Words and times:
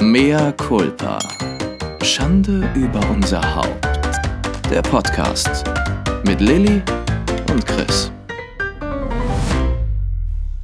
Mea 0.00 0.52
culpa. 0.52 1.18
Schande 2.02 2.70
über 2.74 3.00
unser 3.10 3.42
Haupt. 3.56 3.86
Der 4.70 4.82
Podcast 4.82 5.64
mit 6.24 6.40
Lilly 6.40 6.82
und 7.50 7.66
Chris. 7.66 8.12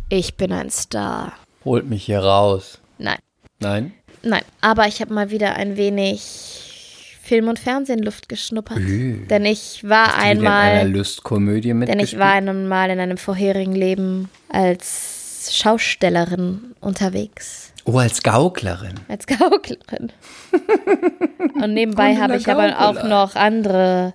Ich 0.09 0.37
bin 0.37 0.53
ein 0.53 0.71
Star. 0.71 1.33
Holt 1.65 1.89
mich 1.89 2.05
hier 2.05 2.21
raus. 2.21 2.79
Nein, 2.99 3.19
Nein? 3.61 3.93
nein. 4.23 4.43
Aber 4.61 4.87
ich 4.87 5.01
habe 5.01 5.13
mal 5.13 5.31
wieder 5.31 5.57
ein 5.57 5.77
wenig 5.77 7.19
Film 7.23 7.49
und 7.49 7.59
Fernsehen 7.59 8.01
Luft 8.03 8.29
geschnuppert. 8.29 8.79
Ü. 8.79 9.27
Denn 9.29 9.45
ich 9.47 9.83
war 9.83 10.07
Hast 10.09 10.17
du 10.17 10.21
wieder 10.23 10.31
in 10.33 10.47
einer 10.47 10.51
einmal, 10.81 10.91
Lustkomödie 10.91 11.69
denn 11.69 11.79
mitgespielt? 11.79 12.13
ich 12.13 12.19
war 12.19 12.33
einmal 12.33 12.91
in 12.91 13.01
einem 13.01 13.17
vorherigen 13.17 13.75
Leben 13.75 14.29
als 14.49 15.24
Schaustellerin 15.53 16.75
unterwegs. 16.81 17.73
Oh, 17.85 17.99
als 17.99 18.23
Gauklerin. 18.23 18.95
Als 19.09 19.27
Gauklerin. 19.27 20.13
Und 21.63 21.75
nebenbei 21.75 22.17
habe 22.17 22.37
ich 22.37 22.49
aber 22.49 22.79
auch 22.89 23.05
noch 23.05 23.35
andere 23.35 24.15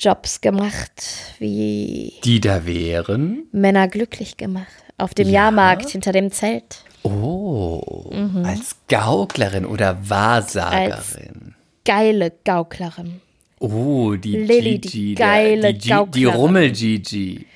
Jobs 0.00 0.40
gemacht, 0.40 1.02
wie 1.38 2.12
Die 2.24 2.40
da 2.40 2.66
wären? 2.66 3.44
Männer 3.52 3.88
glücklich 3.88 4.36
gemacht. 4.36 4.66
Auf 4.98 5.14
dem 5.14 5.28
Ja? 5.28 5.44
Jahrmarkt 5.44 5.88
hinter 5.90 6.12
dem 6.12 6.30
Zelt. 6.30 6.82
Oh, 7.02 8.10
Mhm. 8.12 8.44
als 8.44 8.76
Gauklerin 8.88 9.64
oder 9.64 9.96
Wahrsagerin. 10.08 11.54
Geile 11.84 12.32
Gauklerin. 12.44 13.20
oh, 13.60 14.14
die 14.16 14.36
Lilly, 14.36 14.78
die 14.80 14.88
Gigi. 14.88 15.14
geile 15.14 15.60
der, 15.62 15.72
die, 15.72 15.78
Gi- 15.78 15.84
die 15.84 15.88
Gauklerin. 15.90 16.34
Rummel-Gigi. 16.34 17.46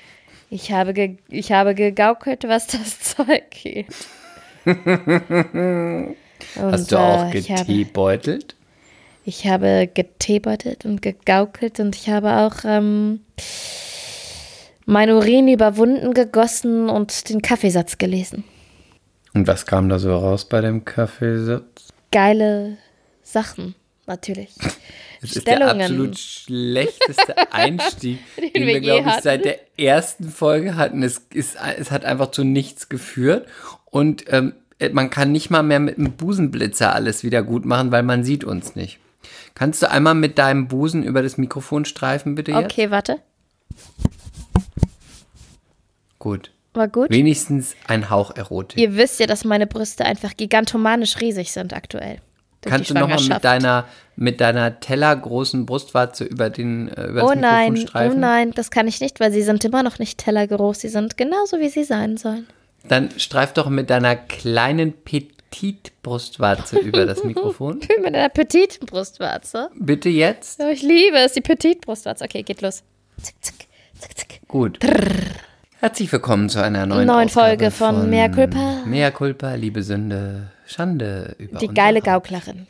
Ich 0.50 0.72
habe, 0.72 0.92
ge 0.92 1.16
ich 1.28 1.52
habe 1.52 1.74
gegaukelt, 1.76 2.44
was 2.48 2.66
das 2.66 3.00
Zeug. 3.16 3.86
Und, 4.64 6.16
Hast 6.56 6.90
du 6.90 6.98
auch 6.98 7.32
äh, 7.32 7.38
ich 7.38 7.50
habe, 7.50 7.60
geteebeutelt? 7.64 8.56
ich 9.24 9.46
habe 9.46 9.88
geteebeutelt 9.92 10.84
und 10.84 11.02
gegaukelt 11.02 11.78
und 11.78 11.94
ich 11.94 12.08
habe 12.08 12.32
auch 12.38 12.64
ähm, 12.64 13.20
mein 14.86 15.10
Urin 15.10 15.46
überwunden, 15.46 16.14
gegossen 16.14 16.88
und 16.88 17.28
den 17.28 17.42
Kaffeesatz 17.42 17.98
gelesen. 17.98 18.42
Und 19.32 19.46
was 19.46 19.66
kam 19.66 19.88
da 19.88 20.00
so 20.00 20.16
raus 20.16 20.48
bei 20.48 20.60
dem 20.60 20.84
Kaffeesatz? 20.84 21.92
Geile 22.10 22.76
Sachen, 23.22 23.76
natürlich. 24.06 24.50
Das 25.20 25.36
ist 25.36 25.46
der 25.46 25.68
absolut 25.68 26.18
schlechteste 26.18 27.34
Einstieg, 27.52 28.20
den, 28.36 28.54
wir 28.54 28.66
wir, 28.66 28.80
glaube 28.80 29.10
ich, 29.10 29.22
seit 29.22 29.44
der 29.44 29.78
ersten 29.78 30.30
Folge 30.30 30.76
hatten. 30.76 31.02
Es, 31.02 31.26
ist, 31.34 31.56
es 31.76 31.90
hat 31.90 32.04
einfach 32.04 32.30
zu 32.30 32.42
nichts 32.42 32.88
geführt. 32.88 33.46
Und 33.84 34.24
ähm, 34.28 34.54
man 34.92 35.10
kann 35.10 35.30
nicht 35.30 35.50
mal 35.50 35.62
mehr 35.62 35.80
mit 35.80 35.98
einem 35.98 36.12
Busenblitzer 36.12 36.94
alles 36.94 37.22
wieder 37.22 37.42
gut 37.42 37.66
machen, 37.66 37.92
weil 37.92 38.02
man 38.02 38.24
sieht 38.24 38.44
uns 38.44 38.76
nicht. 38.76 38.98
Kannst 39.54 39.82
du 39.82 39.90
einmal 39.90 40.14
mit 40.14 40.38
deinem 40.38 40.68
Busen 40.68 41.02
über 41.02 41.22
das 41.22 41.36
Mikrofon 41.36 41.84
streifen, 41.84 42.34
bitte 42.34 42.52
jetzt? 42.52 42.64
Okay, 42.64 42.90
warte. 42.90 43.18
Gut. 46.18 46.50
War 46.72 46.88
gut. 46.88 47.10
Wenigstens 47.10 47.74
ein 47.86 48.10
Hauch 48.10 48.34
Erotik. 48.36 48.78
Ihr 48.78 48.96
wisst 48.96 49.20
ja, 49.20 49.26
dass 49.26 49.44
meine 49.44 49.66
Brüste 49.66 50.04
einfach 50.04 50.36
gigantomanisch 50.36 51.20
riesig 51.20 51.52
sind 51.52 51.74
aktuell. 51.74 52.20
Kannst 52.62 52.90
du 52.90 52.94
nochmal 52.94 53.22
mit 53.22 53.42
deiner, 53.44 53.86
mit 54.16 54.40
deiner 54.40 54.80
tellergroßen 54.80 55.64
Brustwarze 55.64 56.24
über, 56.24 56.50
den, 56.50 56.88
äh, 56.88 57.06
über 57.06 57.24
Oh 57.24 57.32
nein, 57.34 57.72
oh 57.72 57.76
streifen? 57.76 58.20
nein, 58.20 58.50
das 58.52 58.70
kann 58.70 58.86
ich 58.86 59.00
nicht, 59.00 59.18
weil 59.18 59.32
sie 59.32 59.42
sind 59.42 59.64
immer 59.64 59.82
noch 59.82 59.98
nicht 59.98 60.18
tellergroß. 60.18 60.80
Sie 60.80 60.88
sind 60.88 61.16
genauso, 61.16 61.58
wie 61.58 61.70
sie 61.70 61.84
sein 61.84 62.18
sollen. 62.18 62.46
Dann 62.88 63.10
streif 63.18 63.52
doch 63.54 63.68
mit 63.68 63.88
deiner 63.90 64.16
kleinen 64.16 64.92
Petit-Brustwarze 64.92 66.78
über 66.80 67.06
das 67.06 67.24
Mikrofon. 67.24 67.80
Mit 68.02 68.14
einer 68.14 68.28
petiten 68.28 68.86
Brustwarze. 68.86 69.70
Bitte 69.74 70.08
jetzt. 70.08 70.60
Oh, 70.62 70.68
ich 70.68 70.82
liebe 70.82 71.18
es, 71.18 71.32
die 71.34 71.40
petite 71.40 71.80
Brustwarze. 71.80 72.24
Okay, 72.24 72.42
geht 72.42 72.62
los. 72.62 72.82
Zack, 73.20 73.34
zack, 73.40 73.54
zack, 73.98 74.16
zack. 74.18 74.40
Gut. 74.48 74.78
Herzlich 75.80 76.12
willkommen 76.12 76.48
zu 76.48 76.62
einer 76.62 76.84
neuen, 76.86 77.06
Neuen 77.06 77.28
Folge 77.30 77.70
von 77.70 78.08
Mea 78.10 78.28
Culpa. 78.28 78.82
Mea 78.84 79.10
Culpa, 79.10 79.54
liebe 79.54 79.82
Sünde, 79.82 80.50
Schande 80.70 81.34
über 81.38 81.58
Die 81.58 81.68
geile. 81.68 82.00
Gauklerin. 82.00 82.66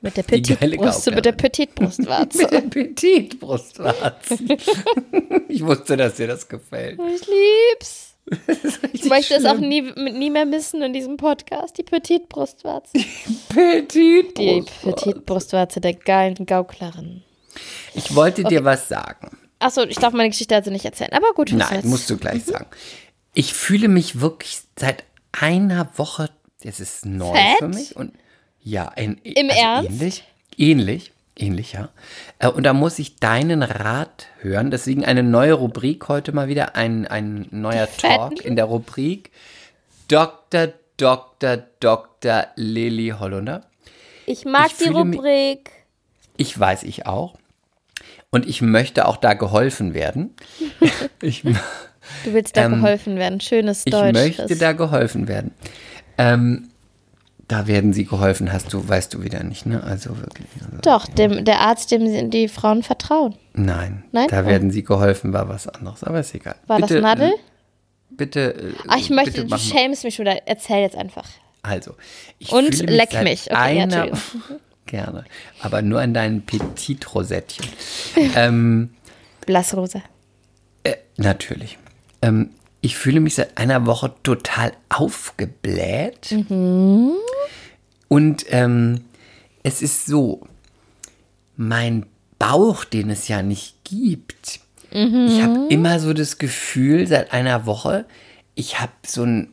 Mit 0.00 0.16
der 0.16 0.24
Die 0.24 0.30
petite 0.32 0.56
geile 0.56 0.76
Brust, 0.76 1.10
mit 1.10 1.24
der 1.24 1.32
petite 1.32 1.72
Brustwarze. 1.74 2.38
Mit 2.42 2.50
der 2.52 2.60
Petit-Brustwarze. 2.60 4.38
ich 5.48 5.64
wusste, 5.64 5.96
dass 5.96 6.16
dir 6.16 6.26
das 6.26 6.46
gefällt. 6.48 7.00
ich 7.00 7.26
lieb's. 7.26 8.14
Ich 8.92 9.04
möchte 9.04 9.34
es 9.34 9.44
auch 9.44 9.56
schlimm. 9.56 9.94
nie, 9.96 10.10
nie 10.12 10.30
mehr 10.30 10.46
missen 10.46 10.82
in 10.82 10.92
diesem 10.92 11.16
Podcast. 11.16 11.78
Die 11.78 11.82
petite 11.84 12.26
Brustwarze. 12.26 12.92
Die 12.94 14.24
Petit-Brustwarze. 14.82 15.80
der 15.80 15.94
geilen 15.94 16.44
Gauklerin. 16.46 17.22
Ich 17.94 18.14
wollte 18.14 18.44
dir 18.44 18.64
was 18.64 18.88
sagen. 18.88 19.38
Achso, 19.58 19.84
ich 19.84 19.96
darf 19.96 20.12
meine 20.12 20.28
Geschichte 20.30 20.54
also 20.54 20.70
nicht 20.70 20.84
erzählen. 20.84 21.12
Aber 21.12 21.32
gut, 21.34 21.52
Nein, 21.52 21.80
musst 21.84 22.10
du 22.10 22.16
gleich 22.18 22.44
sagen. 22.44 22.66
Ich 23.32 23.54
fühle 23.54 23.88
mich 23.88 24.20
wirklich 24.20 24.58
seit 24.78 25.04
einer 25.32 25.88
Woche, 25.96 26.30
das 26.64 26.80
ist 26.80 27.06
neu 27.06 27.32
Fett? 27.34 27.58
für 27.58 27.68
mich. 27.68 27.94
Und 27.96 28.12
ja, 28.62 28.88
ein, 28.88 29.18
Im 29.22 29.50
also 29.50 29.60
Ernst? 29.62 29.90
Ähnlich, 29.90 30.24
ähnlich, 30.56 31.12
ähnlich, 31.36 31.72
ja. 31.74 31.90
Äh, 32.38 32.48
Und 32.48 32.62
da 32.64 32.72
muss 32.72 32.98
ich 32.98 33.16
deinen 33.16 33.62
Rat 33.62 34.26
hören. 34.40 34.70
Deswegen 34.70 35.04
eine 35.04 35.22
neue 35.22 35.52
Rubrik 35.54 36.08
heute 36.08 36.32
mal 36.32 36.48
wieder, 36.48 36.74
ein, 36.76 37.06
ein 37.06 37.46
neuer 37.50 37.86
Talk 37.96 38.32
Fetten? 38.38 38.46
in 38.48 38.56
der 38.56 38.64
Rubrik. 38.66 39.30
Dr. 40.08 40.68
Dr. 40.96 41.58
Dr. 41.80 42.46
Lilly 42.56 43.14
Hollunder. 43.18 43.66
Ich 44.26 44.44
mag 44.44 44.68
Ich 44.68 44.76
die 44.78 44.84
fühle 44.84 45.04
mich- 45.04 45.18
Rubrik. 45.18 45.70
Ich 46.36 46.58
weiß, 46.58 46.82
ich 46.84 47.06
auch. 47.06 47.34
Und 48.30 48.46
ich 48.48 48.60
möchte 48.62 49.06
auch 49.06 49.16
da 49.16 49.34
geholfen 49.34 49.94
werden. 49.94 50.34
ich, 51.22 51.42
Du 52.24 52.32
willst 52.32 52.56
da 52.56 52.68
geholfen 52.68 53.16
werden. 53.16 53.40
Schönes 53.40 53.82
Ähm, 53.86 53.92
Ich 53.92 53.92
Deutsch. 53.92 54.12
möchte 54.38 54.56
da 54.56 54.72
geholfen 54.72 55.28
werden. 55.28 55.52
Ähm, 56.18 56.68
da 57.48 57.66
werden 57.66 57.92
sie 57.92 58.04
geholfen, 58.06 58.52
hast 58.52 58.72
du, 58.72 58.88
weißt 58.88 59.12
du 59.12 59.22
wieder 59.22 59.42
nicht, 59.42 59.66
ne? 59.66 59.82
Also 59.82 60.16
wirklich. 60.18 60.46
Also, 60.64 60.78
Doch, 60.82 61.06
dem, 61.06 61.44
der 61.44 61.60
Arzt, 61.60 61.90
dem 61.90 62.30
die 62.30 62.48
Frauen 62.48 62.82
vertrauen. 62.82 63.34
nein, 63.52 64.04
Nein? 64.12 64.28
da 64.30 64.42
Oh. 64.42 64.46
werden 64.46 64.70
sie 64.70 64.82
geholfen, 64.82 65.32
war 65.32 65.48
was 65.48 65.68
anderes, 65.68 66.02
aber 66.04 66.20
ist 66.20 66.34
egal. 66.34 66.56
War 66.66 66.80
bitte, 66.80 66.94
das 66.94 67.02
Nadel? 67.02 67.34
Bitte. 68.10 68.54
äh, 68.54 68.72
Ach, 68.88 68.96
ich 68.96 69.10
möchte, 69.10 69.42
bitte 69.42 69.46
du 69.48 69.58
schämst 69.58 70.04
mich 70.04 70.14
schon. 70.14 70.24
wieder. 70.26 70.46
Erzähl 70.46 70.78
jetzt 70.80 70.96
einfach. 70.96 71.26
Also, 71.62 71.94
ich 72.38 72.50
Und 72.52 72.74
fühle 72.74 72.96
leck 72.96 73.10
seit 73.12 73.24
mich. 73.24 73.42
Okay, 73.50 73.52
ja, 73.52 73.58
einer, 73.82 73.82
Entschuldigung. 74.04 74.20
Gerne. 74.86 75.24
Aber 75.60 75.82
nur 75.82 76.00
an 76.00 76.12
deinen 76.14 76.42
Petit-Rosettchen. 76.42 77.66
ähm, 78.36 78.90
Blassrosa. 79.46 80.02
Äh, 80.82 80.94
natürlich. 81.16 81.78
Ähm, 82.22 82.50
ich 82.84 82.96
fühle 82.96 83.20
mich 83.20 83.36
seit 83.36 83.56
einer 83.56 83.86
Woche 83.86 84.12
total 84.22 84.72
aufgebläht. 84.90 86.32
Und 88.08 88.44
ähm, 88.50 89.00
es 89.62 89.80
ist 89.80 90.04
so, 90.04 90.46
mein 91.56 92.04
Bauch, 92.38 92.84
den 92.84 93.08
es 93.08 93.26
ja 93.28 93.42
nicht 93.42 93.84
gibt, 93.84 94.60
ich 94.90 95.42
habe 95.42 95.66
immer 95.70 95.98
so 95.98 96.12
das 96.12 96.38
Gefühl 96.38 97.08
seit 97.08 97.32
einer 97.32 97.66
Woche, 97.66 98.04
ich 98.54 98.78
habe 98.80 98.92
so 99.04 99.24
ein, 99.24 99.48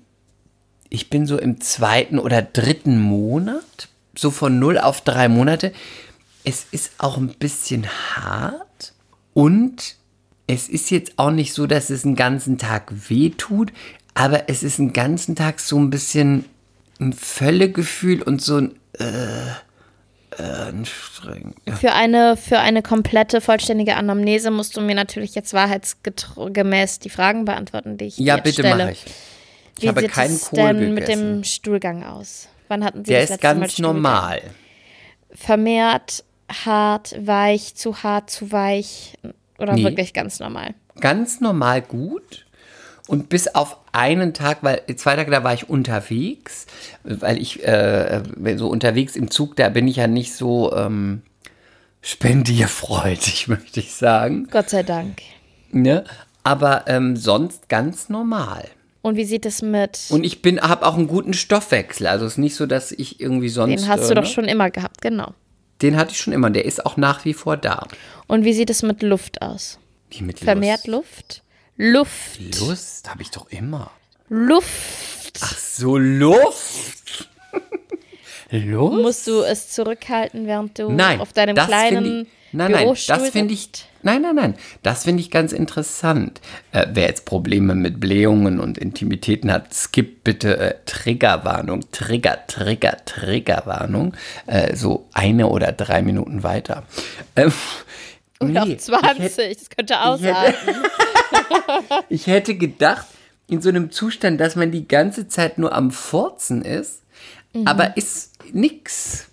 ich 0.90 1.10
bin 1.10 1.26
so 1.26 1.40
im 1.40 1.60
zweiten 1.62 2.20
oder 2.20 2.44
dritten 2.44 3.00
Monat, 3.00 3.88
so 4.16 4.30
von 4.30 4.60
null 4.60 4.78
auf 4.78 5.02
drei 5.02 5.30
Monate. 5.30 5.72
Es 6.44 6.68
ist 6.70 6.92
auch 7.00 7.18
ein 7.18 7.30
bisschen 7.30 7.88
hart 7.88 8.94
und 9.34 9.96
es 10.54 10.68
ist 10.68 10.92
jetzt 10.92 11.14
auch 11.18 11.32
nicht 11.32 11.54
so, 11.54 11.66
dass 11.68 11.90
es 11.90 12.04
einen 12.06 12.16
ganzen 12.16 12.58
Tag 12.58 12.92
wehtut, 13.10 13.72
aber 14.14 14.50
es 14.50 14.64
ist 14.64 14.80
einen 14.80 14.94
ganzen 14.94 15.36
Tag 15.36 15.60
so 15.60 15.78
ein 15.80 15.90
bisschen 15.90 16.46
ein 17.00 17.14
Völlegefühl 17.14 18.22
und 18.22 18.42
so 18.42 18.58
ein 18.58 18.76
äh, 19.00 19.48
äh, 20.38 20.44
anstrengend. 20.44 21.56
Für 21.80 21.94
eine, 21.94 22.36
für 22.38 22.60
eine 22.60 22.82
komplette, 22.82 23.42
vollständige 23.42 23.96
Anamnese 23.96 24.52
musst 24.52 24.76
du 24.78 24.82
mir 24.82 24.96
natürlich 24.96 25.34
jetzt 25.36 25.54
wahrheitsgemäß 25.54 27.00
die 27.00 27.10
Fragen 27.10 27.46
beantworten, 27.46 27.98
die 27.98 28.06
ich 28.06 28.18
Ja, 28.18 28.36
jetzt 28.36 28.44
bitte 28.44 28.62
stelle. 28.62 28.84
mache 28.86 28.92
ich. 28.92 29.06
Ich 29.78 29.84
Wie 29.84 29.88
habe 29.88 30.02
sieht 30.02 30.12
keinen 30.12 30.36
es 30.36 30.46
Kohl 30.50 30.58
denn 30.58 30.94
mit 30.94 31.06
gegessen. 31.06 31.36
dem 31.38 31.44
Stuhlgang 31.46 32.04
aus? 32.04 32.50
Wann 32.68 32.84
hatten 32.84 33.04
Sie 33.06 33.12
Der 33.12 33.22
das 33.22 33.32
ist 33.32 33.44
Mal 33.44 33.54
ganz 33.56 33.74
Stuhlgang? 33.74 33.94
normal. 33.96 34.42
Vermehrt, 35.34 36.24
hart, 36.66 37.16
weich, 37.26 37.76
zu 37.76 38.04
hart, 38.04 38.30
zu 38.30 38.52
weich 38.52 39.18
oder 39.62 39.74
Nee. 39.74 39.84
wirklich 39.84 40.14
ganz 40.14 40.40
normal? 40.40 40.74
Ganz 41.00 41.42
normal 41.42 41.82
gut. 41.82 42.46
Und 43.08 43.30
bis 43.30 43.48
auf 43.48 43.78
einen 43.92 44.34
Tag, 44.34 44.60
weil 44.62 44.82
zwei 44.96 45.16
Tage 45.16 45.32
da 45.32 45.44
war 45.44 45.54
ich 45.54 45.70
unterwegs, 45.70 46.66
weil 47.04 47.42
ich 47.42 47.64
äh, 47.68 48.22
so 48.56 48.70
unterwegs 48.70 49.16
im 49.16 49.32
Zug, 49.32 49.56
da 49.56 49.70
bin 49.70 49.88
ich 49.88 49.98
ja 49.98 50.08
nicht 50.08 50.34
so 50.34 50.74
ähm, 50.76 51.22
spendierfreudig, 52.02 53.48
möchte 53.48 53.80
ich 53.80 53.94
sagen. 53.94 54.48
Gott 54.52 54.70
sei 54.70 54.84
Dank. 54.84 55.22
Ne? 55.72 56.04
Aber 56.44 56.86
ähm, 56.88 57.18
sonst 57.18 57.70
ganz 57.70 58.10
normal. 58.10 58.66
Und 59.02 59.16
wie 59.16 59.26
sieht 59.26 59.46
es 59.46 59.62
mit. 59.62 60.00
Und 60.10 60.24
ich 60.24 60.42
bin, 60.42 60.62
habe 60.62 60.86
auch 60.86 60.96
einen 60.96 61.08
guten 61.08 61.34
Stoffwechsel. 61.34 62.08
Also 62.08 62.26
es 62.26 62.34
ist 62.34 62.38
nicht 62.38 62.56
so, 62.56 62.68
dass 62.68 62.92
ich 62.92 63.20
irgendwie 63.20 63.50
sonst. 63.50 63.82
Den 63.82 63.90
hast 63.90 64.06
äh, 64.06 64.08
du 64.10 64.16
doch 64.16 64.24
ne? 64.24 64.30
schon 64.30 64.46
immer 64.46 64.70
gehabt, 64.70 65.02
genau. 65.02 65.34
Den 65.82 65.98
hatte 65.98 66.12
ich 66.12 66.20
schon 66.20 66.34
immer. 66.34 66.50
Der 66.50 66.66
ist 66.66 66.86
auch 66.86 66.98
nach 66.98 67.26
wie 67.26 67.34
vor 67.34 67.58
da. 67.58 67.88
Und 68.28 68.44
wie 68.46 68.54
sieht 68.54 68.70
es 68.70 68.84
mit 68.84 69.02
Luft 69.02 69.42
aus? 69.42 69.80
Wie 70.10 70.24
mit 70.24 70.40
Vermehrt 70.40 70.88
Luft? 70.88 71.44
Luft. 71.78 72.40
Lust. 72.40 72.60
Lust 72.60 73.10
habe 73.10 73.22
ich 73.22 73.32
doch 73.32 73.50
immer. 73.50 73.92
Luft. 74.30 75.40
Ach 75.42 75.58
so, 75.58 75.98
Luft. 75.98 77.30
Luft? 78.52 79.02
Musst 79.02 79.28
du 79.28 79.42
es 79.42 79.70
zurückhalten, 79.70 80.46
während 80.48 80.78
du 80.78 80.90
Nein, 80.92 81.20
auf 81.22 81.34
deinem 81.34 81.56
kleinen 81.56 82.22
ich, 82.24 82.28
nein, 82.52 82.72
nein, 82.72 82.82
Bürostuhl 82.84 83.18
das 83.18 83.30
finde 83.30 83.54
ich, 83.54 83.70
nein, 84.04 84.22
nein, 84.22 84.36
nein, 84.36 84.56
das 84.84 85.04
finde 85.06 85.22
ich 85.22 85.32
ganz 85.32 85.54
interessant. 85.54 86.42
Äh, 86.74 86.88
wer 86.94 87.08
jetzt 87.08 87.26
Probleme 87.26 87.76
mit 87.76 88.00
Blähungen 88.00 88.60
und 88.60 88.78
Intimitäten 88.78 89.52
hat, 89.52 89.74
skippt 89.74 90.24
bitte 90.26 90.58
äh, 90.58 90.76
Triggerwarnung, 90.86 91.82
Trigger, 91.92 92.40
Trigger, 92.48 92.98
Triggerwarnung, 93.06 94.16
äh, 94.48 94.76
so 94.76 95.08
eine 95.14 95.48
oder 95.48 95.72
drei 95.72 96.02
Minuten 96.02 96.44
weiter. 96.44 96.84
Ähm, 97.38 97.54
Oder 98.42 98.66
nee, 98.66 98.74
auf 98.76 98.82
20, 98.82 99.10
ich 99.26 99.38
hätte- 99.38 99.56
das 99.56 99.70
könnte 99.70 100.02
aushalten. 100.02 100.58
Ich 102.10 102.28
hätte 102.28 102.56
gedacht, 102.56 103.06
in 103.48 103.62
so 103.62 103.70
einem 103.70 103.92
Zustand, 103.92 104.40
dass 104.40 104.56
man 104.56 104.72
die 104.72 104.88
ganze 104.88 105.28
Zeit 105.28 105.58
nur 105.58 105.74
am 105.74 105.92
Furzen 105.92 106.62
ist, 106.64 107.02
Mhm. 107.54 107.68
aber 107.68 107.98
ist 107.98 108.31
nix. 108.54 109.28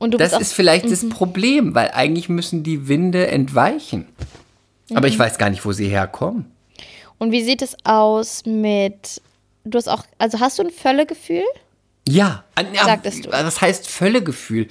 Das 0.00 0.38
ist 0.38 0.52
vielleicht 0.52 0.90
das 0.90 1.08
Problem, 1.08 1.74
weil 1.74 1.90
eigentlich 1.92 2.28
müssen 2.28 2.62
die 2.62 2.88
Winde 2.88 3.28
entweichen. 3.28 4.06
Aber 4.90 5.00
Mhm. 5.02 5.06
ich 5.06 5.18
weiß 5.18 5.38
gar 5.38 5.48
nicht, 5.50 5.64
wo 5.64 5.72
sie 5.72 5.88
herkommen. 5.88 6.50
Und 7.18 7.32
wie 7.32 7.42
sieht 7.42 7.62
es 7.62 7.76
aus 7.84 8.44
mit. 8.44 9.22
Du 9.64 9.78
hast 9.78 9.88
auch. 9.88 10.04
Also 10.18 10.40
hast 10.40 10.58
du 10.58 10.62
ein 10.64 10.70
Völlegefühl? 10.70 11.44
Ja 12.06 12.44
Sagtest 12.84 13.24
du. 13.24 13.32
was 13.32 13.60
heißt 13.62 13.88
Völlegefühl? 13.88 14.68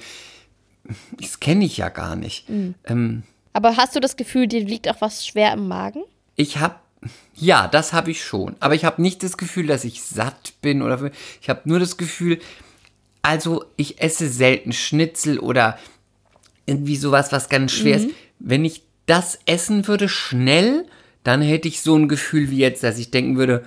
Das 1.20 1.40
kenne 1.40 1.64
ich 1.64 1.78
ja 1.78 1.88
gar 1.88 2.14
nicht. 2.14 2.48
Mhm. 2.48 2.74
Ähm, 2.84 3.22
Aber 3.52 3.76
hast 3.76 3.96
du 3.96 4.00
das 4.00 4.16
Gefühl, 4.16 4.46
dir 4.46 4.60
liegt 4.60 4.88
auch 4.88 5.00
was 5.00 5.26
schwer 5.26 5.52
im 5.52 5.66
Magen? 5.66 6.04
ich 6.36 6.58
habe, 6.58 6.76
ja, 7.34 7.66
das 7.68 7.92
habe 7.92 8.10
ich 8.12 8.22
schon. 8.24 8.54
Aber 8.60 8.74
ich 8.74 8.84
habe 8.84 9.00
nicht 9.02 9.22
das 9.24 9.36
Gefühl, 9.36 9.66
dass 9.66 9.84
ich 9.84 10.02
satt 10.02 10.52
bin 10.62 10.80
oder 10.82 11.10
ich 11.40 11.48
habe 11.48 11.60
nur 11.64 11.78
das 11.80 11.96
Gefühl, 11.96 12.40
also 13.24 13.64
ich 13.76 14.00
esse 14.00 14.28
selten 14.28 14.72
Schnitzel 14.72 15.38
oder 15.40 15.78
irgendwie 16.66 16.96
sowas, 16.96 17.32
was 17.32 17.48
ganz 17.48 17.72
schwer 17.72 17.98
Mhm. 17.98 18.04
ist. 18.08 18.14
Wenn 18.38 18.64
ich 18.64 18.82
das 19.06 19.38
essen 19.46 19.86
würde 19.88 20.08
schnell, 20.08 20.86
dann 21.24 21.42
hätte 21.42 21.66
ich 21.68 21.80
so 21.80 21.96
ein 21.96 22.08
Gefühl 22.08 22.50
wie 22.50 22.58
jetzt, 22.58 22.82
dass 22.84 22.98
ich 22.98 23.10
denken 23.10 23.36
würde, 23.36 23.64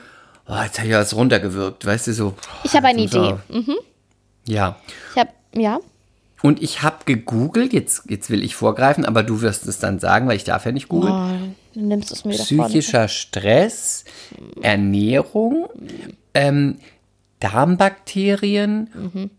oh, 0.47 0.55
jetzt 0.63 0.77
habe 0.79 0.87
ich 0.89 0.93
was 0.95 1.15
runtergewirkt, 1.15 1.85
weißt 1.85 2.07
du 2.07 2.13
so. 2.13 2.33
Ich 2.63 2.73
habe 2.75 2.87
eine 2.87 3.01
muss 3.01 3.11
Idee. 3.13 3.35
er- 3.49 3.63
Ja. 4.45 4.79
Ich 5.13 5.19
habe. 5.19 5.29
Ja. 5.55 5.79
Und 6.43 6.61
ich 6.61 6.83
habe 6.83 6.97
gegoogelt, 7.05 7.73
jetzt, 7.73 8.03
jetzt 8.09 8.29
will 8.29 8.43
ich 8.43 8.55
vorgreifen, 8.55 9.05
aber 9.05 9.23
du 9.23 9.41
wirst 9.41 9.65
es 9.67 9.79
dann 9.79 9.97
sagen, 9.99 10.27
weil 10.27 10.37
ich 10.37 10.43
darf 10.43 10.65
ja 10.65 10.71
nicht 10.71 10.87
googeln. 10.87 11.13
Oh, 11.13 11.55
dann 11.73 11.87
nimmst 11.87 12.11
du 12.11 12.13
es 12.15 12.25
mir. 12.25 12.33
Psychischer 12.37 13.07
Stress, 13.07 14.05
Ernährung, 14.61 15.67
ähm, 16.35 16.77
Darmbakterien 17.39 18.89
Mhm. 19.13 19.29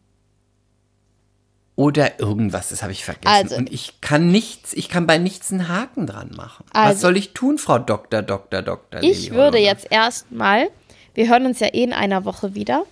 Oder 1.79 2.19
irgendwas, 2.19 2.71
das 2.71 2.83
habe 2.83 2.91
ich 2.91 3.05
vergessen. 3.05 3.29
Also- 3.33 3.55
Und 3.55 3.73
ich 3.73 4.01
kann 4.01 4.33
nichts, 4.33 4.73
ich 4.73 4.89
kann 4.89 5.07
bei 5.07 5.17
nichts 5.17 5.53
einen 5.53 5.69
Haken 5.69 6.09
dran 6.09 6.33
machen. 6.37 6.65
Was 6.73 6.87
Also- 6.87 7.01
soll 7.03 7.17
ich 7.17 7.35
tun, 7.35 7.57
Frau 7.57 7.79
Doktor, 7.79 8.23
Doktor, 8.23 8.63
Doktor? 8.63 9.01
Ich 9.05 9.31
würde 9.31 9.59
jetzt 9.59 9.87
erstmal, 9.89 10.71
wir 11.15 11.29
hören 11.29 11.47
uns 11.47 11.61
ja 11.61 11.69
eh 11.69 11.85
in 11.85 11.93
einer 11.93 12.25
Woche 12.25 12.57
wieder, 12.57 12.85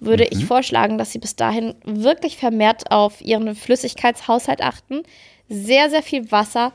würde 0.00 0.24
Mhm. 0.24 0.30
ich 0.36 0.44
vorschlagen, 0.46 0.98
dass 0.98 1.12
Sie 1.12 1.20
bis 1.20 1.36
dahin 1.36 1.76
wirklich 1.84 2.36
vermehrt 2.36 2.90
auf 2.90 3.20
Ihren 3.20 3.54
Flüssigkeitshaushalt 3.54 4.62
achten. 4.62 5.04
Sehr, 5.48 5.88
sehr 5.88 6.02
viel 6.02 6.32
Wasser 6.32 6.72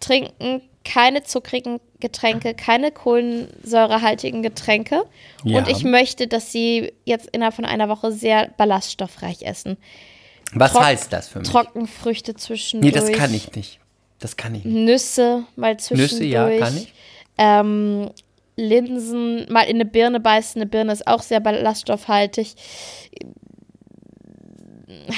trinken, 0.00 0.60
keine 0.84 1.22
zuckrigen 1.22 1.78
Getränke, 2.00 2.54
keine 2.54 2.90
kohlensäurehaltigen 2.90 4.42
Getränke. 4.42 5.04
Ja. 5.44 5.58
Und 5.58 5.68
ich 5.68 5.84
möchte, 5.84 6.26
dass 6.26 6.50
Sie 6.50 6.92
jetzt 7.04 7.28
innerhalb 7.28 7.54
von 7.54 7.64
einer 7.64 7.88
Woche 7.88 8.10
sehr 8.10 8.48
ballaststoffreich 8.56 9.42
essen. 9.42 9.76
Was 10.52 10.72
Trock- 10.72 10.84
heißt 10.84 11.12
das 11.12 11.28
für 11.28 11.40
mich? 11.40 11.48
Trockenfrüchte 11.48 12.32
nee, 12.32 12.38
zwischendurch. 12.38 12.92
das 12.92 13.12
kann 13.12 13.34
ich 13.34 13.52
nicht. 13.52 13.80
Das 14.18 14.36
kann 14.36 14.54
ich 14.54 14.64
nicht. 14.64 14.74
Nüsse 14.74 15.44
mal 15.56 15.76
zwischendurch. 15.76 16.12
Nüsse, 16.12 16.24
ja, 16.24 16.58
kann 16.58 16.76
ich. 16.76 16.92
Ähm, 17.38 18.10
Linsen, 18.56 19.46
mal 19.50 19.62
in 19.62 19.76
eine 19.76 19.84
Birne 19.84 20.20
beißen. 20.20 20.60
Eine 20.60 20.68
Birne 20.68 20.92
ist 20.92 21.06
auch 21.06 21.22
sehr 21.22 21.40
ballaststoffhaltig. 21.40 22.54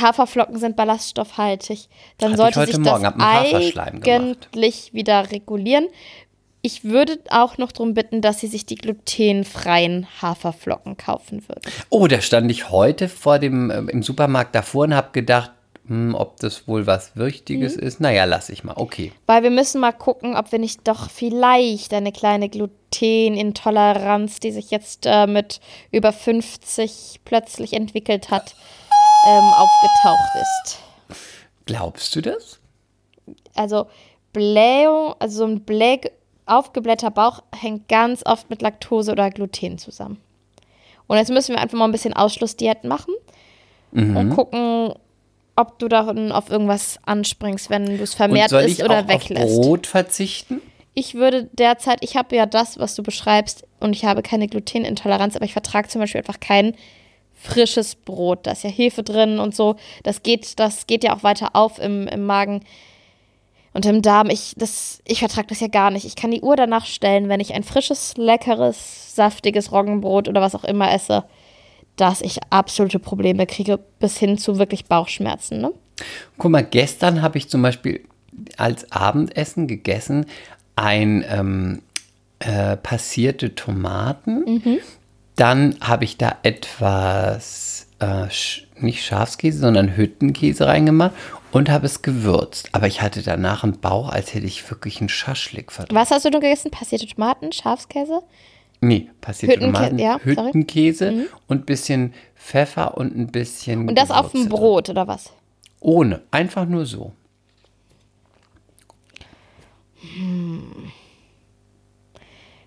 Haferflocken 0.01 0.59
sind 0.59 0.77
ballaststoffhaltig. 0.77 1.89
Dann 2.19 2.33
ich 2.33 2.37
sollte 2.37 2.67
sich 2.67 2.79
Morgen, 2.79 3.05
das 3.05 3.15
hab 3.15 3.21
eigentlich 3.21 4.93
wieder 4.93 5.31
regulieren. 5.31 5.87
Ich 6.61 6.85
würde 6.85 7.19
auch 7.31 7.57
noch 7.59 7.71
darum 7.73 7.95
bitten, 7.95 8.21
dass 8.21 8.41
Sie 8.41 8.49
sich 8.49 8.67
die 8.67 8.75
glutenfreien 8.75 10.07
Haferflocken 10.21 10.97
kaufen 10.97 11.45
würden. 11.49 11.63
Oh, 11.89 12.07
da 12.09 12.21
stand 12.21 12.51
ich 12.51 12.71
heute 12.71 13.09
vor 13.09 13.39
dem, 13.39 13.71
äh, 13.71 13.79
im 13.93 14.03
Supermarkt 14.03 14.55
davor 14.55 14.85
und 14.85 14.95
habe 14.95 15.11
gedacht, 15.13 15.53
hm, 15.87 16.15
ob 16.15 16.37
das 16.41 16.67
wohl 16.69 16.87
was 16.87 17.17
Wichtiges 17.17 17.77
Mhm. 17.77 17.83
ist. 17.83 18.01
Naja, 18.01 18.25
lass 18.25 18.49
ich 18.51 18.65
mal. 18.65 18.75
Okay. 18.77 19.13
Weil 19.27 19.43
wir 19.45 19.51
müssen 19.51 19.81
mal 19.81 19.93
gucken, 19.93 20.37
ob 20.37 20.51
wir 20.53 20.59
nicht 20.59 20.87
doch 20.87 21.09
vielleicht 21.11 21.95
eine 21.95 22.13
kleine 22.13 22.49
Glutenintoleranz, 22.49 24.41
die 24.41 24.51
sich 24.53 24.71
jetzt 24.71 25.07
äh, 25.07 25.27
mit 25.27 25.61
über 25.93 26.13
50 26.13 27.21
plötzlich 27.25 27.73
entwickelt 27.73 28.31
hat, 28.31 28.55
ähm, 29.27 29.45
aufgetaucht 29.45 30.35
ist. 30.43 30.79
Glaubst 31.67 32.15
du 32.17 32.21
das? 32.21 32.59
Also 33.55 33.87
Blähung, 34.33 35.15
also 35.19 35.39
so 35.39 35.45
ein 35.47 35.61
Blä 35.61 36.01
aufgeblähter 36.49 37.11
Bauch 37.11 37.43
hängt 37.55 37.89
ganz 37.89 38.23
oft 38.27 38.51
mit 38.51 38.63
Laktose 38.63 39.13
oder 39.13 39.31
Gluten 39.31 39.79
zusammen. 39.79 40.19
Und 41.07 41.17
jetzt 41.17 41.31
müssen 41.31 41.55
wir 41.55 41.61
einfach 41.63 41.79
mal 41.79 41.87
ein 41.87 41.93
bisschen 41.93 42.13
Ausschlussdiät 42.15 42.85
machen 42.85 43.15
Mhm. 43.91 44.17
und 44.17 44.31
gucken, 44.31 44.93
ob 45.57 45.79
du 45.79 45.89
dann 45.89 46.31
auf 46.31 46.51
irgendwas 46.51 46.99
anspringst, 47.07 47.71
wenn 47.71 47.87
du 47.87 48.03
es 48.03 48.15
vermehrt 48.15 48.51
soll 48.51 48.63
isst 48.63 48.83
oder 48.83 48.99
auch 48.99 49.05
auf 49.05 49.09
weglässt. 49.09 49.61
Brot 49.61 49.87
verzichten? 49.87 50.61
Ich 50.95 51.15
würde 51.15 51.49
derzeit, 51.53 51.99
ich 52.03 52.17
habe 52.17 52.37
ja 52.37 52.45
das, 52.45 52.79
was 52.79 52.95
du 52.95 53.03
beschreibst, 53.03 53.65
und 53.81 53.95
ich 53.95 54.05
habe 54.05 54.23
keine 54.23 54.47
Glutenintoleranz, 54.49 55.37
aber 55.37 55.45
ich 55.45 55.53
vertrage 55.53 55.89
zum 55.89 56.01
Beispiel 56.01 56.21
einfach 56.21 56.41
kein 56.41 56.75
frisches 57.35 57.95
Brot. 57.95 58.41
Da 58.47 58.51
ist 58.53 58.65
ja 58.65 58.71
Hefe 58.71 59.03
drin 59.05 59.39
und 59.39 59.55
so. 59.55 59.77
Das 60.03 60.23
geht, 60.23 60.59
das 60.59 60.87
geht 60.87 61.05
ja 61.05 61.17
auch 61.17 61.23
weiter 61.23 61.51
auf 61.55 61.79
im, 61.79 62.09
im 62.09 62.27
Magen 62.27 62.63
und 63.73 63.87
im 63.87 64.03
Darm. 64.03 64.31
Ich, 64.31 64.55
das, 64.57 65.01
ich 65.05 65.21
vertrage 65.21 65.49
das 65.49 65.61
ja 65.61 65.69
gar 65.69 65.91
nicht. 65.91 66.05
Ich 66.05 66.17
kann 66.17 66.31
die 66.31 66.41
Uhr 66.41 66.57
danach 66.57 66.87
stellen, 66.87 67.29
wenn 67.29 67.41
ich 67.41 67.55
ein 67.55 67.63
frisches, 67.63 68.17
leckeres, 68.17 69.15
saftiges 69.15 69.73
Roggenbrot 69.73 70.29
oder 70.29 70.41
was 70.41 70.55
auch 70.55 70.65
immer 70.65 70.93
esse, 70.93 71.25
dass 71.97 72.21
ich 72.21 72.39
absolute 72.51 72.99
Probleme 72.99 73.47
kriege, 73.47 73.79
bis 73.99 74.17
hin 74.19 74.39
zu 74.39 74.59
wirklich 74.59 74.87
Bauchschmerzen. 74.87 75.61
Ne? 75.61 75.73
Guck 76.39 76.51
mal, 76.51 76.65
gestern 76.65 77.23
habe 77.23 77.39
ich 77.39 77.49
zum 77.49 77.63
Beispiel 77.63 78.05
als 78.57 78.91
Abendessen 78.93 79.67
gegessen 79.67 80.27
ein 80.77 81.25
ähm, 81.29 81.83
äh, 82.39 82.77
passierte 82.77 83.55
Tomaten. 83.55 84.45
Mhm. 84.45 84.79
Dann 85.35 85.77
habe 85.81 86.05
ich 86.05 86.17
da 86.17 86.37
etwas, 86.43 87.89
äh, 87.99 88.27
nicht 88.77 89.05
Schafskäse, 89.05 89.59
sondern 89.59 89.97
Hüttenkäse 89.97 90.67
reingemacht 90.67 91.13
und 91.53 91.71
habe 91.71 91.87
es 91.87 92.03
gewürzt. 92.03 92.69
Aber 92.73 92.87
ich 92.87 93.01
hatte 93.03 93.23
danach 93.23 93.65
einen 93.65 93.81
Bauch, 93.81 94.09
als 94.11 94.35
hätte 94.35 94.47
ich 94.47 94.69
wirklich 94.71 95.01
einen 95.01 95.09
Schaschlik 95.09 95.73
verdrückt. 95.73 95.95
Was 95.95 96.11
hast 96.11 96.25
du 96.25 96.31
nur 96.31 96.41
gegessen? 96.41 96.71
Passierte 96.71 97.07
Tomaten, 97.07 97.53
Schafskäse? 97.53 98.23
Nee, 98.81 99.11
passierte 99.21 99.57
Hüttenkä- 99.57 99.73
Tomaten, 99.73 99.99
ja, 99.99 100.19
sorry. 100.25 100.35
Mhm. 100.37 100.47
Hüttenkäse 100.47 101.27
und 101.49 101.63
ein 101.63 101.67
bisschen 101.67 102.15
Pfeffer 102.37 102.97
und 102.97 103.17
ein 103.17 103.27
bisschen 103.33 103.89
Und 103.89 103.99
das 103.99 104.11
auf 104.11 104.31
dem. 104.33 104.49
Brot 104.49 104.89
oder 104.89 105.09
was? 105.09 105.33
Ohne, 105.81 106.23
einfach 106.31 106.65
nur 106.67 106.87
so. 106.87 107.13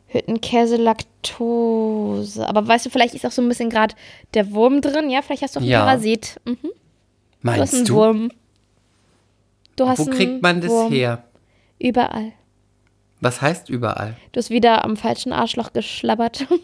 Hüttenkäse, 0.07 0.75
Laktose. 0.75 2.47
Aber 2.47 2.67
weißt 2.67 2.85
du, 2.85 2.89
vielleicht 2.89 3.13
ist 3.15 3.25
auch 3.25 3.31
so 3.31 3.41
ein 3.41 3.47
bisschen 3.47 3.69
gerade 3.69 3.95
der 4.33 4.51
Wurm 4.51 4.81
drin. 4.81 5.09
Ja, 5.09 5.21
vielleicht 5.21 5.43
hast 5.43 5.55
du 5.55 5.59
auch 5.59 5.63
einen 5.63 5.71
Ja. 5.71 5.85
Parasit. 5.85 6.39
Mhm. 6.45 6.57
Du 6.61 6.69
hast 6.69 7.57
Meinst 7.57 7.73
einen 7.75 7.85
du? 7.85 7.93
Wurm. 7.95 8.31
Du 9.75 9.87
hast 9.87 9.99
Wo 9.99 10.05
kriegt 10.05 10.41
man 10.41 10.61
das 10.61 10.69
Wurm. 10.69 10.91
her? 10.91 11.23
Überall. 11.79 12.33
Was 13.19 13.41
heißt 13.41 13.69
überall? 13.69 14.15
Du 14.31 14.39
hast 14.39 14.49
wieder 14.49 14.83
am 14.83 14.97
falschen 14.97 15.31
Arschloch 15.33 15.73
geschlabbert. 15.73 16.45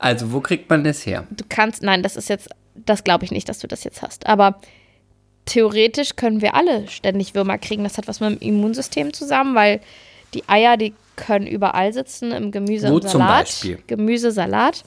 Also, 0.00 0.32
wo 0.32 0.40
kriegt 0.40 0.70
man 0.70 0.84
das 0.84 1.04
her? 1.06 1.26
Du 1.30 1.44
kannst, 1.48 1.82
nein, 1.82 2.02
das 2.02 2.16
ist 2.16 2.28
jetzt, 2.28 2.48
das 2.74 3.02
glaube 3.02 3.24
ich 3.24 3.32
nicht, 3.32 3.48
dass 3.48 3.58
du 3.58 3.66
das 3.66 3.82
jetzt 3.82 4.00
hast. 4.00 4.26
Aber 4.26 4.60
theoretisch 5.44 6.14
können 6.16 6.40
wir 6.40 6.54
alle 6.54 6.86
ständig 6.88 7.34
Würmer 7.34 7.58
kriegen. 7.58 7.82
Das 7.82 7.98
hat 7.98 8.06
was 8.06 8.20
mit 8.20 8.30
dem 8.30 8.38
Immunsystem 8.48 9.12
zusammen, 9.12 9.54
weil 9.56 9.80
die 10.34 10.48
Eier, 10.48 10.76
die 10.76 10.94
können 11.16 11.46
überall 11.48 11.92
sitzen, 11.92 12.30
im 12.30 12.52
Gemüse 12.52 12.90
Wo 12.90 12.96
und 12.96 13.08
zum 13.08 13.20
Salat. 13.22 13.46
Beispiel? 13.46 13.78
Gemüse, 13.88 14.30
Salat. 14.30 14.84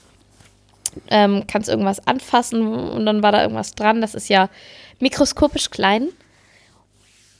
Ähm, 1.09 1.45
kannst 1.47 1.69
irgendwas 1.69 2.05
anfassen 2.07 2.67
und 2.67 3.05
dann 3.05 3.23
war 3.23 3.31
da 3.31 3.41
irgendwas 3.43 3.75
dran. 3.75 4.01
Das 4.01 4.13
ist 4.15 4.27
ja 4.29 4.49
mikroskopisch 4.99 5.69
klein. 5.69 6.09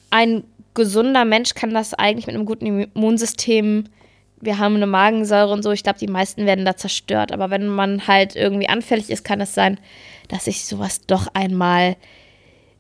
Ein 0.10 0.44
gesunder 0.74 1.26
Mensch 1.26 1.54
kann 1.54 1.74
das 1.74 1.94
eigentlich 1.94 2.28
mit 2.28 2.36
einem 2.36 2.46
guten 2.46 2.66
Immunsystem. 2.66 3.86
Wir 4.40 4.58
haben 4.58 4.76
eine 4.76 4.88
Magensäure 4.88 5.52
und 5.52 5.64
so. 5.64 5.72
Ich 5.72 5.84
glaube, 5.84 6.00
die 6.00 6.08
meisten 6.08 6.46
werden 6.46 6.66
da 6.66 6.76
zerstört. 6.76 7.32
Aber 7.32 7.50
wenn 7.50 7.68
man 7.68 8.08
halt 8.08 8.36
irgendwie 8.36 8.70
anfällig 8.70 9.10
ist, 9.10 9.24
kann 9.24 9.42
es 9.42 9.54
sein, 9.54 9.80
dass 10.30 10.46
sich 10.46 10.66
sowas 10.66 11.02
doch 11.02 11.28
einmal 11.34 11.96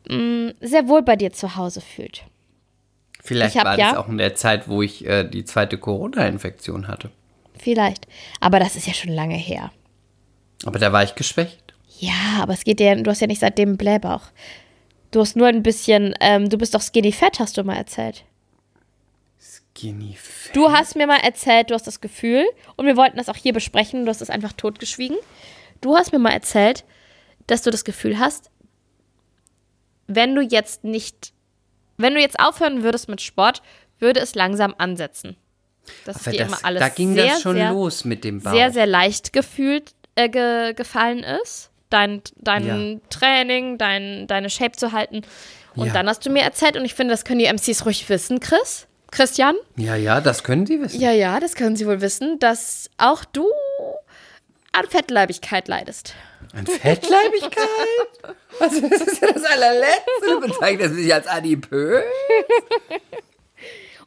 mh, 0.09 0.53
sehr 0.61 0.87
wohl 0.87 1.03
bei 1.03 1.15
dir 1.15 1.31
zu 1.33 1.55
Hause 1.55 1.81
fühlt. 1.81 2.23
Vielleicht 3.23 3.55
Ich 3.55 3.59
hab 3.59 3.65
war 3.65 3.77
ja- 3.77 3.89
das 3.91 3.97
auch 3.97 4.07
in 4.09 4.17
der 4.17 4.35
Zeit, 4.35 4.67
wo 4.67 4.81
ich 4.81 5.05
äh, 5.05 5.23
die 5.23 5.45
zweite 5.45 5.77
Corona-Infektion 5.77 6.87
hatte. 6.87 7.11
Vielleicht. 7.57 8.07
Aber 8.39 8.59
das 8.59 8.75
ist 8.75 8.87
ja 8.87 8.93
schon 8.93 9.11
lange 9.11 9.35
her. 9.35 9.71
Aber 10.65 10.79
da 10.79 10.91
war 10.91 11.03
ich 11.03 11.15
geschwächt. 11.15 11.73
Ja, 11.99 12.39
aber 12.41 12.53
es 12.53 12.63
geht 12.63 12.79
dir, 12.79 12.95
du 12.95 13.09
hast 13.11 13.21
ja 13.21 13.27
nicht 13.27 13.39
seitdem 13.39 13.77
Blähbauch. 13.77 14.23
Du 15.11 15.19
hast 15.19 15.35
nur 15.35 15.47
ein 15.47 15.61
bisschen, 15.61 16.15
ähm, 16.19 16.49
du 16.49 16.57
bist 16.57 16.73
doch 16.73 16.81
skinny 16.81 17.11
fat, 17.11 17.39
hast 17.39 17.57
du 17.57 17.63
mal 17.63 17.75
erzählt. 17.75 18.23
Skinny 19.39 20.15
fat. 20.19 20.55
Du 20.55 20.71
hast 20.71 20.95
mir 20.95 21.05
mal 21.05 21.19
erzählt, 21.19 21.69
du 21.69 21.73
hast 21.73 21.85
das 21.85 22.01
Gefühl, 22.01 22.45
und 22.75 22.85
wir 22.85 22.97
wollten 22.97 23.17
das 23.17 23.29
auch 23.29 23.35
hier 23.35 23.53
besprechen, 23.53 24.05
du 24.05 24.09
hast 24.09 24.21
es 24.21 24.29
einfach 24.29 24.53
totgeschwiegen. 24.53 25.17
Du 25.81 25.95
hast 25.95 26.11
mir 26.11 26.19
mal 26.19 26.31
erzählt, 26.31 26.85
dass 27.47 27.61
du 27.61 27.71
das 27.71 27.83
Gefühl 27.83 28.19
hast, 28.19 28.49
wenn 30.07 30.35
du 30.35 30.41
jetzt 30.41 30.83
nicht, 30.83 31.33
wenn 31.97 32.13
du 32.13 32.21
jetzt 32.21 32.39
aufhören 32.39 32.83
würdest 32.83 33.09
mit 33.09 33.21
Sport, 33.21 33.61
würde 33.99 34.19
es 34.19 34.35
langsam 34.35 34.73
ansetzen. 34.77 35.35
Dass 36.05 36.21
Aber 36.21 36.31
dir 36.31 36.39
das, 36.39 36.47
immer 36.47 36.59
alles 36.63 36.79
da 36.79 36.89
ging 36.89 37.13
sehr, 37.13 37.25
das 37.33 37.41
schon 37.41 37.55
sehr, 37.55 37.71
los 37.71 38.05
mit 38.05 38.23
dem 38.23 38.41
Bauch. 38.41 38.51
sehr, 38.51 38.71
sehr 38.71 38.85
leicht 38.85 39.33
gefühlt 39.33 39.93
äh, 40.23 40.29
ge 40.29 40.73
gefallen 40.73 41.23
ist. 41.23 41.69
Dein, 41.89 42.21
dein 42.37 42.65
Ja. 42.65 42.99
Training, 43.09 43.77
dein, 43.77 44.27
deine 44.27 44.49
Shape 44.49 44.73
zu 44.77 44.91
halten. 44.93 45.21
Und 45.75 45.87
Ja. 45.87 45.93
dann 45.93 46.07
hast 46.07 46.25
du 46.25 46.29
mir 46.29 46.43
erzählt, 46.43 46.77
und 46.77 46.85
ich 46.85 46.93
finde, 46.93 47.13
das 47.13 47.25
können 47.25 47.39
die 47.39 47.45
MCs 47.45 47.85
ruhig 47.85 48.07
wissen, 48.09 48.39
Chris. 48.39 48.87
Christian? 49.11 49.55
ja, 49.75 49.95
ja, 49.95 50.21
das 50.21 50.41
können 50.43 50.65
Sie 50.65 50.79
wissen. 50.81 51.01
Ja, 51.01 51.11
ja, 51.11 51.39
das 51.41 51.55
können 51.55 51.75
sie 51.75 51.85
wohl 51.85 51.99
wissen, 51.99 52.39
dass 52.39 52.89
auch 52.97 53.25
du 53.25 53.45
an 54.71 54.85
Fettleibigkeit 54.89 55.67
leidest. 55.67 56.15
An 56.53 56.65
Fettleibigkeit? 56.65 57.57
Was 58.59 58.71
ist 58.73 58.89
das 59.05 59.19
ja 59.19 59.33
das 59.33 59.43
allerletzte? 59.43 60.01
Du 60.29 60.39
bezeichnest 60.39 60.93
mich 60.95 61.13
als 61.13 61.27
adipös? 61.27 62.03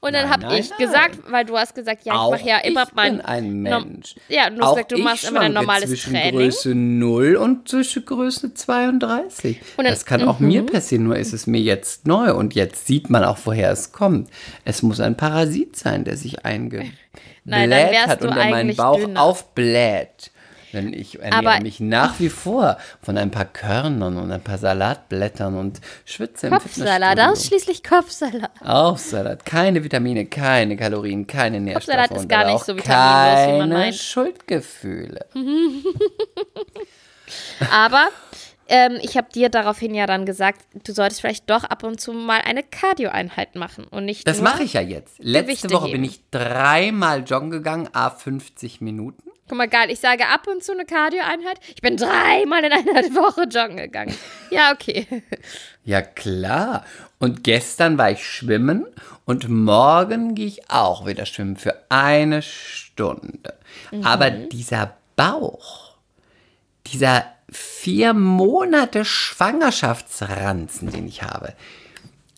Und 0.04 0.12
dann 0.12 0.28
habe 0.30 0.56
ich 0.58 0.68
nein. 0.70 0.78
gesagt, 0.78 1.18
weil 1.30 1.44
du 1.44 1.56
hast 1.56 1.75
gesagt, 1.75 2.04
ja, 2.04 2.14
ich 2.26 2.30
mache 2.30 2.49
ja 2.49 2.58
immer 2.58 2.82
ich 2.84 2.94
mein. 2.94 3.16
bin 3.16 3.25
ein 3.25 3.52
Mensch. 3.62 4.14
Ja, 4.28 4.50
du 4.50 4.61
hast 4.61 4.70
gesagt, 4.75 4.92
du 4.92 4.99
machst 4.99 5.25
immer 5.28 5.40
dein 5.40 5.52
normales 5.54 5.88
zwischen 5.88 6.12
Training. 6.12 6.34
Größe 6.40 6.75
0 6.75 7.37
und 7.37 7.68
zwischen 7.68 8.04
Größe 8.04 8.52
32. 8.54 9.61
Und 9.76 9.84
dann- 9.84 9.92
das 9.92 10.04
kann 10.04 10.23
auch 10.28 10.38
Mhm. 10.40 10.46
mir 10.49 10.66
passieren, 10.66 11.04
nur 11.04 11.16
ist 11.16 11.32
es 11.32 11.46
mir 11.46 11.61
jetzt 11.61 12.06
neu 12.06 12.34
und 12.34 12.54
jetzt 12.54 12.87
sieht 12.87 13.08
man 13.11 13.25
auch, 13.25 13.38
woher 13.44 13.70
es 13.70 13.92
kommt. 13.92 14.28
Es 14.64 14.82
muss 14.82 15.00
ein 15.00 15.16
Parasit 15.16 15.76
sein, 15.76 16.04
der 16.04 16.16
sich 16.16 16.44
eingebläht 16.44 16.92
Nein, 17.44 17.73
hat 18.06 18.23
und 18.23 18.34
der 18.34 18.44
meinen 18.50 18.76
Bauch 18.76 18.99
dünner. 19.00 19.23
aufbläht. 19.23 20.30
Denn 20.74 20.92
ich 20.92 21.18
ernähre 21.20 21.54
Aber- 21.54 21.62
mich 21.62 21.80
nach 21.80 22.18
wie 22.20 22.28
vor 22.28 22.76
von 23.02 23.16
ein 23.16 23.30
paar 23.30 23.44
Körnern 23.46 24.16
und 24.18 24.30
ein 24.30 24.42
paar 24.42 24.58
Salatblättern 24.58 25.56
und 25.56 25.80
schwitze 26.04 26.48
im 26.48 26.52
Kopfsalat, 26.54 27.18
ausschließlich 27.20 27.82
Kopfsalat. 27.82 28.50
Auch 28.64 28.98
Salat. 28.98 29.46
Keine 29.46 29.82
Vitamine, 29.84 30.26
keine 30.26 30.76
Kalorien, 30.76 31.26
keine 31.26 31.60
Nährstoffe. 31.60 31.96
Kopfsalat 31.96 32.10
ist 32.22 32.28
gar 32.28 32.44
nicht 32.52 32.64
so 32.64 32.76
vitaminlos, 32.76 33.46
wie 33.46 33.58
man 33.58 33.70
keine 33.70 33.74
meint. 33.74 33.94
Schuldgefühle. 33.96 35.26
Aber 37.70 38.08
ähm, 38.68 38.98
ich 39.02 39.16
habe 39.16 39.28
dir 39.34 39.48
daraufhin 39.48 39.94
ja 39.94 40.06
dann 40.06 40.24
gesagt, 40.26 40.62
du 40.84 40.92
solltest 40.92 41.20
vielleicht 41.20 41.48
doch 41.50 41.64
ab 41.64 41.82
und 41.84 42.00
zu 42.00 42.12
mal 42.12 42.40
eine 42.44 42.62
Cardio-Einheit 42.62 43.56
machen 43.56 43.84
und 43.90 44.04
nicht 44.04 44.26
Das 44.26 44.40
mache 44.40 44.62
ich 44.62 44.72
ja 44.74 44.80
jetzt. 44.80 45.18
Letzte 45.18 45.44
Gewichte 45.46 45.70
Woche 45.70 45.86
heben. 45.88 45.92
bin 46.02 46.04
ich 46.04 46.20
dreimal 46.30 47.22
joggen 47.24 47.50
gegangen, 47.50 47.88
a 47.92 48.10
50 48.10 48.80
Minuten. 48.80 49.30
Guck 49.48 49.58
mal, 49.58 49.68
geil, 49.68 49.90
ich 49.90 50.00
sage 50.00 50.26
ab 50.28 50.46
und 50.46 50.64
zu 50.64 50.72
eine 50.72 50.86
Cardio-Einheit. 50.86 51.60
Ich 51.74 51.82
bin 51.82 51.96
dreimal 51.98 52.64
in 52.64 52.72
einer 52.72 52.84
Woche 53.14 53.42
joggen 53.42 53.76
gegangen. 53.76 54.16
Ja, 54.50 54.72
okay. 54.72 55.06
Ja, 55.86 56.00
klar. 56.00 56.86
Und 57.18 57.44
gestern 57.44 57.98
war 57.98 58.10
ich 58.10 58.24
schwimmen 58.26 58.86
und 59.26 59.50
morgen 59.50 60.34
gehe 60.34 60.46
ich 60.46 60.70
auch 60.70 61.04
wieder 61.04 61.26
schwimmen 61.26 61.58
für 61.58 61.74
eine 61.90 62.40
Stunde. 62.40 63.52
Aber 64.02 64.30
dieser 64.30 64.96
Bauch, 65.14 65.96
dieser 66.86 67.26
vier 67.50 68.14
Monate 68.14 69.04
Schwangerschaftsranzen, 69.04 70.90
den 70.90 71.06
ich 71.06 71.22
habe, 71.22 71.52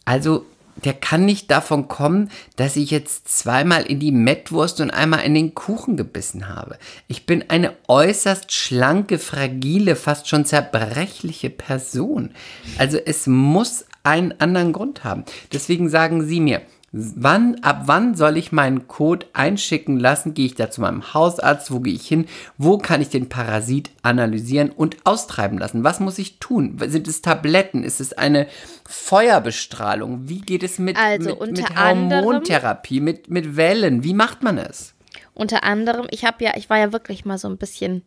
also 0.05 0.45
der 0.85 0.95
kann 0.95 1.25
nicht 1.25 1.51
davon 1.51 1.89
kommen, 1.89 2.31
dass 2.57 2.77
ich 2.77 2.91
jetzt 2.91 3.29
zweimal 3.29 3.83
in 3.85 3.99
die 3.99 4.13
Mettwurst 4.13 4.81
und 4.81 4.91
einmal 4.91 5.25
in 5.25 5.35
den 5.35 5.55
Kuchen 5.55 5.97
gebissen 5.97 6.49
habe. 6.49 6.79
Ich 7.09 7.27
bin 7.27 7.45
eine 7.49 7.73
äußerst 7.89 8.53
schlanke, 8.53 9.19
fragile, 9.19 9.97
fast 9.97 10.29
schon 10.29 10.45
zerbrechliche 10.45 11.51
Person. 11.51 12.31
Also 12.79 12.99
es 12.99 13.27
muss 13.27 13.87
einen 14.03 14.35
anderen 14.39 14.73
Grund 14.73 15.05
haben. 15.05 15.25
Deswegen 15.53 15.89
sagen 15.89 16.27
Sie 16.27 16.41
mir, 16.41 16.63
wann, 16.93 17.57
ab 17.63 17.83
wann 17.87 18.15
soll 18.15 18.37
ich 18.37 18.53
meinen 18.53 18.89
Code 18.89 19.27
einschicken 19.33 19.99
lassen? 19.99 20.35
Gehe 20.35 20.47
ich 20.47 20.55
da 20.55 20.71
zu 20.71 20.81
meinem 20.81 21.15
Hausarzt? 21.15 21.71
Wo 21.71 21.81
gehe 21.81 21.95
ich 21.95 22.07
hin? 22.07 22.27
Wo 22.57 22.79
kann 22.79 23.03
ich 23.03 23.09
den 23.09 23.29
Parasit 23.29 23.91
analysieren 24.03 24.71
und 24.71 24.97
austreiben 25.05 25.59
lassen? 25.59 25.85
Was 25.85 26.01
muss 26.01 26.19
ich 26.19 26.39
tun? 26.39 26.79
Sind 26.87 27.09
es 27.09 27.23
Tabletten? 27.23 27.83
Ist 27.83 28.01
es 28.01 28.13
eine 28.13 28.47
Feuerbestrahlung? 28.89 30.29
Wie 30.29 30.41
geht 30.41 30.63
es 30.63 30.79
mit, 30.79 30.97
Also 30.97 31.31
mit, 31.31 31.41
unter 31.41 31.63
mit 31.63 31.77
Hormontherapie, 31.79 33.01
mit, 33.01 33.31
mit 33.31 33.57
Wellen? 33.57 34.05
Wie 34.05 34.15
macht 34.15 34.43
man 34.43 34.59
es? 34.59 34.95
Unter 35.35 35.65
anderem, 35.65 36.07
ich 36.11 36.25
habe 36.25 36.43
ja, 36.45 36.53
ich 36.57 36.71
war 36.71 36.79
ja 36.79 36.93
wirklich 36.93 37.25
mal 37.25 37.37
so 37.37 37.49
ein 37.49 37.59
bisschen, 37.59 38.03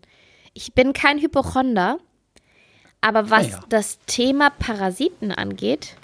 ich 0.54 0.74
bin 0.74 0.94
kein 0.94 1.20
Hypochonder, 1.20 2.00
aber 3.02 3.30
was 3.30 3.48
Ah 3.48 3.50
ja. 3.52 3.60
das 3.70 4.00
Thema 4.08 4.50
Parasiten 4.50 5.32
angeht, 5.32 5.96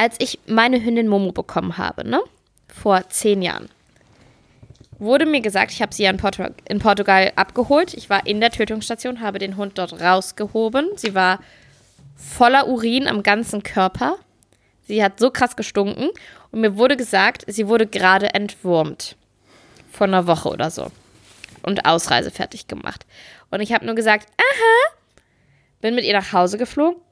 als 0.00 0.16
ich 0.18 0.38
meine 0.46 0.82
Hündin 0.82 1.08
Momo 1.08 1.30
bekommen 1.30 1.76
habe, 1.76 2.08
ne, 2.08 2.22
vor 2.68 3.06
zehn 3.10 3.42
Jahren, 3.42 3.68
wurde 4.98 5.26
mir 5.26 5.42
gesagt, 5.42 5.72
ich 5.72 5.82
habe 5.82 5.92
sie 5.92 6.04
ja 6.04 6.10
in, 6.10 6.16
Portu 6.16 6.44
in 6.66 6.78
Portugal 6.78 7.30
abgeholt. 7.36 7.92
Ich 7.92 8.08
war 8.08 8.26
in 8.26 8.40
der 8.40 8.50
Tötungsstation, 8.50 9.20
habe 9.20 9.38
den 9.38 9.58
Hund 9.58 9.76
dort 9.76 10.00
rausgehoben. 10.00 10.88
Sie 10.96 11.14
war 11.14 11.40
voller 12.16 12.66
Urin 12.66 13.08
am 13.08 13.22
ganzen 13.22 13.62
Körper. 13.62 14.16
Sie 14.88 15.04
hat 15.04 15.20
so 15.20 15.30
krass 15.30 15.54
gestunken 15.54 16.08
und 16.50 16.62
mir 16.62 16.78
wurde 16.78 16.96
gesagt, 16.96 17.44
sie 17.46 17.68
wurde 17.68 17.86
gerade 17.86 18.32
entwurmt. 18.32 19.16
Vor 19.92 20.06
einer 20.06 20.26
Woche 20.26 20.48
oder 20.48 20.70
so. 20.70 20.90
Und 21.60 21.84
Ausreise 21.84 22.30
fertig 22.30 22.68
gemacht. 22.68 23.04
Und 23.50 23.60
ich 23.60 23.74
habe 23.74 23.84
nur 23.84 23.96
gesagt, 23.96 24.28
aha, 24.38 24.96
bin 25.82 25.94
mit 25.94 26.06
ihr 26.06 26.14
nach 26.14 26.32
Hause 26.32 26.56
geflogen. 26.56 27.02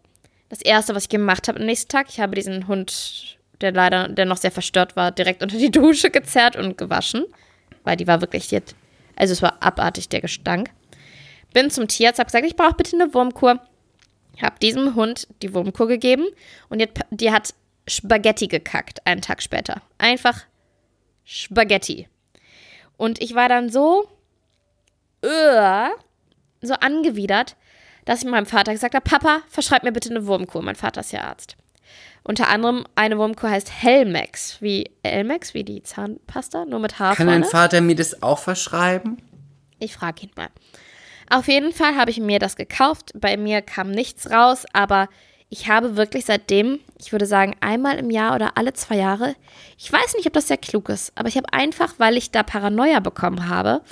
Das 0.49 0.63
erste, 0.63 0.95
was 0.95 1.05
ich 1.05 1.09
gemacht 1.09 1.49
habe 1.49 1.61
am 1.61 1.67
nächsten 1.67 1.89
Tag, 1.89 2.07
ich 2.09 2.21
habe 2.21 2.35
diesen 2.35 2.69
Hund, 2.69 3.39
der 3.61 3.73
leider, 3.73 4.09
der 4.09 4.25
noch 4.25 4.39
sehr 4.39 4.51
verstört 4.51 4.97
war, 4.97 5.13
direkt 5.13 5.43
unter 5.43 5.59
die 5.59 5.71
Dusche 5.73 6.11
gezerrt 6.11 6.57
und 6.57 6.79
gewaschen. 6.79 7.25
Weil 7.85 7.97
die 7.97 8.07
war 8.07 8.21
wirklich 8.21 8.51
jetzt, 8.51 8.75
also 9.17 9.33
es 9.33 9.43
war 9.43 9.63
abartig, 9.63 10.09
der 10.09 10.21
Gestank. 10.21 10.71
Bin 11.53 11.71
zum 11.71 11.89
Tierarzt, 11.89 12.19
habe 12.19 12.27
gesagt, 12.27 12.47
ich 12.47 12.57
brauche 12.57 12.75
bitte 12.75 12.97
eine 12.97 13.13
Wurmkur. 13.15 13.61
Habe 14.41 14.59
diesem 14.61 14.95
Hund 14.95 15.27
die 15.43 15.53
Wurmkur 15.55 15.89
gegeben 15.89 16.27
und 16.69 16.79
die 16.79 16.85
hat, 16.85 17.07
die 17.11 17.33
hat 17.33 17.55
Spaghetti 17.89 18.47
gekackt, 18.47 19.07
einen 19.07 19.23
Tag 19.23 19.43
später. 19.43 19.83
Einfach 19.97 20.45
Spaghetti. 21.25 22.09
Und 22.97 23.21
ich 23.23 23.35
war 23.35 23.49
dann 23.49 23.71
so, 23.71 24.09
äh, 25.23 25.89
so 26.61 26.75
angewidert, 26.75 27.57
dass 28.09 28.23
ich 28.23 28.29
meinem 28.29 28.47
Vater 28.47 28.73
gesagt 28.73 28.95
habe, 28.95 29.05
Papa, 29.05 29.43
verschreib 29.49 29.83
mir 29.83 29.93
bitte 29.93 30.09
eine 30.09 30.27
Wurmkur. 30.27 30.63
Mein 30.63 30.77
Vater 30.77 31.03
ist 31.03 31.13
ja 31.13 31.25
Arzt. 31.25 31.59
Unter 32.23 32.49
anderem 32.49 32.87
eine 32.95 33.19
Wurmkur 33.19 33.51
heißt 33.51 33.71
Helmex, 33.71 34.63
wie 34.63 34.91
Elmex, 35.03 35.53
wie 35.53 35.63
die 35.63 35.83
Zahnpasta, 35.83 36.65
nur 36.65 36.81
mit 36.81 36.99
Haar 36.99 37.17
Kann 37.17 37.27
dein 37.27 37.45
Vater 37.45 37.83
mir 37.83 37.97
das 37.97 38.23
auch 38.23 38.39
verschreiben? 38.39 39.21
Ich 39.79 39.95
frage 39.95 40.23
ihn 40.23 40.31
mal. 40.37 40.49
Auf 41.29 41.49
jeden 41.49 41.71
Fall 41.75 41.97
habe 41.97 42.11
ich 42.11 42.19
mir 42.19 42.39
das 42.39 42.57
gekauft. 42.57 43.13
Bei 43.15 43.37
mir 43.37 43.61
kam 43.61 43.91
nichts 43.91 44.31
raus, 44.31 44.65
aber 44.73 45.11
ich 45.51 45.69
habe 45.69 45.97
wirklich 45.97 46.25
seitdem, 46.25 46.81
ich 46.99 47.13
würde 47.13 47.27
sagen, 47.27 47.57
einmal 47.61 47.99
im 47.99 48.11
Jahr 48.11 48.35
oder 48.35 48.57
alle 48.57 48.73
zwei 48.73 48.97
Jahre, 48.97 49.35
ich 49.77 49.93
weiß 49.93 50.15
nicht, 50.15 50.27
ob 50.27 50.33
das 50.33 50.49
sehr 50.49 50.57
klug 50.57 50.89
ist, 50.89 51.13
aber 51.15 51.29
ich 51.29 51.37
habe 51.37 51.53
einfach, 51.53 51.93
weil 51.99 52.17
ich 52.17 52.31
da 52.31 52.43
Paranoia 52.43 53.01
bekommen 53.01 53.51
habe, 53.51 53.83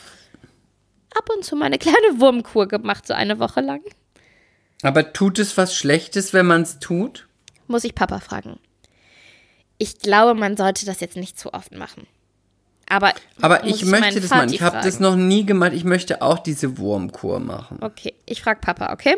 ab 1.14 1.28
und 1.34 1.44
zu 1.44 1.54
meine 1.54 1.76
kleine 1.76 2.18
Wurmkur 2.18 2.66
gemacht, 2.66 3.06
so 3.06 3.12
eine 3.12 3.38
Woche 3.38 3.60
lang. 3.60 3.82
Aber 4.82 5.12
tut 5.12 5.38
es 5.38 5.56
was 5.56 5.74
Schlechtes, 5.74 6.32
wenn 6.32 6.46
man 6.46 6.62
es 6.62 6.78
tut? 6.78 7.26
Muss 7.66 7.84
ich 7.84 7.94
Papa 7.94 8.20
fragen. 8.20 8.58
Ich 9.78 9.98
glaube, 9.98 10.34
man 10.38 10.56
sollte 10.56 10.86
das 10.86 11.00
jetzt 11.00 11.16
nicht 11.16 11.38
zu 11.38 11.52
oft 11.52 11.74
machen. 11.74 12.06
Aber, 12.88 13.12
Aber 13.42 13.64
ich 13.64 13.84
meinen 13.84 14.02
möchte 14.02 14.20
das 14.20 14.30
machen. 14.30 14.52
Ich 14.52 14.62
habe 14.62 14.80
das 14.82 15.00
noch 15.00 15.16
nie 15.16 15.44
gemacht. 15.44 15.72
Ich 15.74 15.84
möchte 15.84 16.22
auch 16.22 16.38
diese 16.38 16.78
Wurmkur 16.78 17.40
machen. 17.40 17.78
Okay, 17.80 18.14
ich 18.26 18.42
frage 18.42 18.60
Papa, 18.60 18.92
okay? 18.92 19.16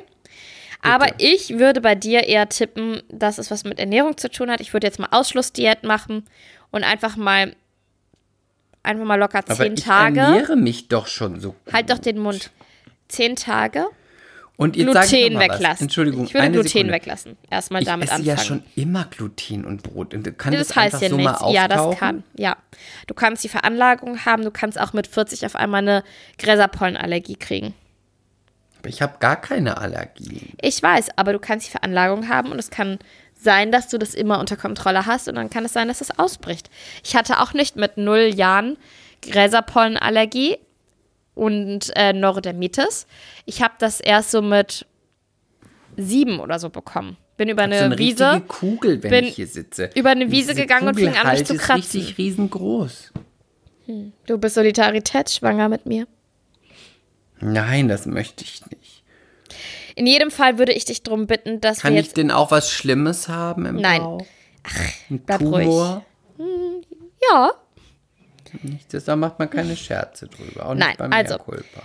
Aber 0.80 1.08
ich 1.18 1.58
würde 1.58 1.80
bei 1.80 1.94
dir 1.94 2.24
eher 2.24 2.48
tippen, 2.48 3.02
dass 3.10 3.38
es 3.38 3.50
was 3.50 3.64
mit 3.64 3.78
Ernährung 3.78 4.16
zu 4.16 4.30
tun 4.30 4.50
hat. 4.50 4.60
Ich 4.60 4.72
würde 4.72 4.86
jetzt 4.86 4.98
mal 4.98 5.08
Ausschlussdiät 5.10 5.82
machen 5.82 6.24
und 6.70 6.84
einfach 6.84 7.16
mal 7.16 7.54
einfach 8.82 9.04
mal 9.04 9.16
locker 9.16 9.38
Aber 9.38 9.54
zehn 9.54 9.74
ich 9.74 9.84
Tage. 9.84 10.20
ernähre 10.20 10.56
mich 10.56 10.88
doch 10.88 11.06
schon 11.08 11.40
so. 11.40 11.54
Halt 11.72 11.90
doch 11.90 11.98
den 11.98 12.18
Mund. 12.18 12.50
Zehn 13.08 13.36
Tage 13.36 13.86
Und 14.60 14.74
jetzt 14.76 14.88
ich 14.88 15.10
Gluten 15.10 15.34
mal 15.34 15.48
was. 15.48 15.54
weglassen. 15.54 15.84
Entschuldigung, 15.84 16.24
Ich 16.24 16.34
würde 16.34 16.50
Gluten 16.50 16.68
Sekunde. 16.68 16.92
weglassen. 16.92 17.36
Erstmal 17.48 17.80
Ich 17.82 17.86
damit 17.86 18.08
esse 18.08 18.16
anfangen. 18.16 18.36
ja 18.36 18.44
schon 18.44 18.62
immer 18.74 19.04
Gluten 19.04 19.64
und 19.64 19.84
Brot. 19.84 20.10
Kann 20.36 20.52
das, 20.52 20.66
das 20.68 20.76
heißt 20.76 21.00
ja 21.00 21.10
so 21.10 21.16
nichts. 21.16 21.40
Ja, 21.50 21.68
das 21.68 21.96
kann. 21.96 22.24
Ja. 22.36 22.56
Du 23.06 23.14
kannst 23.14 23.44
die 23.44 23.48
Veranlagung 23.48 24.24
haben, 24.24 24.42
du 24.42 24.50
kannst 24.50 24.78
auch 24.80 24.92
mit 24.92 25.06
40 25.06 25.46
auf 25.46 25.54
einmal 25.54 25.82
eine 25.82 26.02
Gräserpollenallergie 26.38 27.36
kriegen. 27.36 27.72
Aber 28.80 28.88
Ich 28.88 29.00
habe 29.00 29.18
gar 29.20 29.40
keine 29.40 29.78
Allergien. 29.78 30.54
Ich 30.60 30.82
weiß, 30.82 31.10
aber 31.16 31.32
du 31.32 31.38
kannst 31.38 31.68
die 31.68 31.70
Veranlagung 31.70 32.28
haben 32.28 32.50
und 32.50 32.58
es 32.58 32.70
kann 32.70 32.98
sein, 33.40 33.70
dass 33.70 33.86
du 33.88 33.96
das 33.98 34.14
immer 34.14 34.40
unter 34.40 34.56
Kontrolle 34.56 35.06
hast 35.06 35.28
und 35.28 35.36
dann 35.36 35.50
kann 35.50 35.64
es 35.64 35.72
sein, 35.72 35.86
dass 35.86 36.00
es 36.00 36.18
ausbricht. 36.18 36.68
Ich 37.04 37.14
hatte 37.14 37.40
auch 37.40 37.52
nicht 37.52 37.76
mit 37.76 37.96
null 37.96 38.32
Jahren 38.34 38.76
Gräserpollenallergie 39.22 40.58
und 41.38 41.92
äh, 41.96 42.12
Neurodermitis. 42.12 43.06
Ich 43.46 43.62
habe 43.62 43.74
das 43.78 44.00
erst 44.00 44.30
so 44.32 44.42
mit 44.42 44.84
sieben 45.96 46.40
oder 46.40 46.58
so 46.58 46.68
bekommen. 46.68 47.16
Bin 47.36 47.48
über 47.48 47.62
eine, 47.62 47.78
so 47.78 47.84
eine 47.84 47.98
Wiese, 47.98 48.42
Kugel, 48.48 49.00
wenn 49.02 49.10
bin 49.10 49.24
ich 49.26 49.36
hier 49.36 49.46
sitze. 49.46 49.90
über 49.94 50.10
eine 50.10 50.30
Wiese 50.32 50.48
Diese 50.50 50.62
gegangen 50.62 50.88
und 50.88 50.94
Kugel 50.96 51.12
fing 51.12 51.16
an, 51.20 51.28
mich 51.28 51.38
halt 51.38 51.46
zu 51.46 51.54
ist 51.54 51.60
kratzen. 51.62 51.80
richtig 52.00 52.18
riesengroß. 52.18 53.12
Du 54.26 54.38
bist 54.38 54.54
solidaritätsschwanger 54.56 55.68
mit 55.68 55.86
mir. 55.86 56.06
Nein, 57.40 57.88
das 57.88 58.06
möchte 58.06 58.44
ich 58.44 58.60
nicht. 58.66 59.04
In 59.94 60.06
jedem 60.06 60.30
Fall 60.30 60.58
würde 60.58 60.72
ich 60.72 60.84
dich 60.84 61.02
darum 61.04 61.26
bitten, 61.26 61.60
dass 61.60 61.80
Kann 61.80 61.94
wir 61.94 62.00
ich 62.00 62.06
jetzt. 62.08 62.16
denn 62.16 62.30
auch 62.30 62.50
was 62.50 62.70
Schlimmes 62.70 63.28
haben 63.28 63.64
im 63.66 63.76
Nein. 63.76 64.02
Bauch? 64.02 64.26
Ein 65.10 65.20
bleib 65.20 65.40
ruhig. 65.40 65.64
Tumor? 65.66 66.04
Ja, 67.30 67.52
Nicht, 68.62 68.92
das, 68.94 69.04
da 69.04 69.16
macht 69.16 69.38
man 69.38 69.48
keine 69.50 69.76
Scherze 69.76 70.28
drüber. 70.28 70.66
Auch 70.66 70.74
Nein, 70.74 70.88
nicht 70.88 70.98
beim 70.98 71.12
also- 71.12 71.34
Mea 71.34 71.42
culpa. 71.44 71.82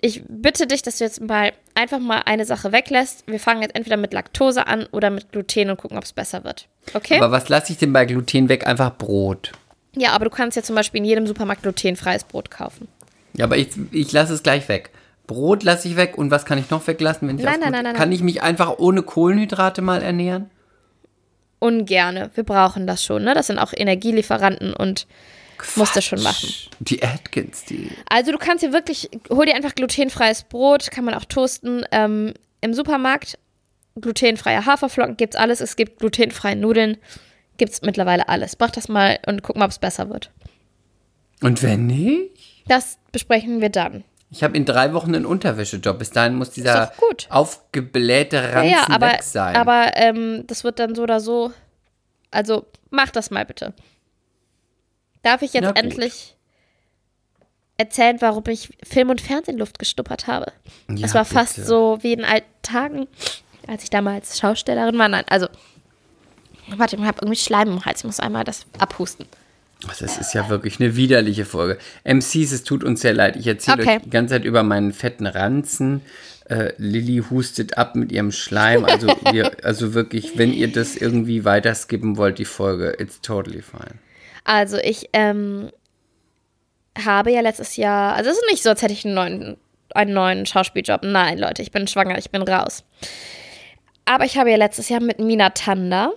ich 0.00 0.22
bitte 0.28 0.66
dich, 0.66 0.82
dass 0.82 0.98
du 0.98 1.04
jetzt 1.04 1.20
mal 1.20 1.52
einfach 1.74 1.98
mal 1.98 2.22
eine 2.24 2.44
Sache 2.44 2.72
weglässt. 2.72 3.24
Wir 3.26 3.40
fangen 3.40 3.62
jetzt 3.62 3.74
entweder 3.76 3.96
mit 3.96 4.12
Laktose 4.12 4.66
an 4.66 4.86
oder 4.92 5.10
mit 5.10 5.32
Gluten 5.32 5.70
und 5.70 5.76
gucken, 5.78 5.96
ob 5.98 6.04
es 6.04 6.12
besser 6.12 6.44
wird. 6.44 6.68
Okay? 6.94 7.16
Aber 7.16 7.30
was 7.30 7.48
lasse 7.48 7.72
ich 7.72 7.78
denn 7.78 7.92
bei 7.92 8.04
Gluten 8.06 8.48
weg? 8.48 8.66
Einfach 8.66 8.96
Brot. 8.96 9.52
ja, 9.96 10.12
aber 10.12 10.24
du 10.26 10.30
kannst 10.30 10.56
ja 10.56 10.62
zum 10.62 10.76
Beispiel 10.76 10.98
in 10.98 11.04
jedem 11.04 11.26
Supermarkt 11.26 11.62
glutenfreies 11.62 12.24
Brot 12.24 12.50
kaufen. 12.50 12.88
Ja, 13.34 13.44
aber 13.44 13.56
ich, 13.58 13.68
ich 13.92 14.10
lasse 14.12 14.32
es 14.34 14.42
gleich 14.42 14.68
weg. 14.68 14.90
Brot 15.26 15.62
lasse 15.62 15.86
ich 15.86 15.94
weg 15.96 16.18
und 16.18 16.30
was 16.32 16.44
kann 16.44 16.58
ich 16.58 16.70
noch 16.70 16.84
weglassen, 16.86 17.28
wenn 17.28 17.38
ich 17.38 17.44
Nein, 17.44 17.60
nein, 17.60 17.70
nein, 17.70 17.84
nein, 17.84 17.94
Kann 17.94 18.10
ich 18.10 18.20
mich 18.22 18.42
einfach 18.42 18.78
ohne 18.78 19.02
Kohlenhydrate 19.02 19.80
mal 19.82 20.02
ernähren? 20.02 20.50
Ungerne. 21.60 22.30
Wir 22.34 22.44
brauchen 22.44 22.86
das 22.86 23.04
schon, 23.04 23.22
ne? 23.22 23.34
Das 23.34 23.46
sind 23.48 23.58
auch 23.58 23.72
Energielieferanten 23.76 24.72
und 24.72 25.06
musst 25.76 25.96
du 25.96 26.02
schon 26.02 26.22
machen. 26.22 26.48
Die 26.80 27.02
Atkins, 27.02 27.64
die. 27.64 27.90
Also 28.08 28.32
du 28.32 28.38
kannst 28.38 28.62
dir 28.64 28.72
wirklich, 28.72 29.10
hol 29.30 29.46
dir 29.46 29.54
einfach 29.54 29.74
glutenfreies 29.74 30.44
Brot, 30.44 30.90
kann 30.90 31.04
man 31.04 31.14
auch 31.14 31.24
toasten. 31.24 31.84
Ähm, 31.92 32.34
Im 32.60 32.74
Supermarkt 32.74 33.38
glutenfreie 34.00 34.64
Haferflocken 34.66 35.16
gibt's 35.16 35.36
alles. 35.36 35.60
Es 35.60 35.76
gibt 35.76 35.98
glutenfreie 35.98 36.56
Nudeln, 36.56 36.96
gibt's 37.56 37.82
mittlerweile 37.82 38.28
alles. 38.28 38.56
Mach 38.58 38.70
das 38.70 38.88
mal 38.88 39.18
und 39.26 39.42
guck 39.42 39.56
mal, 39.56 39.64
ob 39.66 39.70
es 39.70 39.78
besser 39.78 40.08
wird. 40.10 40.30
Und 41.42 41.62
wenn 41.62 41.86
nicht? 41.86 42.30
Das 42.68 42.98
besprechen 43.12 43.60
wir 43.60 43.70
dann. 43.70 44.04
Ich 44.30 44.44
habe 44.44 44.56
in 44.56 44.64
drei 44.64 44.92
Wochen 44.92 45.14
einen 45.14 45.26
Unterwäschejob. 45.26 45.98
Bis 45.98 46.10
dahin 46.10 46.36
muss 46.36 46.50
dieser 46.50 46.92
aufgeblähte 47.30 48.36
Ja, 48.36 48.50
Ranzen 48.50 48.70
ja, 48.70 48.86
aber, 48.88 49.12
weg 49.12 49.22
sein. 49.22 49.56
aber 49.56 49.90
ähm, 49.96 50.44
das 50.46 50.62
wird 50.62 50.78
dann 50.78 50.94
so 50.94 51.02
oder 51.02 51.18
so. 51.20 51.52
Also 52.30 52.66
mach 52.90 53.10
das 53.10 53.30
mal 53.30 53.44
bitte. 53.44 53.72
Darf 55.22 55.42
ich 55.42 55.52
jetzt 55.52 55.64
Na 55.64 55.72
gut. 55.72 55.78
endlich 55.82 56.36
erzählen, 57.76 58.16
warum 58.20 58.44
ich 58.48 58.70
Film 58.82 59.10
und 59.10 59.20
Fernsehen 59.20 59.58
Luft 59.58 59.78
gestuppert 59.78 60.26
habe? 60.26 60.52
Ja, 60.88 61.06
Es 61.06 61.14
war 61.14 61.24
fast 61.24 61.56
bitte. 61.56 61.66
so 61.68 61.98
wie 62.02 62.12
in 62.12 62.24
alten 62.24 62.46
Tagen, 62.62 63.06
als 63.66 63.82
ich 63.84 63.90
damals 63.90 64.38
Schaustellerin 64.38 64.98
war. 64.98 65.08
Nein, 65.08 65.24
also 65.28 65.46
warte, 66.76 66.96
ich 66.96 67.02
habe 67.02 67.18
irgendwie 67.22 67.38
Schleim 67.40 67.68
im 67.68 67.84
Hals. 67.84 68.00
Ich 68.00 68.04
muss 68.04 68.20
einmal 68.20 68.44
das 68.44 68.66
abhusten. 68.78 69.26
Das 69.86 70.02
ist 70.02 70.34
ja 70.34 70.50
wirklich 70.50 70.78
eine 70.78 70.94
widerliche 70.94 71.46
Folge. 71.46 71.78
MCs, 72.04 72.52
es 72.52 72.64
tut 72.64 72.84
uns 72.84 73.00
sehr 73.00 73.14
leid. 73.14 73.36
Ich 73.36 73.46
erzähle 73.46 73.82
Okay. 73.82 73.96
euch 73.96 74.02
die 74.02 74.10
ganze 74.10 74.34
Zeit 74.34 74.44
über 74.44 74.62
meinen 74.62 74.92
fetten 74.92 75.26
Ranzen. 75.26 76.02
Äh, 76.50 76.72
Lilly 76.76 77.22
hustet 77.30 77.78
ab 77.78 77.94
mit 77.96 78.12
ihrem 78.12 78.30
Schleim. 78.30 78.84
Also, 78.84 79.06
wir, 79.32 79.64
also 79.64 79.94
wirklich, 79.94 80.36
wenn 80.36 80.52
ihr 80.52 80.70
das 80.70 80.96
irgendwie 80.96 81.46
weiter 81.46 81.74
skippen 81.74 82.18
wollt, 82.18 82.38
die 82.38 82.44
Folge, 82.44 82.94
it's 82.98 83.22
totally 83.22 83.62
fine. 83.62 83.94
Also 84.44 84.78
ich 84.78 85.08
ähm, 85.12 85.70
habe 86.98 87.32
ja 87.32 87.40
letztes 87.40 87.76
Jahr, 87.76 88.14
also 88.14 88.30
es 88.30 88.36
ist 88.36 88.50
nicht 88.50 88.62
so, 88.62 88.70
als 88.70 88.82
hätte 88.82 88.92
ich 88.92 89.04
einen 89.04 89.14
neuen, 89.14 89.56
einen 89.94 90.12
neuen 90.12 90.46
Schauspieljob. 90.46 91.02
Nein, 91.02 91.38
Leute, 91.38 91.62
ich 91.62 91.70
bin 91.70 91.86
schwanger, 91.86 92.18
ich 92.18 92.30
bin 92.30 92.42
raus. 92.42 92.84
Aber 94.04 94.24
ich 94.24 94.36
habe 94.36 94.50
ja 94.50 94.56
letztes 94.56 94.88
Jahr 94.88 95.00
mit 95.00 95.18
Mina 95.18 95.50
Tanda, 95.50 96.12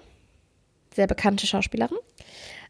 sehr 0.95 1.07
bekannte 1.07 1.45
Schauspielerin, 1.45 1.97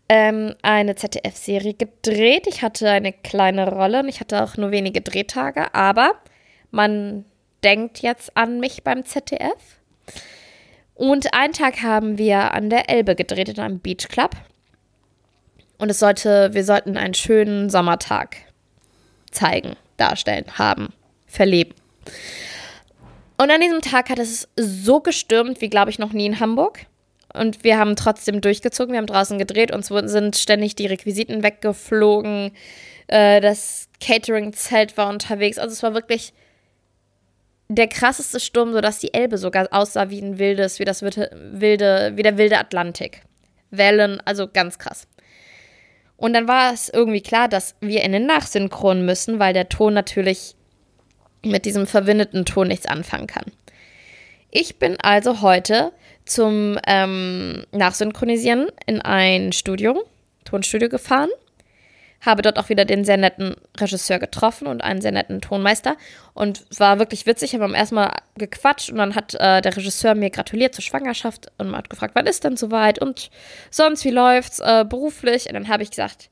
ähm, 0.10 0.56
eine 0.62 0.96
ZDF-Serie 0.96 1.74
gedreht. 1.74 2.48
Ich 2.48 2.62
hatte 2.62 2.90
eine 2.90 3.14
kleine 3.14 3.70
Rolle 3.70 4.02
und 4.02 4.10
ich 4.10 4.20
hatte 4.20 4.44
auch 4.44 4.58
nur 4.58 4.72
wenige 4.72 5.02
Drehtage, 5.02 5.74
aber 5.74 6.14
man 6.72 7.26
denkt 7.64 8.00
jetzt 8.00 8.36
an 8.36 8.60
mich 8.60 8.84
beim 8.84 9.06
ZDF. 9.06 9.80
Und 10.96 11.34
einen 11.34 11.54
Tag 11.54 11.82
haben 11.82 12.18
wir 12.18 12.54
an 12.54 12.70
der 12.70 12.90
Elbe 12.90 13.16
gedreht 13.16 13.50
in 13.50 13.60
einem 13.60 13.80
Beachclub. 13.80 14.32
Und 15.84 15.90
es 15.90 16.00
sollte, 16.00 16.54
wir 16.54 16.64
sollten 16.64 16.96
einen 16.96 17.14
schönen 17.14 17.70
Sommertag 17.70 18.38
zeigen, 19.32 19.76
darstellen, 19.98 20.46
haben, 20.58 20.94
verleben. 21.28 21.74
Und 23.38 23.52
an 23.52 23.60
diesem 23.60 23.82
Tag 23.82 24.10
hat 24.10 24.18
es 24.18 24.48
so 24.56 25.02
gestürmt, 25.02 25.60
wie 25.60 25.70
glaube 25.70 25.92
ich 25.92 26.00
noch 26.00 26.14
nie 26.14 26.26
in 26.26 26.40
Hamburg. 26.40 26.86
Und 27.34 27.66
wir 27.66 27.78
haben 27.78 27.98
trotzdem 27.98 28.40
durchgezogen, 28.40 28.94
wir 28.94 29.00
haben 29.00 29.08
draußen 29.08 29.38
gedreht, 29.38 29.76
uns 29.76 29.88
sind 29.88 30.38
ständig 30.38 30.76
die 30.76 30.86
Requisiten 30.86 31.44
weggeflogen, 31.44 32.54
äh, 33.08 33.42
das 33.42 33.90
Catering-Zelt 34.00 34.96
war 34.96 35.10
unterwegs. 35.10 35.58
Also 35.58 35.74
es 35.74 35.84
war 35.84 35.94
wirklich 35.94 36.32
der 37.68 37.90
krasseste 37.90 38.40
Sturm, 38.40 38.72
sodass 38.72 39.00
die 39.00 39.14
Elbe 39.14 39.38
sogar 39.38 39.68
aussah 39.72 40.10
wie 40.10 40.22
ein 40.22 40.40
wildes, 40.40 40.80
wie 40.80 40.86
das 40.86 41.02
wilde 41.02 42.14
wie 42.16 42.24
der 42.24 42.38
wilde 42.38 42.58
Atlantik. 42.58 43.24
Wellen, 43.70 44.22
also 44.24 44.48
ganz 44.48 44.80
krass. 44.80 45.08
Und 46.24 46.32
dann 46.32 46.48
war 46.48 46.72
es 46.72 46.88
irgendwie 46.88 47.20
klar, 47.20 47.50
dass 47.50 47.76
wir 47.82 48.02
in 48.02 48.14
den 48.14 48.26
Nachsynchron 48.26 49.06
müssen, 49.06 49.40
weil 49.40 49.54
der 49.54 49.68
Ton 49.68 49.94
natürlich 49.94 50.56
mit 51.44 51.66
diesem 51.66 51.86
verwindeten 51.86 52.46
Ton 52.46 52.70
nichts 52.70 52.86
anfangen 52.86 53.28
kann. 53.28 53.52
Ich 54.50 54.80
bin 54.80 54.98
also 55.02 55.42
heute 55.42 55.92
zum 56.24 56.80
ähm, 56.88 57.66
Nachsynchronisieren 57.74 58.70
in 58.86 59.02
ein 59.02 59.52
Studio, 59.52 60.02
Tonstudio 60.46 60.88
gefahren, 60.88 61.28
habe 62.26 62.42
dort 62.42 62.58
auch 62.58 62.70
wieder 62.70 62.86
den 62.86 63.06
sehr 63.06 63.18
netten 63.18 63.56
Regisseur 63.78 64.18
getroffen 64.18 64.68
und 64.68 64.84
einen 64.84 65.02
sehr 65.02 65.12
netten 65.12 65.42
Tonmeister 65.42 65.98
und 66.34 66.66
war 66.78 67.00
wirklich 67.00 67.26
witzig. 67.26 67.54
Haben 67.54 67.76
erstmal 67.76 68.14
gequatscht 68.36 68.90
und 68.90 68.98
dann 68.98 69.16
hat 69.16 69.36
äh, 69.36 69.62
der 69.62 69.76
Regisseur 69.76 70.16
mir 70.16 70.30
gratuliert 70.30 70.74
zur 70.74 70.84
Schwangerschaft 70.84 71.52
und 71.58 71.76
hat 71.76 71.90
gefragt, 71.90 72.16
wann 72.16 72.26
ist 72.26 72.44
denn 72.44 72.58
soweit 72.58 73.00
und 73.00 73.30
sonst, 73.70 74.06
wie 74.06 74.12
läuft's 74.12 74.60
äh, 74.60 74.86
beruflich? 74.88 75.48
Und 75.48 75.54
dann 75.54 75.68
habe 75.68 75.84
ich 75.84 75.90
gesagt, 75.90 76.30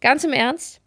ganz 0.00 0.24
im 0.24 0.32
Ernst, 0.32 0.80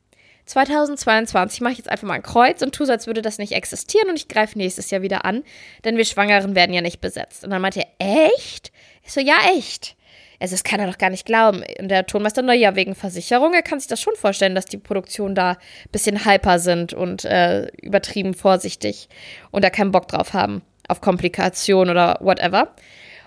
2022 0.45 1.61
mache 1.61 1.73
ich 1.73 1.77
jetzt 1.77 1.89
einfach 1.89 2.07
mal 2.07 2.15
ein 2.15 2.23
Kreuz 2.23 2.61
und 2.61 2.75
tue 2.75 2.85
so, 2.85 2.91
als 2.91 3.07
würde 3.07 3.21
das 3.21 3.37
nicht 3.37 3.53
existieren 3.53 4.09
und 4.09 4.17
ich 4.17 4.27
greife 4.27 4.57
nächstes 4.57 4.89
Jahr 4.91 5.01
wieder 5.01 5.23
an, 5.23 5.43
denn 5.85 5.97
wir 5.97 6.05
Schwangeren 6.05 6.55
werden 6.55 6.73
ja 6.73 6.81
nicht 6.81 6.99
besetzt. 6.99 7.43
Und 7.43 7.51
dann 7.51 7.61
meinte 7.61 7.81
er, 7.99 8.33
echt? 8.35 8.71
Ich 9.03 9.13
so, 9.13 9.21
ja, 9.21 9.35
echt. 9.55 9.95
Also, 10.41 10.53
das 10.53 10.63
kann 10.63 10.79
er 10.79 10.87
doch 10.87 10.97
gar 10.97 11.09
nicht 11.09 11.25
glauben. 11.25 11.63
Und 11.79 11.89
der 11.89 12.05
Tonmeister, 12.05 12.41
na 12.41 12.53
ja, 12.53 12.75
wegen 12.75 12.95
Versicherung, 12.95 13.53
er 13.53 13.61
kann 13.61 13.79
sich 13.79 13.87
das 13.87 14.01
schon 14.01 14.15
vorstellen, 14.15 14.55
dass 14.55 14.65
die 14.65 14.77
Produktionen 14.77 15.35
da 15.35 15.51
ein 15.51 15.57
bisschen 15.91 16.25
hyper 16.25 16.59
sind 16.59 16.93
und 16.93 17.25
äh, 17.25 17.67
übertrieben 17.81 18.33
vorsichtig 18.33 19.07
und 19.51 19.63
da 19.63 19.69
keinen 19.69 19.91
Bock 19.91 20.07
drauf 20.07 20.33
haben 20.33 20.63
auf 20.87 21.01
Komplikationen 21.01 21.91
oder 21.91 22.17
whatever. 22.21 22.73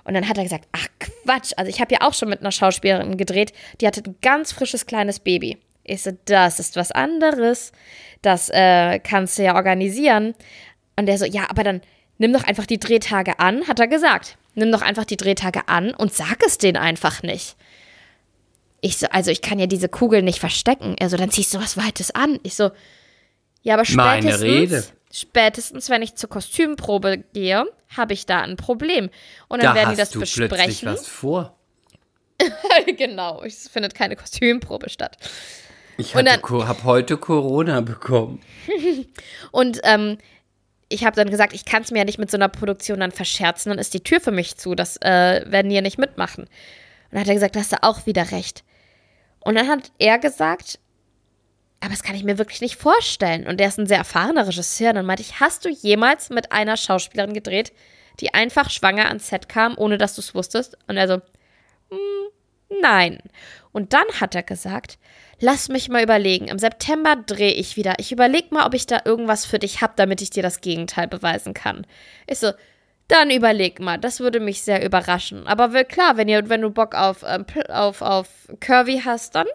Und 0.04 0.14
dann 0.14 0.28
hat 0.28 0.36
er 0.36 0.44
gesagt, 0.44 0.68
ach 0.72 0.86
Quatsch, 0.98 1.52
also 1.56 1.70
ich 1.70 1.80
habe 1.80 1.94
ja 1.94 2.06
auch 2.06 2.12
schon 2.14 2.28
mit 2.28 2.40
einer 2.40 2.52
Schauspielerin 2.52 3.16
gedreht, 3.16 3.52
die 3.80 3.86
hatte 3.86 4.02
ein 4.04 4.16
ganz 4.20 4.52
frisches 4.52 4.86
kleines 4.86 5.18
Baby. 5.18 5.58
Ich 5.82 6.02
so, 6.02 6.12
das 6.26 6.60
ist 6.60 6.76
was 6.76 6.92
anderes, 6.92 7.72
das 8.22 8.50
äh, 8.50 8.98
kannst 8.98 9.38
du 9.38 9.44
ja 9.44 9.54
organisieren. 9.54 10.34
Und 10.96 11.06
der 11.06 11.18
so, 11.18 11.24
ja, 11.24 11.48
aber 11.48 11.64
dann 11.64 11.80
nimm 12.18 12.32
doch 12.32 12.44
einfach 12.44 12.66
die 12.66 12.78
Drehtage 12.78 13.38
an, 13.38 13.66
hat 13.66 13.80
er 13.80 13.88
gesagt. 13.88 14.36
Nimm 14.54 14.70
doch 14.72 14.82
einfach 14.82 15.04
die 15.04 15.16
Drehtage 15.16 15.68
an 15.68 15.92
und 15.94 16.12
sag 16.14 16.42
es 16.46 16.58
denen 16.58 16.76
einfach 16.76 17.22
nicht. 17.22 17.56
Ich 18.80 18.98
so, 18.98 19.06
also 19.08 19.30
ich 19.30 19.40
kann 19.40 19.58
ja 19.58 19.66
diese 19.66 19.88
Kugel 19.88 20.22
nicht 20.22 20.38
verstecken. 20.38 20.94
Er 20.98 21.08
so, 21.08 21.16
dann 21.16 21.30
ziehst 21.30 21.54
du 21.54 21.58
was 21.58 21.76
Weites 21.76 22.10
an. 22.14 22.38
Ich 22.42 22.54
so, 22.54 22.70
ja, 23.62 23.74
aber 23.74 23.84
spätestens, 23.86 24.92
spätestens 25.10 25.88
wenn 25.90 26.02
ich 26.02 26.14
zur 26.16 26.28
Kostümprobe 26.28 27.24
gehe, 27.32 27.64
habe 27.96 28.12
ich 28.12 28.26
da 28.26 28.42
ein 28.42 28.56
Problem. 28.56 29.08
Und 29.48 29.62
dann 29.62 29.74
Da 29.74 29.74
werden 29.74 29.96
hast 29.98 30.14
die 30.14 30.18
das 30.18 30.32
du 30.32 30.38
plötzlich 30.38 30.48
besprechen. 30.50 30.88
was 30.92 31.06
vor. 31.06 31.56
genau, 32.98 33.42
es 33.42 33.68
findet 33.68 33.94
keine 33.94 34.16
Kostümprobe 34.16 34.90
statt. 34.90 35.16
Ich 35.96 36.12
Und 36.14 36.20
hatte 36.20 36.30
dann- 36.30 36.42
Co- 36.42 36.66
hab 36.66 36.84
heute 36.84 37.16
Corona 37.16 37.80
bekommen. 37.80 38.40
Und 39.52 39.80
ähm, 39.84 40.18
ich 40.94 41.04
habe 41.04 41.16
dann 41.16 41.30
gesagt, 41.30 41.52
ich 41.52 41.64
kann 41.64 41.82
es 41.82 41.90
mir 41.90 41.98
ja 41.98 42.04
nicht 42.04 42.18
mit 42.18 42.30
so 42.30 42.36
einer 42.36 42.48
Produktion 42.48 43.00
dann 43.00 43.10
verscherzen, 43.10 43.70
dann 43.70 43.78
ist 43.78 43.94
die 43.94 44.02
Tür 44.02 44.20
für 44.20 44.30
mich 44.30 44.56
zu. 44.56 44.74
Das 44.74 44.96
äh, 44.98 45.44
werden 45.46 45.68
die 45.68 45.74
ja 45.74 45.82
nicht 45.82 45.98
mitmachen. 45.98 46.44
Und 46.44 46.50
dann 47.10 47.20
hat 47.20 47.28
er 47.28 47.34
gesagt, 47.34 47.56
da 47.56 47.60
hast 47.60 47.72
du 47.72 47.82
auch 47.82 48.06
wieder 48.06 48.30
recht. 48.30 48.64
Und 49.40 49.56
dann 49.56 49.68
hat 49.68 49.90
er 49.98 50.18
gesagt, 50.18 50.78
aber 51.80 51.90
das 51.90 52.02
kann 52.02 52.16
ich 52.16 52.24
mir 52.24 52.38
wirklich 52.38 52.62
nicht 52.62 52.76
vorstellen. 52.76 53.46
Und 53.46 53.60
der 53.60 53.68
ist 53.68 53.78
ein 53.78 53.86
sehr 53.86 53.98
erfahrener 53.98 54.46
Regisseur. 54.46 54.90
Und 54.90 54.96
dann 54.96 55.06
meinte 55.06 55.22
ich, 55.22 55.40
hast 55.40 55.64
du 55.64 55.68
jemals 55.68 56.30
mit 56.30 56.50
einer 56.50 56.78
Schauspielerin 56.78 57.34
gedreht, 57.34 57.72
die 58.20 58.32
einfach 58.32 58.70
schwanger 58.70 59.08
ans 59.08 59.28
Set 59.28 59.48
kam, 59.50 59.76
ohne 59.76 59.98
dass 59.98 60.14
du 60.14 60.22
es 60.22 60.34
wusstest? 60.34 60.78
Und 60.86 60.96
er 60.96 61.08
so, 61.08 61.16
"Mm, 61.90 62.78
nein. 62.80 63.18
Und 63.72 63.92
dann 63.92 64.06
hat 64.20 64.34
er 64.34 64.42
gesagt, 64.44 64.98
lass 65.40 65.68
mich 65.68 65.88
mal 65.88 66.02
überlegen. 66.02 66.48
Im 66.48 66.58
September 66.58 67.16
drehe 67.16 67.52
ich 67.52 67.76
wieder. 67.76 67.94
Ich 67.98 68.12
überlege 68.12 68.54
mal, 68.54 68.66
ob 68.66 68.74
ich 68.74 68.86
da 68.86 69.00
irgendwas 69.04 69.44
für 69.46 69.58
dich 69.58 69.82
habe, 69.82 69.94
damit 69.96 70.22
ich 70.22 70.30
dir 70.30 70.42
das 70.42 70.60
Gegenteil 70.60 71.08
beweisen 71.08 71.54
kann. 71.54 71.86
Ich 72.26 72.38
so, 72.38 72.52
dann 73.08 73.30
überleg 73.30 73.80
mal. 73.80 73.98
Das 73.98 74.20
würde 74.20 74.40
mich 74.40 74.62
sehr 74.62 74.84
überraschen. 74.84 75.46
Aber 75.46 75.84
klar, 75.84 76.16
wenn, 76.16 76.28
ihr, 76.28 76.48
wenn 76.48 76.62
du 76.62 76.70
Bock 76.70 76.94
auf, 76.94 77.22
pl- 77.22 77.70
auf, 77.70 78.00
auf 78.02 78.28
Curvy 78.60 79.02
hast, 79.04 79.34
dann 79.34 79.46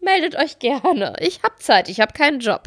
meldet 0.00 0.36
euch 0.36 0.58
gerne. 0.58 1.14
Ich 1.20 1.42
hab 1.42 1.62
Zeit, 1.62 1.88
ich 1.88 2.00
habe 2.00 2.12
keinen 2.12 2.40
Job. 2.40 2.64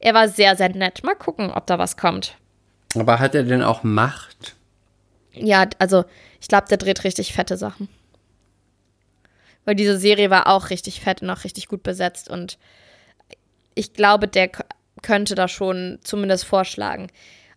Er 0.00 0.14
war 0.14 0.28
sehr, 0.28 0.56
sehr 0.56 0.70
nett. 0.70 1.02
Mal 1.04 1.14
gucken, 1.16 1.50
ob 1.50 1.66
da 1.66 1.78
was 1.78 1.96
kommt. 1.96 2.36
Aber 2.96 3.18
hat 3.18 3.34
er 3.34 3.42
denn 3.42 3.62
auch 3.62 3.82
Macht? 3.82 4.54
Ja, 5.32 5.66
also 5.78 6.04
ich 6.40 6.48
glaube, 6.48 6.68
der 6.68 6.78
dreht 6.78 7.04
richtig 7.04 7.32
fette 7.32 7.56
Sachen. 7.56 7.88
Weil 9.68 9.74
diese 9.74 9.98
Serie 9.98 10.30
war 10.30 10.46
auch 10.46 10.70
richtig 10.70 11.02
fett 11.02 11.20
und 11.20 11.28
auch 11.28 11.44
richtig 11.44 11.68
gut 11.68 11.82
besetzt 11.82 12.30
und 12.30 12.56
ich 13.74 13.92
glaube, 13.92 14.26
der 14.26 14.50
könnte 15.02 15.34
da 15.34 15.46
schon 15.46 15.98
zumindest 16.02 16.46
vorschlagen. 16.46 17.08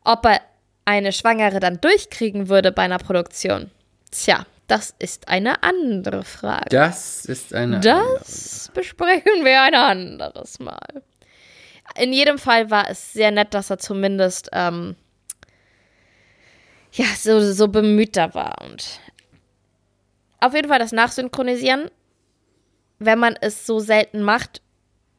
Ob 0.03 0.25
er 0.25 0.41
eine 0.83 1.13
Schwangere 1.13 1.61
dann 1.61 1.79
durchkriegen 1.79 2.49
würde 2.49 2.73
bei 2.73 2.81
einer 2.81 2.97
Produktion, 2.97 3.71
tja, 4.11 4.45
das 4.67 4.93
ist 4.99 5.29
eine 5.29 5.63
andere 5.63 6.25
Frage. 6.25 6.65
Das 6.69 7.23
ist 7.23 7.53
eine. 7.53 7.79
Das 7.79 8.69
besprechen 8.73 9.45
wir 9.45 9.61
ein 9.61 9.75
anderes 9.75 10.59
Mal. 10.59 11.03
In 11.97 12.11
jedem 12.11 12.39
Fall 12.39 12.69
war 12.69 12.89
es 12.89 13.13
sehr 13.13 13.31
nett, 13.31 13.53
dass 13.53 13.69
er 13.69 13.77
zumindest 13.77 14.49
ähm, 14.51 14.97
ja 16.91 17.05
so, 17.17 17.39
so 17.39 17.69
bemüht 17.69 18.17
da 18.17 18.33
war. 18.33 18.61
Und 18.65 18.99
auf 20.41 20.53
jeden 20.53 20.67
Fall 20.67 20.79
das 20.79 20.91
Nachsynchronisieren, 20.91 21.89
wenn 23.03 23.19
man 23.19 23.35
es 23.39 23.65
so 23.65 23.79
selten 23.79 24.21
macht, 24.21 24.61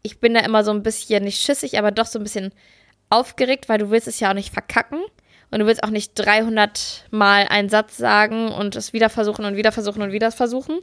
ich 0.03 0.21
bin 0.21 0.35
da 0.35 0.41
immer 0.41 0.65
so 0.65 0.71
ein 0.71 0.83
bisschen 0.83 1.25
nicht 1.25 1.41
schissig, 1.43 1.79
aber 1.79 1.91
doch 1.91 2.07
so 2.07 2.19
ein 2.19 2.23
bisschen 2.25 2.53
aufgeregt, 3.11 3.69
weil 3.69 3.79
du 3.79 3.91
willst 3.91 4.09
es 4.09 4.21
ja 4.21 4.31
auch 4.31 4.35
nicht 4.35 4.53
verkacken. 4.53 5.01
Und 5.51 5.59
du 5.59 5.67
willst 5.67 5.85
auch 5.85 5.91
nicht 5.91 6.13
300 6.15 7.09
Mal 7.11 7.47
einen 7.49 7.69
Satz 7.69 7.99
sagen 7.99 8.51
und 8.51 8.75
es 8.75 8.95
wieder 8.95 9.11
versuchen 9.11 9.45
und 9.45 9.55
wieder 9.55 9.71
versuchen 9.71 10.01
und 10.01 10.11
wieder 10.13 10.33
versuchen. 10.33 10.79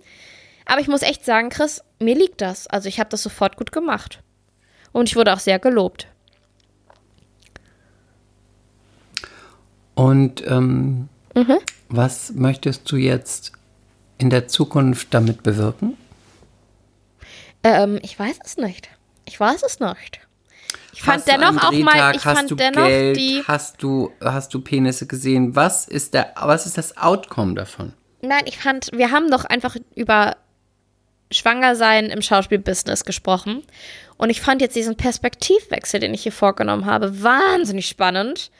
Aber 0.65 0.79
ich 0.79 0.87
muss 0.87 1.01
echt 1.01 1.25
sagen, 1.25 1.49
Chris, 1.49 1.81
mir 1.99 2.13
liegt 2.15 2.41
das. 2.41 2.67
Also 2.67 2.87
ich 2.87 2.99
habe 2.99 3.09
das 3.09 3.23
sofort 3.23 3.57
gut 3.57 3.71
gemacht. 3.71 4.21
Und 4.91 5.09
ich 5.09 5.15
wurde 5.15 5.33
auch 5.33 5.39
sehr 5.39 5.57
gelobt. 5.57 6.07
Und 9.95 10.45
ähm, 10.47 11.09
Mhm. 11.35 11.57
was 11.89 12.33
möchtest 12.33 12.91
du 12.91 12.97
jetzt 12.97 13.53
in 14.17 14.29
der 14.29 14.47
Zukunft 14.47 15.13
damit 15.13 15.43
bewirken? 15.43 15.97
Ähm, 17.63 17.99
ich 18.01 18.17
weiß 18.17 18.39
es 18.43 18.57
nicht. 18.57 18.89
Ich 19.25 19.39
weiß 19.39 19.63
es 19.63 19.79
nicht. 19.79 20.19
Ich 20.93 21.01
fand 21.01 21.19
Hast 21.19 21.27
du 21.27 21.31
dennoch 21.31 21.63
auch 21.63 21.71
mal, 21.71 22.15
ich 22.15 22.25
hast 22.25 22.37
fand 22.37 22.51
du 22.51 22.55
dennoch 22.55 22.85
Geld? 22.85 23.17
die. 23.17 23.43
Hast 23.47 23.81
du, 23.81 24.11
hast 24.21 24.53
du 24.53 24.61
Penisse 24.61 25.07
gesehen? 25.07 25.55
Was 25.55 25.87
ist, 25.87 26.13
der, 26.13 26.33
was 26.35 26.65
ist 26.65 26.77
das 26.77 26.97
Outcome 26.97 27.55
davon? 27.55 27.93
Nein, 28.21 28.43
ich 28.45 28.57
fand, 28.57 28.91
wir 28.91 29.11
haben 29.11 29.31
doch 29.31 29.45
einfach 29.45 29.75
über 29.95 30.35
Schwangersein 31.31 32.07
im 32.07 32.21
Schauspielbusiness 32.21 33.05
gesprochen. 33.05 33.63
Und 34.17 34.29
ich 34.29 34.41
fand 34.41 34.61
jetzt 34.61 34.75
diesen 34.75 34.97
Perspektivwechsel, 34.97 35.99
den 35.99 36.13
ich 36.13 36.23
hier 36.23 36.31
vorgenommen 36.31 36.85
habe, 36.85 37.23
wahnsinnig 37.23 37.87
spannend. 37.87 38.51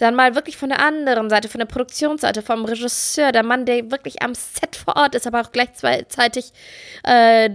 Dann 0.00 0.14
mal 0.14 0.34
wirklich 0.34 0.56
von 0.56 0.70
der 0.70 0.80
anderen 0.80 1.28
Seite, 1.28 1.48
von 1.48 1.58
der 1.58 1.66
Produktionsseite, 1.66 2.40
vom 2.40 2.64
Regisseur, 2.64 3.32
der 3.32 3.42
Mann, 3.42 3.66
der 3.66 3.90
wirklich 3.90 4.22
am 4.22 4.34
Set 4.34 4.74
vor 4.74 4.96
Ort 4.96 5.14
ist, 5.14 5.26
aber 5.26 5.42
auch 5.42 5.52
gleichzeitig 5.52 6.52
äh, 7.04 7.50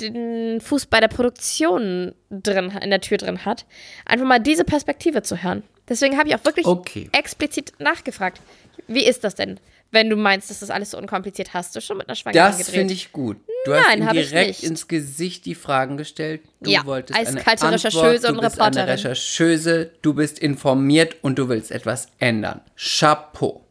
den 0.00 0.60
Fuß 0.60 0.86
bei 0.86 1.00
der 1.00 1.08
Produktion 1.08 2.14
drin, 2.30 2.72
in 2.80 2.90
der 2.90 3.00
Tür 3.00 3.18
drin 3.18 3.44
hat. 3.44 3.66
Einfach 4.06 4.26
mal 4.26 4.38
diese 4.38 4.62
Perspektive 4.64 5.22
zu 5.22 5.42
hören. 5.42 5.64
Deswegen 5.88 6.16
habe 6.16 6.28
ich 6.28 6.36
auch 6.36 6.44
wirklich 6.44 6.66
Okay. 6.66 7.08
explizit 7.12 7.72
nachgefragt. 7.80 8.40
Wie 8.86 9.04
ist 9.04 9.24
das 9.24 9.34
denn, 9.34 9.58
wenn 9.90 10.10
du 10.10 10.16
meinst, 10.16 10.50
dass 10.50 10.60
das 10.60 10.70
alles 10.70 10.90
so 10.90 10.98
unkompliziert 10.98 11.54
hast? 11.54 11.74
Du 11.74 11.80
schon 11.80 11.96
mit 11.96 12.08
einer 12.08 12.16
Schwangeren 12.16 12.58
Das 12.58 12.68
finde 12.68 12.94
ich 12.94 13.12
gut. 13.12 13.38
Du 13.64 13.72
Nein, 13.72 14.06
hast 14.06 14.14
ihm 14.14 14.22
direkt 14.22 14.62
ins 14.62 14.88
Gesicht 14.88 15.44
die 15.46 15.54
Fragen 15.54 15.96
gestellt. 15.96 16.42
Du 16.60 16.70
Ja, 16.70 16.84
wolltest 16.84 17.18
als 17.18 17.28
eine 17.30 17.40
kalte 17.40 17.66
Antwort, 17.66 17.84
Rechercheuse 17.84 18.28
und 18.28 18.34
du 18.36 18.40
bist 18.42 18.56
Reporterin. 18.56 18.88
Eine 18.88 18.92
Rechercheuse, 18.92 19.90
du 20.02 20.14
bist 20.14 20.38
informiert 20.38 21.16
und 21.22 21.38
du 21.38 21.48
willst 21.48 21.70
etwas 21.70 22.08
ändern. 22.18 22.60
Chapeau. 22.76 23.64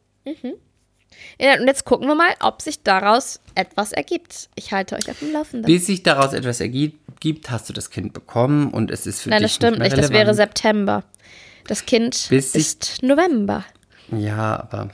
Ja, 1.40 1.60
und 1.60 1.68
jetzt 1.68 1.86
gucken 1.86 2.08
wir 2.08 2.16
mal, 2.16 2.34
ob 2.42 2.62
sich 2.62 2.82
daraus 2.84 3.40
etwas 3.56 3.92
ergibt. 3.92 4.50
Ich 4.56 4.72
halte 4.72 4.96
euch 4.96 5.10
auf 5.10 5.20
dem 5.20 5.32
Laufenden. 5.32 5.66
Bis 5.72 5.86
sich 5.86 6.04
daraus 6.04 6.34
etwas 6.34 6.60
ergibt, 6.60 7.50
hast 7.50 7.70
du 7.70 7.74
das 7.74 7.90
Kind 7.90 8.14
bekommen 8.14 8.72
und 8.72 8.92
es 8.92 9.06
ist 9.06 9.22
für 9.22 9.30
Nein, 9.30 9.40
dich 9.44 9.52
das 9.52 9.56
stimmt 9.56 9.80
nicht. 9.80 9.92
nicht. 9.92 10.04
Das 10.04 10.12
wäre. 10.12 10.34
September. 10.34 11.04
Das 11.68 11.86
Kind 11.86 12.28
Bis 12.30 12.56
ist 12.56 13.04
November. 13.04 13.66
Ja, 14.12 14.60
aber 14.60 14.90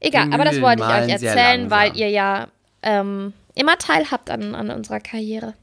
Egal, 0.00 0.32
aber 0.32 0.44
das 0.44 0.60
wollte 0.60 0.82
ich 0.82 0.88
euch 0.88 1.08
erzählen, 1.22 1.70
weil 1.70 1.96
ihr 1.96 2.08
ja 2.08 2.48
ähm, 2.82 3.32
immer 3.54 3.76
teilhabt 3.78 4.30
an, 4.30 4.54
an 4.54 4.70
unserer 4.70 5.00
Karriere. 5.00 5.54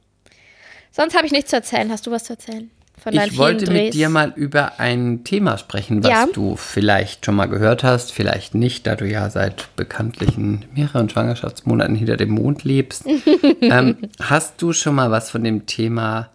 Sonst 0.92 1.16
habe 1.16 1.26
ich 1.26 1.32
nichts 1.32 1.50
zu 1.50 1.58
erzählen. 1.58 1.90
Hast 1.92 2.06
du 2.08 2.12
was 2.12 2.26
zu 2.26 2.34
erzählen? 2.34 2.70
Von 3.02 3.14
deinen 3.14 3.30
ich 3.30 3.38
wollte 3.38 3.66
Drehs? 3.66 3.84
mit 3.86 3.94
dir 3.94 4.10
mal 4.10 4.32
über 4.36 4.80
ein 4.80 5.24
Thema 5.26 5.58
sprechen, 5.58 6.04
was 6.04 6.10
Ja. 6.10 6.26
du 6.32 6.56
vielleicht 6.56 7.26
schon 7.26 7.36
mal 7.36 7.48
gehört 7.48 7.84
hast, 7.84 8.12
vielleicht 8.14 8.56
nicht, 8.56 8.88
da 8.88 8.96
du 8.96 9.06
ja 9.06 9.30
seit 9.30 9.76
bekanntlichen 9.76 10.66
mehreren 10.74 11.10
Schwangerschaftsmonaten 11.10 11.96
hinter 11.96 12.16
dem 12.18 12.30
Mond 12.32 12.64
lebst. 12.64 13.06
ähm, 13.62 13.98
hast 14.22 14.62
du 14.62 14.72
schon 14.74 14.96
mal 14.96 15.12
was 15.12 15.30
von 15.30 15.44
dem 15.44 15.66
Thema 15.66 16.30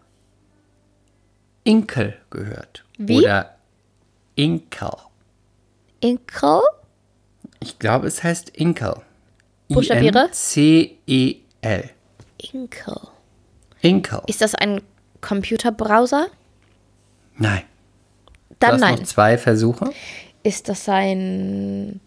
Inkel 1.64 2.14
gehört? 2.30 2.84
Wie? 2.98 3.18
Oder 3.18 3.56
Inkel. 4.34 4.90
Inkel? 6.00 6.60
Ich 7.60 7.78
glaube, 7.78 8.06
es 8.06 8.22
heißt 8.22 8.50
Inkel. 8.50 8.94
Buchstabiere. 9.68 10.24
I-N-C-E-L. 10.26 11.90
Inkel. 12.52 12.98
Inkel. 13.82 14.22
Ist 14.26 14.40
das 14.40 14.54
ein 14.54 14.80
Computerbrowser? 15.20 16.26
Nein. 17.36 17.62
Du 18.48 18.56
Dann 18.60 18.72
hast 18.72 18.80
nein. 18.80 18.94
noch 18.96 19.02
zwei 19.04 19.38
Versuche. 19.38 19.92
Ist 20.42 20.68
das 20.68 20.88
ein. 20.88 22.00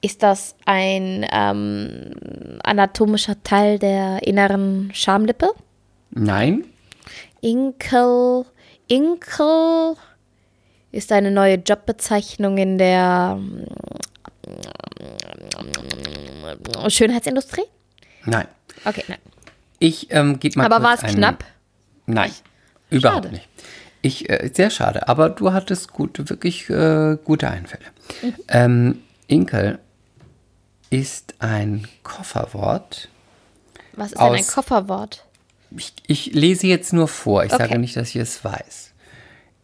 Ist 0.00 0.22
das 0.22 0.54
ein 0.66 1.26
ähm, 1.32 2.58
anatomischer 2.62 3.42
Teil 3.42 3.78
der 3.78 4.26
inneren 4.26 4.90
Schamlippe? 4.92 5.52
Nein. 6.10 6.64
Inkel. 7.40 8.44
Inkel 8.86 9.94
ist 10.92 11.10
eine 11.10 11.30
neue 11.30 11.54
Jobbezeichnung 11.54 12.58
in 12.58 12.76
der 12.76 13.38
Schönheitsindustrie? 16.88 17.64
Nein. 18.24 18.46
Okay, 18.84 19.04
nein. 19.08 19.18
Ich 19.78 20.10
ähm, 20.10 20.38
gebe 20.40 20.58
mal 20.58 20.66
Aber 20.66 20.82
war 20.84 20.94
es 20.94 21.02
einen- 21.02 21.16
knapp? 21.16 21.44
Nein, 22.06 22.30
überhaupt 22.90 23.24
Schade. 23.24 23.34
nicht. 23.36 23.48
Ich, 24.02 24.28
äh, 24.28 24.50
sehr 24.52 24.68
schade, 24.70 25.08
aber 25.08 25.30
du 25.30 25.52
hattest 25.52 25.92
gute, 25.92 26.28
wirklich 26.28 26.68
äh, 26.68 27.16
gute 27.24 27.48
Einfälle. 27.50 27.84
Mhm. 28.22 28.34
Ähm, 28.48 29.02
Inkel 29.26 29.78
ist 30.90 31.34
ein 31.38 31.88
Kofferwort. 32.02 33.08
Was 33.94 34.08
ist 34.12 34.18
denn 34.20 34.26
ein 34.26 34.40
Aus- 34.40 34.48
Kofferwort? 34.52 35.24
Ich, 35.76 35.94
ich 36.06 36.26
lese 36.34 36.66
jetzt 36.66 36.92
nur 36.92 37.08
vor, 37.08 37.44
ich 37.44 37.52
Okay. 37.52 37.62
sage 37.66 37.78
nicht, 37.78 37.96
dass 37.96 38.10
ich 38.10 38.16
es 38.16 38.44
weiß. 38.44 38.92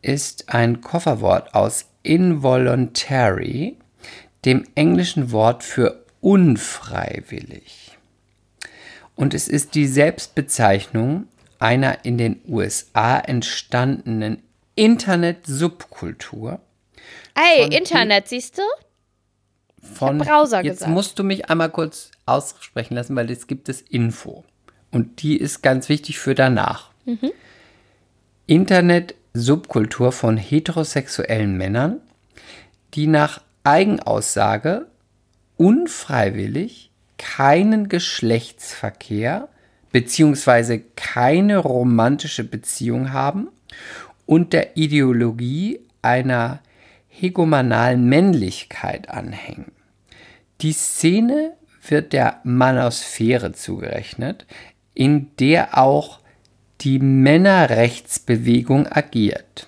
Ist 0.03 0.49
ein 0.49 0.81
Kofferwort 0.81 1.55
aus 1.55 1.85
involuntary, 2.03 3.77
dem 4.45 4.67
englischen 4.75 5.33
Wort 5.33 5.63
für 5.63 6.05
unfreiwillig. 6.21 7.99
Und 9.17 9.35
es 9.35 9.49
ist 9.49 9.75
die 9.75 9.87
Selbstbezeichnung 9.87 11.27
einer 11.59 12.05
in 12.05 12.17
den 12.17 12.41
USA 12.49 13.19
entstandenen 13.19 14.43
Internet-Subkultur. 14.77 16.61
Ey, 17.35 17.77
Internet, 17.77 18.29
siehst 18.29 18.59
du? 18.59 18.63
Von, 19.95 20.19
Browser 20.19 20.63
jetzt 20.65 20.79
gesagt. 20.79 20.93
musst 20.93 21.19
du 21.19 21.25
mich 21.25 21.51
einmal 21.51 21.71
kurz 21.71 22.11
aussprechen 22.27 22.95
lassen, 22.95 23.17
weil 23.17 23.31
jetzt 23.31 23.49
gibt 23.49 23.69
es 23.69 23.81
Info. 23.83 24.45
Und 24.91 25.23
die 25.23 25.37
ist 25.37 25.63
ganz 25.63 25.89
wichtig 25.89 26.19
für 26.19 26.35
danach. 26.35 26.91
Mhm. 27.05 27.33
Internet-Subkultur 28.47 30.13
von 30.13 30.37
heterosexuellen 30.37 31.57
Männern, 31.57 32.01
die 32.95 33.07
nach 33.07 33.41
Eigenaussage 33.65 34.87
unfreiwillig 35.57 36.91
keinen 37.19 37.89
Geschlechtsverkehr 37.89 39.49
beziehungsweise 39.93 40.81
keine 40.97 41.59
romantische 41.59 42.45
Beziehung 42.45 43.13
haben 43.13 43.49
und 44.27 44.53
der 44.53 44.77
Ideologie 44.77 45.81
einer 46.03 46.61
hegemonalen 47.09 48.09
Männlichkeit 48.09 49.11
anhängen. 49.11 49.73
Die 50.61 50.73
Szene 50.73 51.53
wird 51.87 52.13
der 52.13 52.41
Manosphäre 52.45 53.53
zugerechnet, 53.53 54.47
in 54.95 55.31
der 55.39 55.77
auch 55.79 56.21
die 56.81 56.99
Männerrechtsbewegung 56.99 58.87
agiert. 58.87 59.67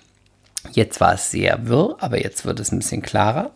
Jetzt 0.71 1.01
war 1.01 1.15
es 1.15 1.29
sehr 1.31 1.67
wirr, 1.67 1.97
aber 1.99 2.21
jetzt 2.21 2.45
wird 2.45 2.59
es 2.59 2.71
ein 2.71 2.79
bisschen 2.79 3.01
klarer. 3.01 3.51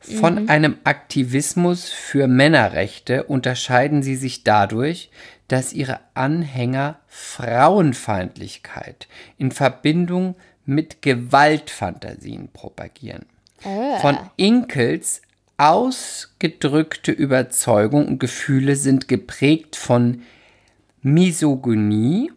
Von 0.00 0.48
einem 0.48 0.78
Aktivismus 0.84 1.90
für 1.90 2.26
Männerrechte 2.26 3.24
unterscheiden 3.24 4.02
sie 4.02 4.16
sich 4.16 4.44
dadurch, 4.44 5.10
dass 5.46 5.74
ihre 5.74 6.00
Anhänger 6.14 6.98
Frauenfeindlichkeit 7.06 9.08
in 9.36 9.50
Verbindung 9.50 10.36
mit 10.64 11.02
Gewaltfantasien 11.02 12.48
propagieren. 12.52 13.26
Von 14.00 14.18
Inkels 14.36 15.20
ausgedrückte 15.58 17.12
Überzeugung 17.12 18.08
und 18.08 18.18
Gefühle 18.18 18.76
sind 18.76 19.06
geprägt 19.06 19.76
von 19.76 20.22
Misogynie, 21.02 22.32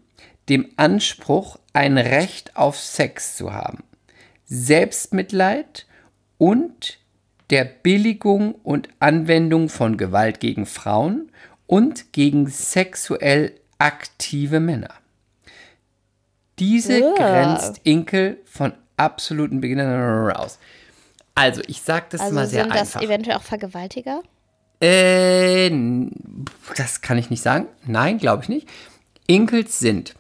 dem 0.50 0.70
Anspruch, 0.76 1.58
ein 1.72 1.98
Recht 1.98 2.58
auf 2.58 2.78
Sex 2.78 3.38
zu 3.38 3.54
haben, 3.54 3.84
Selbstmitleid 4.46 5.86
und 6.38 7.00
der 7.50 7.66
Billigung 7.66 8.56
und 8.56 8.90
Anwendung 9.00 9.70
von 9.70 9.98
Gewalt 9.98 10.40
gegen 10.40 10.66
Frauen 10.66 11.32
und 11.68 12.14
gegen 12.14 12.48
sexuell 12.48 13.54
aktive 13.78 14.60
Männer. 14.60 14.94
Diese 16.60 17.02
Ugh. 17.02 17.16
grenzt 17.16 17.82
Inkel 17.84 18.38
von 18.46 18.74
absoluten 18.98 19.60
Beginnern 19.62 20.32
aus. 20.32 20.60
Also, 21.36 21.62
ich 21.68 21.82
sage 21.82 22.06
das 22.10 22.22
Also 22.22 22.36
mal 22.36 22.48
sehr 22.48 22.64
sind 22.64 22.74
das 22.76 22.96
einfach. 22.96 23.02
eventuell 23.02 23.38
auch 23.38 23.42
Vergewaltiger? 23.44 24.22
Äh, 24.80 25.72
das 26.78 27.02
kann 27.02 27.18
ich 27.18 27.30
nicht 27.30 27.42
sagen. 27.42 27.68
Nein, 27.86 28.18
glaube 28.20 28.44
ich 28.44 28.50
nicht. 28.50 28.70
Inkels 29.26 29.80
sind, 29.80 30.14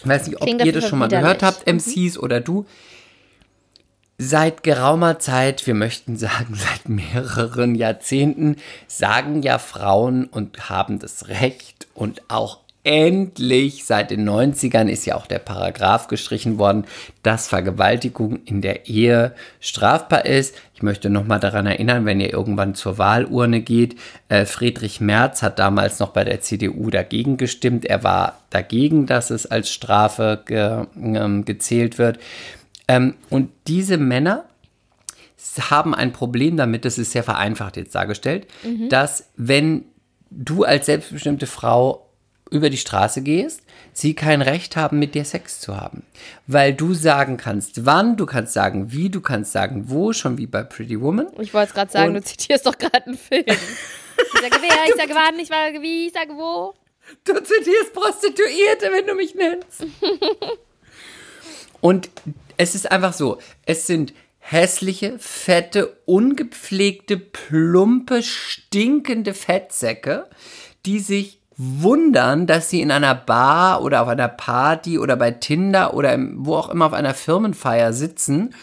ich 0.00 0.08
weiß 0.08 0.26
nicht, 0.26 0.36
ob 0.36 0.42
Klingt 0.42 0.64
ihr 0.64 0.72
das 0.72 0.88
schon 0.88 0.98
mal 0.98 1.10
Fall 1.10 1.20
gehört 1.20 1.42
widerlich. 1.42 1.58
habt, 1.58 1.66
MCs 1.66 2.18
oder 2.18 2.40
du. 2.40 2.66
Seit 4.22 4.62
geraumer 4.64 5.18
Zeit, 5.18 5.66
wir 5.66 5.72
möchten 5.72 6.18
sagen 6.18 6.54
seit 6.54 6.90
mehreren 6.90 7.74
Jahrzehnten, 7.74 8.56
sagen 8.86 9.40
ja 9.40 9.58
Frauen 9.58 10.26
und 10.26 10.68
haben 10.68 10.98
das 10.98 11.28
Recht 11.28 11.86
und 11.94 12.20
auch 12.28 12.58
endlich 12.84 13.86
seit 13.86 14.10
den 14.10 14.28
90ern 14.28 14.88
ist 14.88 15.06
ja 15.06 15.14
auch 15.14 15.26
der 15.26 15.38
Paragraph 15.38 16.08
gestrichen 16.08 16.58
worden, 16.58 16.84
dass 17.22 17.48
Vergewaltigung 17.48 18.40
in 18.44 18.60
der 18.60 18.88
Ehe 18.88 19.34
strafbar 19.58 20.26
ist. 20.26 20.54
Ich 20.74 20.82
möchte 20.82 21.08
noch 21.08 21.26
mal 21.26 21.38
daran 21.38 21.66
erinnern, 21.66 22.04
wenn 22.04 22.20
ihr 22.20 22.32
irgendwann 22.32 22.74
zur 22.74 22.98
Wahlurne 22.98 23.62
geht, 23.62 23.96
äh, 24.28 24.44
Friedrich 24.44 25.00
Merz 25.00 25.42
hat 25.42 25.58
damals 25.58 25.98
noch 25.98 26.10
bei 26.10 26.24
der 26.24 26.42
CDU 26.42 26.90
dagegen 26.90 27.38
gestimmt. 27.38 27.86
Er 27.86 28.04
war 28.04 28.40
dagegen, 28.50 29.06
dass 29.06 29.30
es 29.30 29.46
als 29.46 29.70
Strafe 29.70 30.42
ge, 30.44 30.84
ähm, 30.96 31.46
gezählt 31.46 31.96
wird. 31.96 32.18
Ähm, 32.90 33.14
und 33.30 33.50
diese 33.68 33.98
Männer 33.98 34.46
haben 35.70 35.94
ein 35.94 36.12
Problem 36.12 36.56
damit, 36.56 36.84
das 36.84 36.98
ist 36.98 37.12
sehr 37.12 37.22
vereinfacht 37.22 37.76
jetzt 37.76 37.94
dargestellt, 37.94 38.48
dass 38.88 39.28
wenn 39.36 39.84
du 40.30 40.64
als 40.64 40.86
selbstbestimmte 40.86 41.46
Frau 41.46 42.06
über 42.50 42.68
die 42.68 42.76
Straße 42.76 43.22
gehst, 43.22 43.62
sie 43.92 44.14
kein 44.14 44.42
Recht 44.42 44.74
haben, 44.74 44.98
mit 44.98 45.14
dir 45.14 45.24
Sex 45.24 45.60
zu 45.60 45.76
haben. 45.76 46.02
Weil 46.48 46.74
du 46.74 46.94
sagen 46.94 47.36
kannst, 47.36 47.86
wann, 47.86 48.16
du 48.16 48.26
kannst 48.26 48.54
sagen, 48.54 48.90
wie, 48.92 49.08
du 49.08 49.20
kannst 49.20 49.52
sagen, 49.52 49.84
wo, 49.86 50.12
schon 50.12 50.36
wie 50.36 50.46
bei 50.48 50.64
Pretty 50.64 51.00
Woman. 51.00 51.28
Ich 51.38 51.54
wollte 51.54 51.68
es 51.68 51.74
gerade 51.74 51.92
sagen, 51.92 52.08
Und- 52.08 52.14
du 52.14 52.22
zitierst 52.24 52.66
doch 52.66 52.76
gerade 52.76 53.06
einen 53.06 53.18
Film. 53.18 53.44
Ich 54.34 54.40
sage 54.42 54.56
wer, 54.60 54.88
ich 54.88 54.94
sage 55.00 55.14
wann, 55.14 55.38
ich 55.38 55.48
sage 55.48 55.80
wie, 55.80 56.06
ich 56.08 56.12
sage 56.12 56.32
wo. 56.36 56.74
Du 57.24 57.32
zitierst 57.42 57.94
Prostituierte, 57.94 58.90
wenn 58.92 59.06
du 59.06 59.14
mich 59.14 59.34
nennst. 59.34 59.86
Und 61.80 62.10
es 62.60 62.74
ist 62.74 62.92
einfach 62.92 63.14
so, 63.14 63.38
es 63.64 63.86
sind 63.86 64.12
hässliche, 64.38 65.18
fette, 65.18 65.96
ungepflegte, 66.04 67.16
plumpe, 67.16 68.22
stinkende 68.22 69.32
Fettsäcke, 69.32 70.28
die 70.84 70.98
sich 70.98 71.40
wundern, 71.56 72.46
dass 72.46 72.68
sie 72.68 72.82
in 72.82 72.90
einer 72.90 73.14
Bar 73.14 73.82
oder 73.82 74.02
auf 74.02 74.08
einer 74.08 74.28
Party 74.28 74.98
oder 74.98 75.16
bei 75.16 75.30
Tinder 75.30 75.94
oder 75.94 76.12
im, 76.12 76.44
wo 76.44 76.54
auch 76.56 76.68
immer 76.68 76.84
auf 76.84 76.92
einer 76.92 77.14
Firmenfeier 77.14 77.94
sitzen 77.94 78.54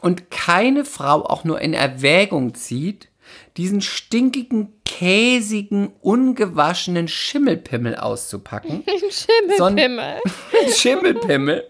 und 0.00 0.30
keine 0.30 0.84
Frau 0.84 1.24
auch 1.24 1.42
nur 1.42 1.60
in 1.60 1.74
Erwägung 1.74 2.54
zieht, 2.54 3.08
diesen 3.56 3.80
stinkigen, 3.80 4.74
käsigen, 4.84 5.92
ungewaschenen 6.00 7.08
Schimmelpimmel 7.08 7.96
auszupacken. 7.96 8.84
Schimmelpimmel. 9.10 10.20
Schimmelpimmel, 10.72 11.64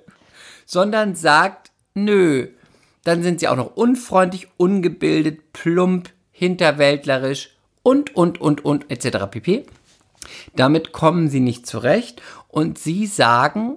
sondern 0.66 1.14
sagt, 1.14 1.69
nö, 1.94 2.48
dann 3.04 3.22
sind 3.22 3.40
sie 3.40 3.48
auch 3.48 3.56
noch 3.56 3.76
unfreundlich, 3.76 4.48
ungebildet, 4.56 5.52
plump, 5.52 6.10
hinterwäldlerisch 6.32 7.56
und, 7.82 8.14
und, 8.14 8.40
und, 8.40 8.64
und, 8.64 8.90
etc. 8.90 9.26
pp. 9.30 9.66
Damit 10.54 10.92
kommen 10.92 11.28
sie 11.28 11.40
nicht 11.40 11.66
zurecht 11.66 12.22
und 12.48 12.78
sie 12.78 13.06
sagen, 13.06 13.76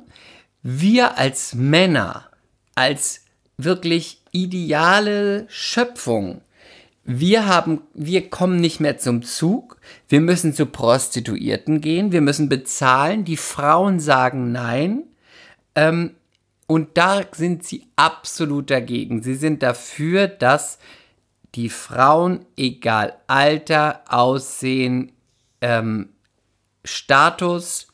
wir 0.61 1.17
als 1.17 1.53
Männer, 1.53 2.29
als 2.75 3.21
wirklich 3.57 4.21
ideale 4.31 5.45
Schöpfung, 5.49 6.41
wir 7.05 7.47
haben, 7.47 7.81
wir 7.93 8.29
kommen 8.29 8.61
nicht 8.61 8.79
mehr 8.79 8.97
zum 8.97 9.23
Zug. 9.23 9.77
Wir 10.07 10.21
müssen 10.21 10.53
zu 10.53 10.65
Prostituierten 10.65 11.81
gehen. 11.81 12.13
Wir 12.13 12.21
müssen 12.21 12.47
bezahlen. 12.47 13.25
Die 13.25 13.35
Frauen 13.35 13.99
sagen 13.99 14.53
nein. 14.53 15.03
Ähm, 15.75 16.11
und 16.73 16.97
da 16.97 17.21
sind 17.33 17.63
sie 17.63 17.85
absolut 17.97 18.71
dagegen. 18.71 19.21
Sie 19.21 19.35
sind 19.35 19.61
dafür, 19.61 20.27
dass 20.27 20.79
die 21.53 21.69
Frauen, 21.69 22.47
egal 22.57 23.13
Alter, 23.27 24.01
Aussehen, 24.07 25.11
ähm, 25.61 26.09
Status, 26.83 27.89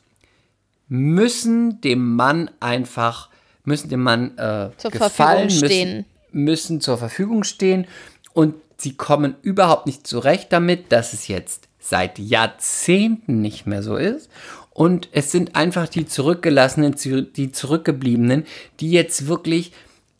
müssen 0.88 1.82
dem 1.82 2.16
Mann 2.16 2.50
einfach, 2.58 3.28
müssen 3.64 3.90
dem 3.90 4.02
Mann 4.02 4.38
äh, 4.38 4.70
Zur 4.78 4.92
gefallen, 4.92 5.10
Verfügung 5.10 5.44
müssen, 5.44 5.66
stehen. 5.66 6.04
müssen 6.32 6.80
zur 6.80 6.96
Verfügung 6.96 7.44
stehen 7.44 7.86
und 8.32 8.54
sie 8.78 8.96
kommen 8.96 9.36
überhaupt 9.42 9.84
nicht 9.84 10.06
zurecht 10.06 10.54
damit, 10.54 10.90
dass 10.90 11.12
es 11.12 11.28
jetzt 11.28 11.68
seit 11.78 12.18
Jahrzehnten 12.18 13.42
nicht 13.42 13.66
mehr 13.66 13.82
so 13.82 13.96
ist. 13.96 14.30
Und 14.72 15.08
es 15.12 15.32
sind 15.32 15.56
einfach 15.56 15.88
die 15.88 16.06
Zurückgelassenen, 16.06 16.96
zu- 16.96 17.22
die 17.22 17.52
Zurückgebliebenen, 17.52 18.46
die 18.78 18.90
jetzt 18.90 19.26
wirklich 19.26 19.72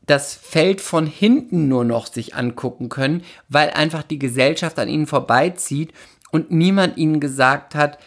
das 0.06 0.34
Feld 0.34 0.80
von 0.80 1.06
hinten 1.06 1.68
nur 1.68 1.84
noch 1.84 2.06
sich 2.06 2.34
angucken 2.34 2.88
können, 2.88 3.22
weil 3.48 3.70
einfach 3.70 4.02
die 4.02 4.18
Gesellschaft 4.18 4.78
an 4.78 4.88
ihnen 4.88 5.06
vorbeizieht 5.06 5.92
und 6.32 6.50
niemand 6.50 6.96
ihnen 6.96 7.20
gesagt 7.20 7.74
hat, 7.76 7.98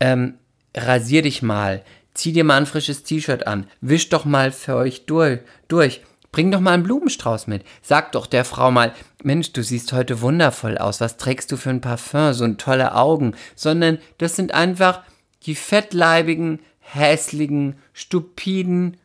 ähm, 0.00 0.34
rasier 0.76 1.22
dich 1.22 1.42
mal, 1.42 1.84
zieh 2.14 2.32
dir 2.32 2.42
mal 2.42 2.56
ein 2.56 2.66
frisches 2.66 3.04
T-Shirt 3.04 3.46
an, 3.46 3.68
wisch 3.80 4.08
doch 4.08 4.24
mal 4.24 4.50
für 4.50 4.74
euch 4.74 5.06
durch, 5.06 5.40
durch, 5.68 6.02
bring 6.32 6.50
doch 6.50 6.60
mal 6.60 6.72
einen 6.72 6.82
Blumenstrauß 6.82 7.46
mit, 7.46 7.64
sag 7.82 8.12
doch 8.12 8.26
der 8.26 8.44
Frau 8.44 8.70
mal, 8.72 8.92
Mensch, 9.22 9.52
du 9.52 9.62
siehst 9.62 9.92
heute 9.92 10.20
wundervoll 10.22 10.78
aus, 10.78 11.00
was 11.00 11.16
trägst 11.16 11.52
du 11.52 11.56
für 11.56 11.70
ein 11.70 11.80
Parfum, 11.80 12.32
so 12.32 12.44
ein 12.44 12.58
tolle 12.58 12.94
Augen, 12.94 13.34
sondern 13.54 13.98
das 14.18 14.34
sind 14.34 14.52
einfach 14.52 15.02
die 15.44 15.54
fettleibigen, 15.54 16.60
hässlichen, 16.78 17.76
stupiden 17.92 18.96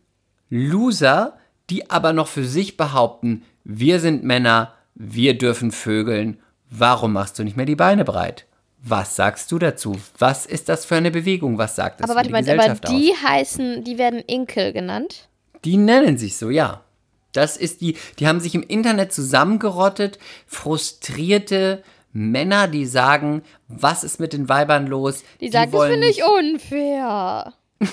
Loser, 0.50 1.38
die 1.70 1.90
aber 1.90 2.14
noch 2.14 2.28
für 2.28 2.46
sich 2.46 2.78
behaupten, 2.78 3.44
wir 3.64 4.00
sind 4.00 4.24
Männer, 4.24 4.74
wir 4.94 5.38
dürfen 5.38 5.72
vögeln 5.72 6.40
Warum 6.70 7.14
machst 7.14 7.38
du 7.40 7.44
nicht 7.44 7.58
mehr 7.58 7.66
die 7.66 7.76
Beine 7.76 8.04
breit? 8.04 8.46
Was 8.82 9.16
sagst 9.16 9.52
du 9.52 9.60
dazu? 9.60 9.98
Was 10.18 10.46
ist 10.46 10.70
das 10.70 10.86
für 10.86 10.96
eine 10.96 11.12
Bewegung? 11.12 11.58
Was 11.58 11.76
sagt 11.76 12.02
das 12.02 12.10
Aber 12.10 12.18
warte 12.18 12.30
für 12.30 12.34
mal, 12.34 12.44
die 12.44 12.52
aber 12.52 12.58
Gesellschaft 12.58 12.90
die 12.90 13.12
aus? 13.12 13.24
heißen, 13.24 13.84
die 13.84 13.98
werden 13.98 14.20
Inkel 14.20 14.74
genannt. 14.74 15.30
Die 15.64 15.78
nennen 15.78 16.18
sich 16.18 16.38
so, 16.38 16.50
ja. 16.50 16.84
Das 17.32 17.58
ist 17.58 17.82
die, 17.82 17.98
die 18.20 18.28
haben 18.28 18.40
sich 18.40 18.56
im 18.56 18.64
Internet 18.64 19.12
zusammengerottet, 19.12 20.20
frustrierte 20.46 21.84
Männer, 22.18 22.70
die 22.70 22.86
sagen, 22.86 23.44
was 23.68 24.06
ist 24.06 24.22
mit 24.22 24.32
den 24.32 24.48
Weibern 24.48 24.88
los? 24.88 25.26
Die 25.42 25.50
sagen, 25.50 25.70
das 25.74 25.88
finde 25.88 26.08
ich 26.08 26.24
unfair. 26.24 27.54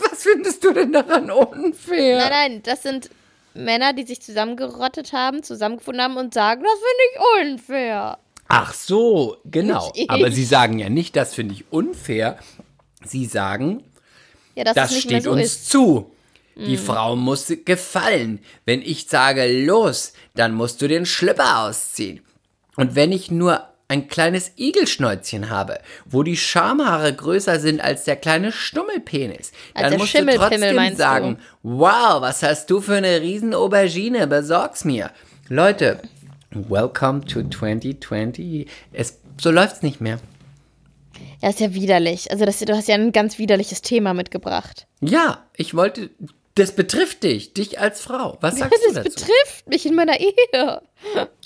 Was 0.00 0.22
findest 0.22 0.64
du 0.64 0.72
denn 0.72 0.92
daran 0.92 1.30
unfair? 1.30 2.18
Nein, 2.18 2.30
nein, 2.30 2.62
das 2.64 2.82
sind 2.82 3.10
Männer, 3.52 3.92
die 3.92 4.04
sich 4.04 4.22
zusammengerottet 4.22 5.12
haben, 5.12 5.42
zusammengefunden 5.42 6.02
haben 6.02 6.16
und 6.16 6.32
sagen, 6.32 6.62
das 6.64 6.72
finde 6.72 7.52
ich 7.52 7.52
unfair. 7.52 8.18
Ach 8.48 8.72
so, 8.72 9.36
genau. 9.44 9.92
Aber 10.08 10.30
sie 10.32 10.44
sagen 10.44 10.78
ja 10.78 10.88
nicht, 10.88 11.14
das 11.14 11.34
finde 11.34 11.52
ich 11.54 11.70
unfair. 11.70 12.38
Sie 13.04 13.26
sagen, 13.26 13.84
Ja, 14.54 14.64
das 14.64 14.98
steht 14.98 15.24
so 15.24 15.32
uns 15.32 15.42
ist. 15.42 15.66
Mhm. 15.66 15.70
zu. 15.70 16.12
Die 16.56 16.78
Frau 16.78 17.14
muss 17.14 17.52
gefallen. 17.64 18.40
Wenn 18.64 18.80
ich 18.80 19.06
sage, 19.06 19.46
los, 19.64 20.14
dann 20.34 20.54
musst 20.54 20.80
du 20.80 20.88
den 20.88 21.04
Schlüpper 21.04 21.66
ausziehen. 21.66 22.22
Und 22.78 22.94
wenn 22.94 23.12
ich 23.12 23.30
nur 23.30 23.62
ein 23.88 24.06
kleines 24.08 24.52
Igelschnäuzchen 24.56 25.48
habe, 25.50 25.78
wo 26.06 26.22
die 26.22 26.36
Schamhaare 26.36 27.12
größer 27.12 27.58
sind 27.58 27.80
als 27.80 28.04
der 28.04 28.16
kleine 28.16 28.52
Stummelpenis, 28.52 29.50
Als 29.74 29.90
dann 29.90 29.98
musst 29.98 30.14
du 30.14 30.26
trotzdem 30.26 30.76
meinst 30.76 30.98
du? 30.98 31.02
sagen, 31.02 31.38
wow, 31.62 32.20
was 32.20 32.42
hast 32.42 32.70
du 32.70 32.80
für 32.80 32.96
eine 32.96 33.20
riesen 33.20 33.54
Aubergine, 33.54 34.26
besorg's 34.26 34.84
mir. 34.84 35.10
Leute, 35.48 36.00
welcome 36.50 37.24
to 37.24 37.42
2020. 37.42 38.68
Es, 38.92 39.18
so 39.40 39.50
läuft's 39.50 39.82
nicht 39.82 40.00
mehr. 40.00 40.18
Ja, 41.42 41.48
ist 41.48 41.60
ja 41.60 41.72
widerlich. 41.74 42.30
Also 42.30 42.44
das, 42.44 42.58
du 42.58 42.76
hast 42.76 42.88
ja 42.88 42.94
ein 42.94 43.12
ganz 43.12 43.38
widerliches 43.38 43.80
Thema 43.82 44.12
mitgebracht. 44.14 44.86
Ja, 45.00 45.44
ich 45.56 45.74
wollte, 45.74 46.10
das 46.56 46.72
betrifft 46.72 47.22
dich, 47.22 47.54
dich 47.54 47.80
als 47.80 48.00
Frau. 48.02 48.36
Was 48.40 48.58
sagst 48.58 48.74
du 48.88 48.94
Das 48.94 49.04
dazu? 49.04 49.14
betrifft 49.26 49.68
mich 49.68 49.86
in 49.86 49.94
meiner 49.94 50.20
Ehe. 50.20 50.82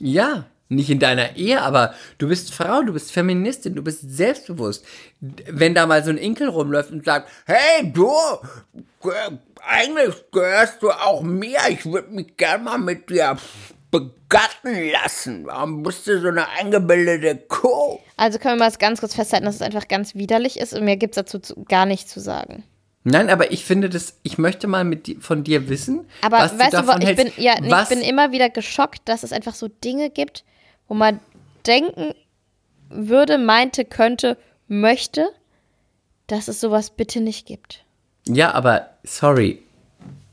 Ja, 0.01 0.47
nicht 0.75 0.91
in 0.91 0.99
deiner 0.99 1.37
Ehe, 1.37 1.61
aber 1.63 1.95
du 2.19 2.29
bist 2.29 2.53
Frau, 2.55 2.83
du 2.83 2.93
bist 2.93 3.13
Feministin, 3.13 3.75
du 3.75 3.83
bist 3.83 4.01
selbstbewusst. 4.03 4.85
Wenn 5.21 5.75
da 5.75 5.87
mal 5.87 6.03
so 6.05 6.11
ein 6.11 6.19
Inkel 6.19 6.49
rumläuft 6.49 6.91
und 6.91 7.05
sagt, 7.05 7.29
hey 7.47 7.93
du, 7.93 8.11
ge- 9.03 9.13
eigentlich 9.67 10.15
gehörst 10.33 10.83
du 10.83 10.91
auch 10.91 11.23
mir, 11.23 11.59
ich 11.69 11.85
würde 11.85 12.11
mich 12.11 12.37
gern 12.37 12.65
mal 12.65 12.79
mit 12.79 13.09
dir 13.11 13.37
begatten 13.91 14.91
lassen. 14.91 15.47
Warum 15.47 15.83
bist 15.83 16.07
du 16.07 16.21
so 16.21 16.29
eine 16.29 16.49
eingebildete 16.49 17.37
Kuh? 17.49 17.99
Also 18.17 18.39
können 18.39 18.59
wir 18.59 18.65
mal 18.67 18.73
ganz 18.79 19.01
kurz 19.01 19.15
festhalten, 19.15 19.45
dass 19.47 19.57
es 19.57 19.63
einfach 19.63 19.89
ganz 19.89 20.15
widerlich 20.15 20.59
ist 20.59 20.73
und 20.73 20.85
mir 20.85 20.97
gibt 20.97 21.15
es 21.17 21.23
dazu 21.23 21.39
zu, 21.39 21.63
gar 21.65 21.87
nichts 21.87 22.11
zu 22.13 22.21
sagen. 22.21 22.65
Nein, 23.05 23.31
aber 23.31 23.51
ich 23.51 23.65
finde 23.65 23.91
das, 23.91 24.15
ich 24.23 24.39
möchte 24.39 24.69
mal 24.69 24.85
mit 24.85 25.17
von 25.21 25.43
dir 25.43 25.69
wissen, 25.69 26.07
Aber 26.23 26.39
was 26.39 26.57
weißt 26.59 26.73
du 26.73 26.77
du, 26.81 26.87
davon 26.87 27.03
ich 27.03 27.09
bin, 27.17 27.27
hältst. 27.27 27.39
ja, 27.39 27.55
was, 27.69 27.91
ich 27.91 27.99
bin 27.99 28.09
immer 28.09 28.31
wieder 28.31 28.49
geschockt, 28.49 29.01
dass 29.07 29.25
es 29.25 29.33
einfach 29.33 29.55
so 29.57 29.67
Dinge 29.69 30.09
gibt, 30.09 30.45
wo 30.93 30.95
man 30.95 31.21
denken 31.67 32.13
würde, 32.91 33.39
meinte, 33.39 33.87
könnte, 33.87 34.37
möchte, 34.69 35.27
dass 36.27 36.49
es 36.49 36.61
sowas 36.61 36.91
bitte 36.91 37.23
nicht 37.23 37.47
gibt. 37.47 37.87
Ja, 38.29 38.53
aber 38.53 38.91
sorry, 39.03 39.63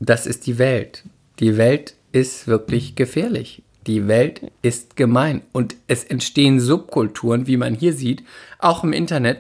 das 0.01 0.25
ist 0.25 0.47
die 0.47 0.57
Welt. 0.57 1.05
Die 1.39 1.55
Welt 1.55 1.95
ist 2.11 2.45
wirklich 2.47 2.95
gefährlich. 2.95 3.63
Die 3.87 4.09
Welt 4.09 4.51
ist 4.61 4.97
gemein. 4.97 5.43
Und 5.53 5.77
es 5.87 6.03
entstehen 6.03 6.59
Subkulturen, 6.59 7.47
wie 7.47 7.55
man 7.55 7.73
hier 7.73 7.93
sieht, 7.93 8.25
auch 8.57 8.83
im 8.83 8.91
Internet, 8.91 9.39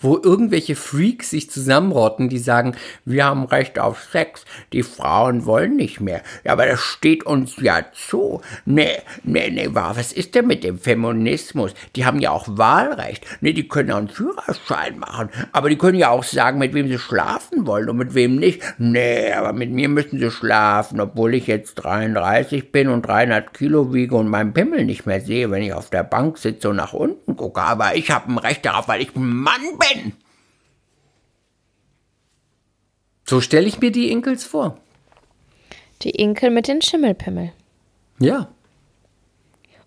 wo 0.00 0.18
irgendwelche 0.22 0.76
Freaks 0.76 1.30
sich 1.30 1.50
zusammenrotten, 1.50 2.28
die 2.28 2.38
sagen, 2.38 2.74
wir 3.04 3.24
haben 3.24 3.44
Recht 3.44 3.78
auf 3.78 4.02
Sex, 4.12 4.44
die 4.72 4.82
Frauen 4.82 5.44
wollen 5.46 5.76
nicht 5.76 6.00
mehr. 6.00 6.22
Ja, 6.44 6.52
aber 6.52 6.66
das 6.66 6.80
steht 6.80 7.24
uns 7.24 7.56
ja 7.60 7.84
zu. 7.92 8.40
Nee, 8.64 8.98
nee, 9.24 9.50
nee, 9.50 9.68
wa- 9.72 9.92
was 9.94 10.12
ist 10.12 10.34
denn 10.34 10.46
mit 10.46 10.64
dem 10.64 10.78
Feminismus? 10.78 11.74
Die 11.96 12.04
haben 12.06 12.18
ja 12.20 12.30
auch 12.30 12.46
Wahlrecht. 12.48 13.24
Nee, 13.40 13.52
die 13.52 13.68
können 13.68 13.90
auch 13.90 13.98
einen 13.98 14.08
Führerschein 14.08 14.98
machen. 14.98 15.28
Aber 15.52 15.68
die 15.68 15.78
können 15.78 15.98
ja 15.98 16.10
auch 16.10 16.24
sagen, 16.24 16.58
mit 16.58 16.74
wem 16.74 16.88
sie 16.88 16.98
schlafen 16.98 17.66
wollen 17.66 17.88
und 17.90 17.96
mit 17.98 18.14
wem 18.14 18.36
nicht. 18.36 18.62
Nee, 18.78 19.32
aber 19.32 19.52
mit 19.52 19.70
mir 19.70 19.88
müssen 19.88 20.18
sie 20.18 20.30
schlafen, 20.30 21.00
obwohl 21.00 21.34
ich 21.34 21.46
jetzt 21.46 21.74
33 21.76 22.72
bin 22.72 22.88
und 22.88 23.02
300 23.02 23.52
Kilo 23.54 23.92
wiege 23.92 24.14
und 24.16 24.28
meinen 24.28 24.52
Pimmel 24.54 24.84
nicht 24.84 25.06
mehr 25.06 25.20
sehe, 25.20 25.50
wenn 25.50 25.62
ich 25.62 25.72
auf 25.72 25.90
der 25.90 26.04
Bank 26.04 26.38
sitze 26.38 26.70
und 26.70 26.76
nach 26.76 26.92
unten 26.92 27.36
gucke. 27.36 27.60
Aber 27.60 27.94
ich 27.96 28.10
habe 28.10 28.32
ein 28.32 28.38
Recht 28.38 28.64
darauf, 28.64 28.88
weil 28.88 29.02
ich 29.02 29.14
Mann 29.14 29.57
bin. 29.78 30.12
So 33.24 33.40
stelle 33.40 33.66
ich 33.66 33.80
mir 33.80 33.92
die 33.92 34.10
Inkels 34.10 34.44
vor. 34.44 34.78
Die 36.02 36.10
Inkel 36.10 36.50
mit 36.50 36.68
den 36.68 36.80
Schimmelpimmel. 36.80 37.52
Ja. 38.20 38.48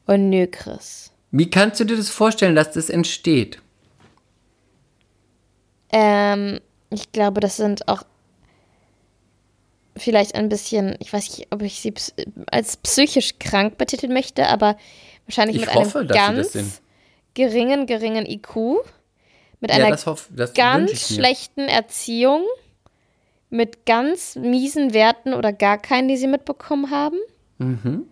Und 0.06 0.30
nö, 0.30 0.48
Chris. 0.48 1.12
Wie 1.32 1.50
kannst 1.50 1.80
du 1.80 1.86
dir 1.86 1.98
das 1.98 2.10
vorstellen, 2.10 2.56
dass 2.56 2.74
das 2.74 2.90
entsteht? 2.90 3.62
Ähm, 5.92 6.60
ich 6.90 7.12
glaube, 7.12 7.40
das 7.40 7.58
sind 7.58 7.88
auch 7.88 8.04
vielleicht 9.98 10.36
ein 10.36 10.50
bisschen, 10.50 10.96
ich 11.00 11.12
weiß 11.12 11.38
nicht, 11.38 11.48
ob 11.52 11.62
ich 11.62 11.82
sie 11.82 11.94
als 12.48 12.78
psychisch 12.78 13.40
krank 13.40 13.78
betiteln 13.78 14.14
möchte, 14.14 14.48
aber 14.48 14.78
wahrscheinlich 15.26 15.58
Ich 15.58 15.66
mit 15.66 15.74
hoffe, 15.74 16.00
einem 16.00 16.08
ganz 16.10 16.82
geringen, 17.34 17.86
geringen 17.86 18.26
IQ, 18.26 18.84
mit 19.62 19.72
Ja, 19.72 19.78
einer 19.78 19.92
das 19.92 20.06
hoff- 20.06 20.28
das 20.36 20.54
ganz 20.54 21.08
schlechten 21.14 21.62
Erziehung, 21.62 22.44
mit 23.50 23.86
ganz 23.86 24.36
miesen 24.36 24.94
Werten 24.94 25.34
oder 25.34 25.54
gar 25.54 25.78
keinen, 25.78 26.08
die 26.10 26.18
sie 26.18 26.28
mitbekommen 26.28 26.90
haben. 26.92 27.18
Mhm. 27.60 28.04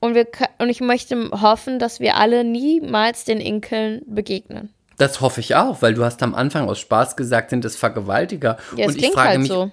Und, 0.00 0.14
wir, 0.14 0.26
und 0.58 0.68
ich 0.68 0.80
möchte 0.80 1.30
hoffen, 1.42 1.78
dass 1.78 1.98
wir 2.00 2.16
alle 2.16 2.44
niemals 2.44 3.24
den 3.24 3.40
Inkeln 3.40 4.02
begegnen. 4.06 4.70
Das 4.96 5.20
hoffe 5.20 5.40
ich 5.40 5.54
auch, 5.54 5.82
weil 5.82 5.94
du 5.94 6.04
hast 6.04 6.22
am 6.24 6.34
Anfang 6.34 6.68
aus 6.68 6.78
Spaß 6.80 7.16
gesagt, 7.16 7.50
sind 7.50 7.64
es 7.64 7.76
Vergewaltiger. 7.76 8.58
Ja, 8.76 8.84
es 8.84 8.88
und 8.88 8.92
ich 8.94 8.98
klingt 9.02 9.14
frage 9.14 9.28
halt 9.28 9.38
mich, 9.40 9.48
so. 9.48 9.70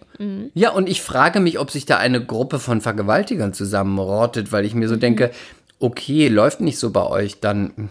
Ja, 0.53 0.71
und 0.71 0.87
ich 0.89 1.01
frage 1.01 1.39
mich, 1.39 1.57
ob 1.59 1.71
sich 1.71 1.85
da 1.85 1.97
eine 1.97 2.23
Gruppe 2.23 2.59
von 2.59 2.81
Vergewaltigern 2.81 3.53
zusammenrottet, 3.53 4.51
weil 4.51 4.65
ich 4.65 4.75
mir 4.75 4.85
Mhm. 4.85 4.89
so 4.89 4.95
denke, 4.97 5.31
okay, 5.79 6.27
läuft 6.27 6.59
nicht 6.61 6.77
so 6.77 6.91
bei 6.91 7.05
euch, 7.07 7.39
dann 7.39 7.71
hm, 7.75 7.89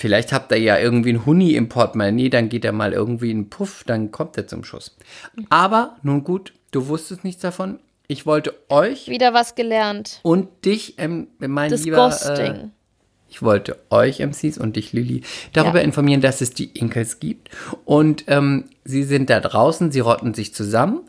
vielleicht 0.00 0.32
habt 0.32 0.50
ihr 0.52 0.58
ja 0.58 0.78
irgendwie 0.78 1.10
einen 1.10 1.26
Huni 1.26 1.52
im 1.54 1.68
Portemonnaie, 1.68 2.30
dann 2.30 2.48
geht 2.48 2.64
er 2.64 2.72
mal 2.72 2.92
irgendwie 2.94 3.30
in 3.30 3.36
einen 3.38 3.50
Puff, 3.50 3.84
dann 3.86 4.10
kommt 4.10 4.36
er 4.38 4.46
zum 4.46 4.64
Schuss. 4.64 4.96
Aber 5.50 5.96
nun 6.02 6.24
gut, 6.24 6.54
du 6.70 6.88
wusstest 6.88 7.22
nichts 7.22 7.42
davon. 7.42 7.78
Ich 8.08 8.24
wollte 8.26 8.54
euch 8.70 9.08
Wieder 9.08 9.34
was 9.34 9.54
gelernt. 9.54 10.18
und 10.22 10.48
dich, 10.64 10.94
ähm, 10.98 11.28
mein 11.38 11.70
lieber, 11.70 12.06
äh, 12.06 12.10
Disgusting. 12.10 12.70
ich 13.28 13.42
wollte 13.42 13.76
euch 13.90 14.18
MCs 14.20 14.58
und 14.58 14.74
dich 14.76 14.92
Lilly 14.92 15.22
darüber 15.52 15.78
Ja. 15.78 15.84
informieren, 15.84 16.20
dass 16.22 16.40
es 16.40 16.50
die 16.50 16.70
Inkels 16.76 17.20
gibt 17.20 17.50
und 17.84 18.24
ähm, 18.26 18.64
sie 18.84 19.04
sind 19.04 19.28
da 19.30 19.38
draußen, 19.38 19.92
sie 19.92 20.00
rotten 20.00 20.34
sich 20.34 20.54
zusammen. 20.54 21.02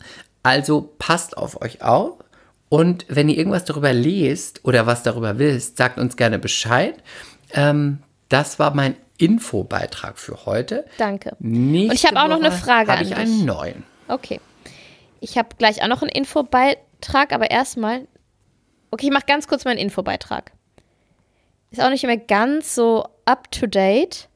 Also 0.44 0.92
passt 0.98 1.36
auf 1.36 1.60
euch 1.62 1.82
auf 1.82 2.18
und 2.68 3.06
wenn 3.08 3.28
ihr 3.28 3.36
irgendwas 3.38 3.64
darüber 3.64 3.92
lest 3.92 4.60
oder 4.64 4.86
was 4.86 5.02
darüber 5.02 5.38
wisst, 5.38 5.76
sagt 5.78 5.98
uns 5.98 6.16
gerne 6.16 6.38
Bescheid. 6.38 6.94
Ähm, 7.52 7.98
das 8.32 8.58
war 8.58 8.74
mein 8.74 8.96
Infobeitrag 9.18 10.18
für 10.18 10.46
heute. 10.46 10.86
Danke. 10.98 11.36
Nächste 11.38 11.90
Und 11.90 11.94
ich 11.94 12.06
habe 12.06 12.22
auch 12.22 12.28
noch 12.28 12.44
eine 12.44 12.52
Frage 12.52 12.90
Habe 12.90 13.00
an 13.00 13.02
ich 13.04 13.10
dich. 13.10 13.18
einen 13.18 13.44
neuen. 13.44 13.84
Okay. 14.08 14.40
Ich 15.20 15.38
habe 15.38 15.50
gleich 15.56 15.82
auch 15.82 15.88
noch 15.88 16.02
einen 16.02 16.10
Infobeitrag, 16.10 17.32
aber 17.32 17.50
erstmal. 17.50 18.08
Okay, 18.90 19.06
ich 19.06 19.12
mache 19.12 19.26
ganz 19.26 19.46
kurz 19.46 19.64
meinen 19.64 19.78
Infobeitrag. 19.78 20.52
Ist 21.70 21.80
auch 21.82 21.90
nicht 21.90 22.04
mehr 22.04 22.16
ganz 22.16 22.74
so 22.74 23.06
up 23.24 23.50
to 23.50 23.66
date. 23.66 24.28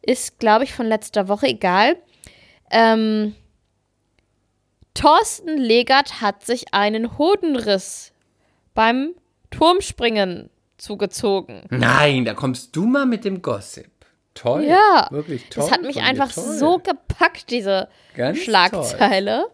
Ist, 0.00 0.38
glaube 0.38 0.64
ich, 0.64 0.72
von 0.72 0.86
letzter 0.86 1.28
Woche, 1.28 1.46
egal. 1.46 1.96
Ähm, 2.70 3.34
Thorsten 4.94 5.58
Legert 5.58 6.20
hat 6.20 6.44
sich 6.44 6.72
einen 6.72 7.18
Hodenriss 7.18 8.12
beim 8.74 9.14
Turmspringen 9.50 10.50
zugezogen. 10.84 11.62
Nein, 11.70 12.24
da 12.24 12.34
kommst 12.34 12.76
du 12.76 12.84
mal 12.86 13.06
mit 13.06 13.24
dem 13.24 13.42
Gossip. 13.42 13.90
Toll. 14.34 14.64
Ja, 14.64 15.08
Wirklich 15.10 15.48
toll. 15.48 15.62
das 15.64 15.70
hat 15.72 15.82
mich 15.82 16.02
einfach 16.02 16.30
so 16.30 16.78
gepackt, 16.78 17.50
diese 17.50 17.88
Ganz 18.14 18.38
Schlagzeile. 18.38 19.46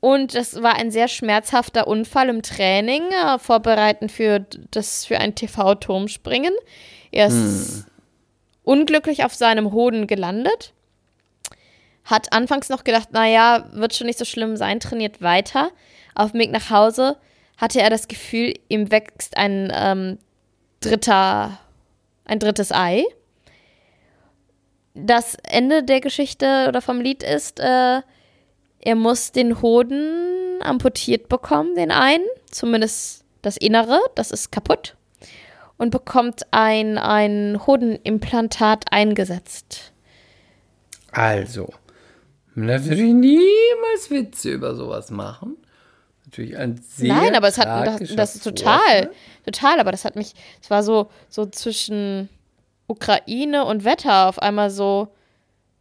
Und 0.00 0.34
das 0.34 0.62
war 0.62 0.74
ein 0.76 0.90
sehr 0.90 1.08
schmerzhafter 1.08 1.86
Unfall 1.86 2.28
im 2.28 2.42
Training, 2.42 3.02
äh, 3.10 3.38
vorbereitend 3.38 4.12
für 4.12 4.40
das 4.70 5.04
für 5.06 5.18
ein 5.18 5.34
TV-Turmspringen. 5.34 6.52
Er 7.10 7.28
ist 7.28 7.84
Hm. 7.84 7.84
unglücklich 8.64 9.24
auf 9.24 9.34
seinem 9.34 9.72
Hoden 9.72 10.06
gelandet. 10.06 10.72
Hat 12.04 12.32
anfangs 12.34 12.68
noch 12.68 12.84
gedacht, 12.84 13.12
naja, 13.12 13.66
wird 13.72 13.94
schon 13.94 14.06
nicht 14.06 14.18
so 14.18 14.26
schlimm 14.26 14.56
sein, 14.56 14.78
trainiert 14.80 15.22
weiter. 15.22 15.70
Auf 16.14 16.32
dem 16.32 16.40
Weg 16.40 16.50
nach 16.50 16.68
Hause 16.70 17.16
hatte 17.64 17.80
er 17.80 17.88
das 17.88 18.08
Gefühl, 18.08 18.52
ihm 18.68 18.90
wächst 18.90 19.38
ein 19.38 19.72
ähm, 19.74 20.18
dritter, 20.80 21.58
ein 22.26 22.38
drittes 22.38 22.72
Ei. 22.72 23.04
Das 24.92 25.36
Ende 25.42 25.82
der 25.82 26.00
Geschichte 26.00 26.66
oder 26.68 26.82
vom 26.82 27.00
Lied 27.00 27.22
ist, 27.22 27.60
äh, 27.60 28.02
er 28.80 28.94
muss 28.94 29.32
den 29.32 29.62
Hoden 29.62 30.60
amputiert 30.60 31.30
bekommen, 31.30 31.74
den 31.74 31.90
einen, 31.90 32.26
zumindest 32.50 33.24
das 33.40 33.56
Innere, 33.56 33.98
das 34.14 34.30
ist 34.30 34.52
kaputt, 34.52 34.94
und 35.78 35.88
bekommt 35.88 36.42
ein, 36.50 36.98
ein 36.98 37.66
Hodenimplantat 37.66 38.92
eingesetzt. 38.92 39.92
Also, 41.12 41.72
man 42.54 42.68
darf 42.68 42.82
natürlich 42.82 43.14
niemals 43.14 44.10
Witze 44.10 44.50
über 44.50 44.74
sowas 44.74 45.10
machen. 45.10 45.56
Natürlich 46.34 46.58
ein 46.58 46.80
sehr 46.82 47.14
Nein, 47.14 47.36
aber 47.36 47.46
es 47.46 47.58
hat 47.58 47.86
das, 47.86 48.14
das 48.16 48.34
ist 48.34 48.42
total, 48.42 49.10
total, 49.44 49.78
aber 49.78 49.92
das 49.92 50.04
hat 50.04 50.16
mich, 50.16 50.32
es 50.60 50.68
war 50.68 50.82
so, 50.82 51.08
so 51.28 51.46
zwischen 51.46 52.28
Ukraine 52.88 53.64
und 53.64 53.84
Wetter 53.84 54.28
auf 54.28 54.40
einmal 54.40 54.70
so 54.70 55.08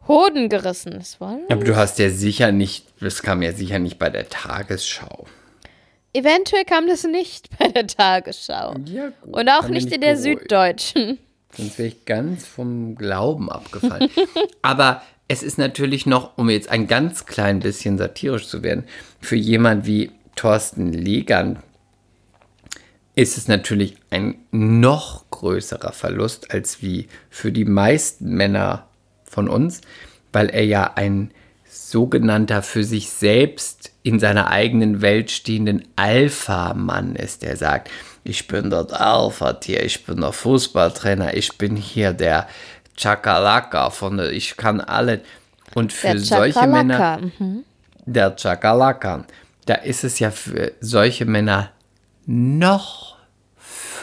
Hoden 0.08 0.49
gerissen. 0.49 0.93
Es 0.93 1.20
war 1.20 1.39
Aber 1.49 1.64
du 1.64 1.76
hast 1.76 1.97
ja 1.97 2.12
sicher 2.12 2.51
nicht, 2.51 2.86
das 3.01 3.24
kam 3.24 3.41
ja 3.41 3.51
sicher 3.51 3.80
nicht 3.80 3.97
bei 3.97 4.12
der 4.12 4.30
Tagesschau. 4.30 5.26
eventuell 6.14 6.66
kam 6.66 6.88
das 6.88 7.04
nicht 7.04 7.49
bei 7.58 7.70
der 7.70 7.88
Tagesschau. 7.88 8.76
Ja, 8.86 9.12
gut. 9.22 9.36
Und 9.36 9.49
auch 9.49 9.68
nicht 9.70 9.91
in 9.91 10.01
der 10.01 10.14
beruhigen. 10.14 10.39
Süddeutschen. 10.39 11.18
Sonst 11.58 11.80
wäre 11.80 11.88
ich 11.88 12.06
ganz 12.06 12.45
vom 12.45 12.95
Glauben 12.95 13.49
abgefallen. 13.49 14.10
Aber 14.62 15.01
es 15.28 15.41
ist 15.41 15.58
natürlich 15.58 16.06
noch, 16.06 16.38
um 16.38 16.49
jetzt 16.51 16.70
ein 16.70 16.86
ganz 16.86 17.26
klein 17.26 17.60
bisschen 17.60 17.97
satirisch 17.97 18.47
zu 18.47 18.62
werden, 18.62 18.84
für 19.20 19.36
jemand 19.36 19.88
wie 19.88 20.12
Thorsten 20.36 20.91
Legern 20.91 21.59
ist 23.15 23.38
es 23.38 23.47
natürlich 23.47 23.95
ein 24.09 24.36
noch 24.51 25.29
größerer 25.29 25.91
Verlust 25.91 26.51
als 26.51 26.81
wie 26.81 27.07
für 27.29 27.51
die 27.51 27.65
meisten 27.65 28.34
Männer 28.36 28.88
von 29.23 29.47
uns, 29.47 29.81
weil 30.31 30.49
er 30.49 30.65
ja 30.65 30.93
ein 30.95 31.31
sogenannter 31.69 32.61
für 32.61 32.84
sich 32.84 33.09
selbst 33.09 33.91
in 34.03 34.19
seiner 34.19 34.49
eigenen 34.49 35.01
Welt 35.01 35.31
stehenden 35.31 35.88
Alpha-Mann 35.95 37.15
ist, 37.15 37.41
der 37.41 37.57
sagt, 37.57 37.89
ich 38.23 38.47
bin 38.47 38.69
dort 38.69 38.93
Alpha-Tier, 38.93 39.84
ich 39.84 40.05
bin 40.05 40.21
der 40.21 40.31
Fußballtrainer, 40.31 41.36
ich 41.36 41.57
bin 41.57 41.75
hier 41.75 42.13
der 42.13 42.47
Chakalaka 42.97 43.89
von 43.89 44.17
der, 44.17 44.31
ich 44.31 44.55
kann 44.55 44.81
alle. 44.81 45.21
Und 45.75 45.91
für 45.91 46.19
solche 46.19 46.67
Männer. 46.67 47.19
Mhm. 47.39 47.63
der 48.05 48.36
Chakalaka, 48.36 49.25
da 49.66 49.76
ist 49.76 50.03
es 50.03 50.20
ja 50.20 50.32
für 50.32 50.74
solche 50.80 51.26
Männer 51.26 51.72
noch 52.26 53.14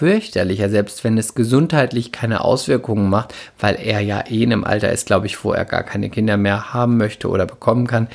fürchterlicher, 0.01 0.71
selbst 0.71 1.05
wenn 1.05 1.19
es 1.19 1.35
gesundheitlich 1.35 2.11
keine 2.11 2.43
Auswirkungen 2.43 3.11
macht, 3.11 3.35
weil 3.59 3.77
er 3.77 4.01
ja 4.01 4.25
eh 4.27 4.43
in 4.43 4.53
einem 4.53 4.65
Alter 4.65 4.91
ist, 4.91 5.07
glaube 5.07 5.27
ich, 5.27 5.45
wo 5.45 5.53
er 5.53 5.67
gar 5.67 5.83
keine 5.83 6.09
Kinder 6.09 6.39
mehr 6.39 6.73
haben 6.73 6.97
möchte 6.97 7.29
oder 7.29 7.45
bekommen 7.45 7.87
kann. 7.87 8.09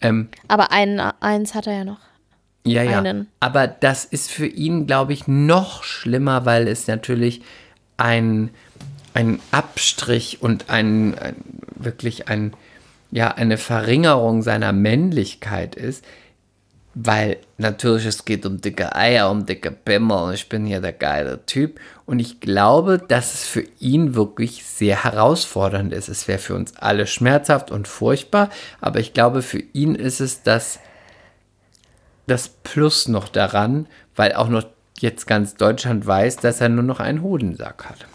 Ähm, 0.00 0.28
Aber 0.46 0.70
ein, 0.70 1.00
eins 1.00 1.54
hat 1.54 1.66
er 1.66 1.78
ja 1.78 1.84
noch. 1.84 1.98
ja, 2.64 2.84
ja. 2.84 2.98
Einen. 2.98 3.26
Aber 3.40 3.66
das 3.66 4.04
ist 4.04 4.30
für 4.30 4.46
ihn, 4.46 4.86
glaube 4.86 5.12
ich, 5.12 5.26
noch 5.26 5.82
schlimmer, 5.82 6.44
weil 6.44 6.68
es 6.68 6.86
natürlich 6.86 7.42
ein, 7.96 8.50
ein 9.12 9.40
Abstrich 9.50 10.40
und 10.40 10.70
ein, 10.70 11.18
ein 11.18 11.34
wirklich 11.74 12.28
ein, 12.28 12.52
ja, 13.10 13.28
eine 13.32 13.58
Verringerung 13.58 14.42
seiner 14.42 14.72
Männlichkeit 14.72 15.74
ist. 15.74 16.04
Weil 16.96 17.38
natürlich 17.58 18.06
es 18.06 18.24
geht 18.24 18.46
um 18.46 18.60
dicke 18.60 18.94
Eier, 18.94 19.28
um 19.30 19.46
dicke 19.46 19.72
Pimmel 19.72 20.16
und 20.28 20.34
ich 20.34 20.48
bin 20.48 20.64
hier 20.64 20.80
der 20.80 20.92
geile 20.92 21.44
Typ. 21.44 21.80
Und 22.06 22.20
ich 22.20 22.38
glaube, 22.40 22.98
dass 22.98 23.34
es 23.34 23.44
für 23.44 23.64
ihn 23.80 24.14
wirklich 24.14 24.64
sehr 24.64 25.02
herausfordernd 25.02 25.92
ist. 25.92 26.08
Es 26.08 26.28
wäre 26.28 26.38
für 26.38 26.54
uns 26.54 26.76
alle 26.76 27.06
schmerzhaft 27.08 27.72
und 27.72 27.88
furchtbar, 27.88 28.48
aber 28.80 29.00
ich 29.00 29.12
glaube, 29.12 29.42
für 29.42 29.58
ihn 29.72 29.96
ist 29.96 30.20
es 30.20 30.42
das, 30.42 30.78
das 32.28 32.48
Plus 32.48 33.08
noch 33.08 33.28
daran, 33.28 33.86
weil 34.14 34.34
auch 34.34 34.48
noch 34.48 34.64
jetzt 35.00 35.26
ganz 35.26 35.56
Deutschland 35.56 36.06
weiß, 36.06 36.36
dass 36.36 36.60
er 36.60 36.68
nur 36.68 36.84
noch 36.84 37.00
einen 37.00 37.22
Hodensack 37.22 37.86
hat. 37.86 38.06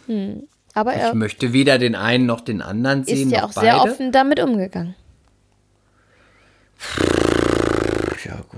Aber 0.73 0.95
Ich 0.95 1.01
er 1.01 1.13
möchte 1.15 1.51
weder 1.51 1.77
den 1.79 1.95
einen 1.95 2.25
noch 2.25 2.39
den 2.39 2.61
anderen 2.61 3.03
sehen. 3.03 3.27
ist 3.27 3.35
ja 3.35 3.43
auch 3.43 3.51
sehr 3.51 3.77
beide. 3.77 3.91
offen 3.91 4.11
damit 4.13 4.39
umgegangen. 4.39 4.95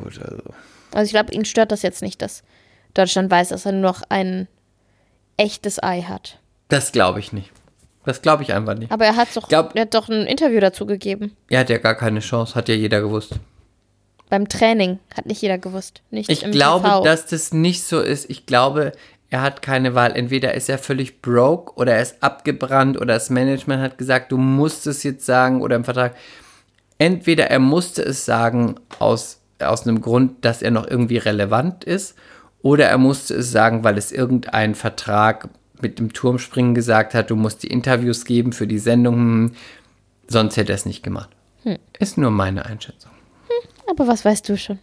Gut, 0.04 0.20
also. 0.22 0.44
Also 0.94 1.06
ich 1.06 1.12
glaube, 1.12 1.34
ihn 1.34 1.46
stört 1.46 1.72
das 1.72 1.82
jetzt 1.82 2.02
nicht, 2.02 2.22
dass 2.22 2.44
Deutschland 2.94 3.32
weiß, 3.32 3.50
dass 3.50 3.66
er 3.66 3.72
nur 3.72 3.82
noch 3.82 4.02
ein 4.10 4.48
echtes 5.38 5.82
Ei 5.82 6.02
hat. 6.02 6.40
Das 6.68 6.92
glaube 6.92 7.20
ich 7.20 7.34
nicht. 7.34 7.52
Das 8.06 8.22
glaube 8.22 8.44
ich 8.44 8.54
einfach 8.54 8.76
nicht. 8.76 8.92
Aber 8.92 9.06
er 9.06 9.16
hat 9.16 9.30
doch, 9.36 9.48
Glaub- 9.48 9.76
er 9.76 9.84
hat 9.84 9.94
doch 9.94 10.10
ein 10.10 10.26
Interview 10.26 10.60
dazu 10.60 10.86
gegeben. 10.86 11.36
Er 11.50 11.60
hat 11.62 11.70
ja 11.70 11.78
gar 11.78 11.96
keine 11.96 12.20
Chance, 12.20 12.56
hat 12.56 12.68
ja 12.68 12.76
jeder 12.76 13.00
gewusst. 13.02 13.36
Beim 14.30 14.48
Training 14.48 15.00
hat 15.16 15.26
nicht 15.26 15.42
jeder 15.42 15.58
gewusst. 15.58 16.02
Nicht 16.10 16.30
Ich 16.30 16.50
glaube, 16.52 16.86
TV. 16.88 17.04
dass 17.04 17.26
das 17.28 17.54
nicht 17.54 17.84
so 17.84 18.00
ist. 18.00 18.30
Ich 18.30 18.46
glaube, 18.46 18.94
er 19.30 19.42
hat 19.42 19.62
keine 19.62 19.94
Wahl. 19.94 20.16
Entweder 20.16 20.54
ist 20.54 20.70
er 20.70 20.78
völlig 20.78 21.22
broke 21.22 21.74
oder 21.76 21.96
er 21.96 22.02
ist 22.02 22.24
abgebrannt 22.24 22.96
oder 22.98 23.14
das 23.14 23.30
Management 23.30 23.82
hat 23.84 23.98
gesagt, 23.98 24.32
du 24.32 24.38
musst 24.38 24.88
es 24.88 25.04
jetzt 25.04 25.26
sagen 25.26 25.62
oder 25.62 25.76
im 25.76 25.84
Vertrag. 25.84 26.16
Entweder 26.98 27.48
er 27.48 27.60
musste 27.60 28.04
es 28.04 28.26
sagen 28.26 28.76
aus, 29.00 29.41
aus 29.64 29.88
einem 29.88 30.02
Grund, 30.02 30.44
dass 30.46 30.62
er 30.62 30.72
noch 30.72 30.88
irgendwie 30.88 31.18
relevant 31.18 31.84
ist, 31.84 32.16
oder 32.62 32.86
er 32.88 32.98
musste 32.98 33.34
es 33.36 33.52
sagen, 33.52 33.84
weil 33.84 33.98
es 33.98 34.12
irgendein 34.12 34.76
Vertrag 34.76 35.50
mit 35.82 35.98
dem 35.98 36.14
Turmspringen 36.14 36.76
gesagt 36.76 37.14
hat, 37.16 37.32
du 37.32 37.36
musst 37.36 37.64
die 37.64 37.68
Interviews 37.68 38.26
geben 38.26 38.54
für 38.54 38.68
die 38.68 38.80
Sendung. 38.80 39.16
Hm, 39.16 39.56
Sonst 40.28 40.56
hätte 40.56 40.72
er 40.72 40.76
es 40.76 40.86
nicht 40.86 41.04
gemacht. 41.04 41.30
Hm. 41.64 41.78
Ist 42.00 42.18
nur 42.18 42.32
meine 42.32 42.66
Einschätzung. 42.66 43.12
Aber 43.90 44.08
was 44.08 44.24
weißt 44.24 44.48
du 44.48 44.58
schon? 44.58 44.80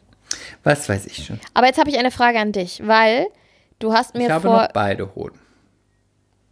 Was 0.63 0.89
weiß 0.89 1.07
ich 1.07 1.25
schon. 1.25 1.41
Aber 1.55 1.67
jetzt 1.67 1.79
habe 1.79 1.89
ich 1.89 1.99
eine 1.99 2.11
Frage 2.11 2.39
an 2.39 2.53
dich, 2.53 2.83
weil 2.87 3.27
du 3.79 3.93
hast 3.93 4.15
mir 4.15 4.27
Ich 4.27 4.31
habe 4.31 4.49
vor. 4.49 4.63
noch 4.63 4.73
beide 4.73 5.15
Hoden. 5.15 5.39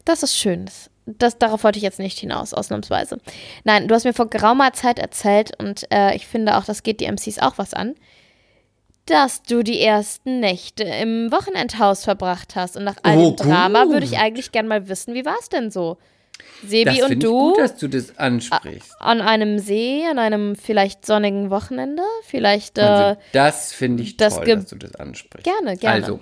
Das 0.07 0.22
ist 0.22 0.37
schön. 0.37 0.64
Das, 0.64 0.91
das, 1.05 1.39
darauf 1.39 1.64
wollte 1.64 1.79
ich 1.79 1.83
jetzt 1.83 1.99
nicht 1.99 2.18
hinaus, 2.18 2.55
ausnahmsweise. 2.55 3.18
Nein, 3.64 3.89
du 3.89 3.95
hast 3.95 4.05
mir 4.05 4.14
vor 4.14 4.31
geraumer 4.31 4.72
Zeit 4.72 4.99
erzählt, 4.99 5.53
und 5.59 5.87
äh, 5.93 6.14
ich 6.14 6.27
finde 6.27 6.57
auch, 6.57 6.64
das 6.64 6.83
geht 6.83 7.01
die 7.01 7.11
MCs 7.11 7.39
auch 7.41 7.59
was 7.59 7.74
an, 7.74 7.95
dass 9.07 9.42
du 9.42 9.62
die 9.62 9.80
ersten 9.80 10.40
Nächte 10.40 10.82
im 10.84 11.30
Wochenendhaus 11.32 12.04
verbracht 12.04 12.57
hast. 12.57 12.76
Und 12.76 12.84
nach 12.84 12.96
all 13.02 13.16
Oh, 13.18 13.30
dem 13.30 13.36
Drama 13.36 13.84
gut. 13.84 13.92
würde 13.94 14.07
ich 14.07 14.18
eigentlich 14.18 14.52
gern 14.52 14.66
mal 14.68 14.88
wissen, 14.88 15.14
wie 15.14 15.24
war 15.24 15.36
es 15.40 15.48
denn 15.48 15.70
so? 15.70 15.96
Sebi 16.66 16.84
Das 16.84 16.94
und 17.02 17.09
finde 17.09 17.26
ich 17.26 17.32
du 17.32 17.38
gut, 17.38 17.59
dass 17.59 17.76
du 17.76 17.88
das 17.88 18.18
ansprichst. 18.18 18.92
an 19.00 19.20
einem 19.22 19.59
See, 19.59 20.04
an 20.11 20.18
einem 20.18 20.54
vielleicht 20.57 21.07
sonnigen 21.07 21.50
Wochenende? 21.50 22.02
Vielleicht, 22.24 22.76
äh, 22.78 22.82
Also, 22.82 23.20
das 23.32 23.72
finde 23.72 24.02
ich 24.02 24.16
das 24.16 24.34
toll, 24.36 24.44
dass 24.46 24.66
du 24.66 24.76
das 24.76 24.94
ansprichst. 24.96 25.44
Gerne, 25.44 25.76
gerne. 25.76 25.94
Also, 26.04 26.20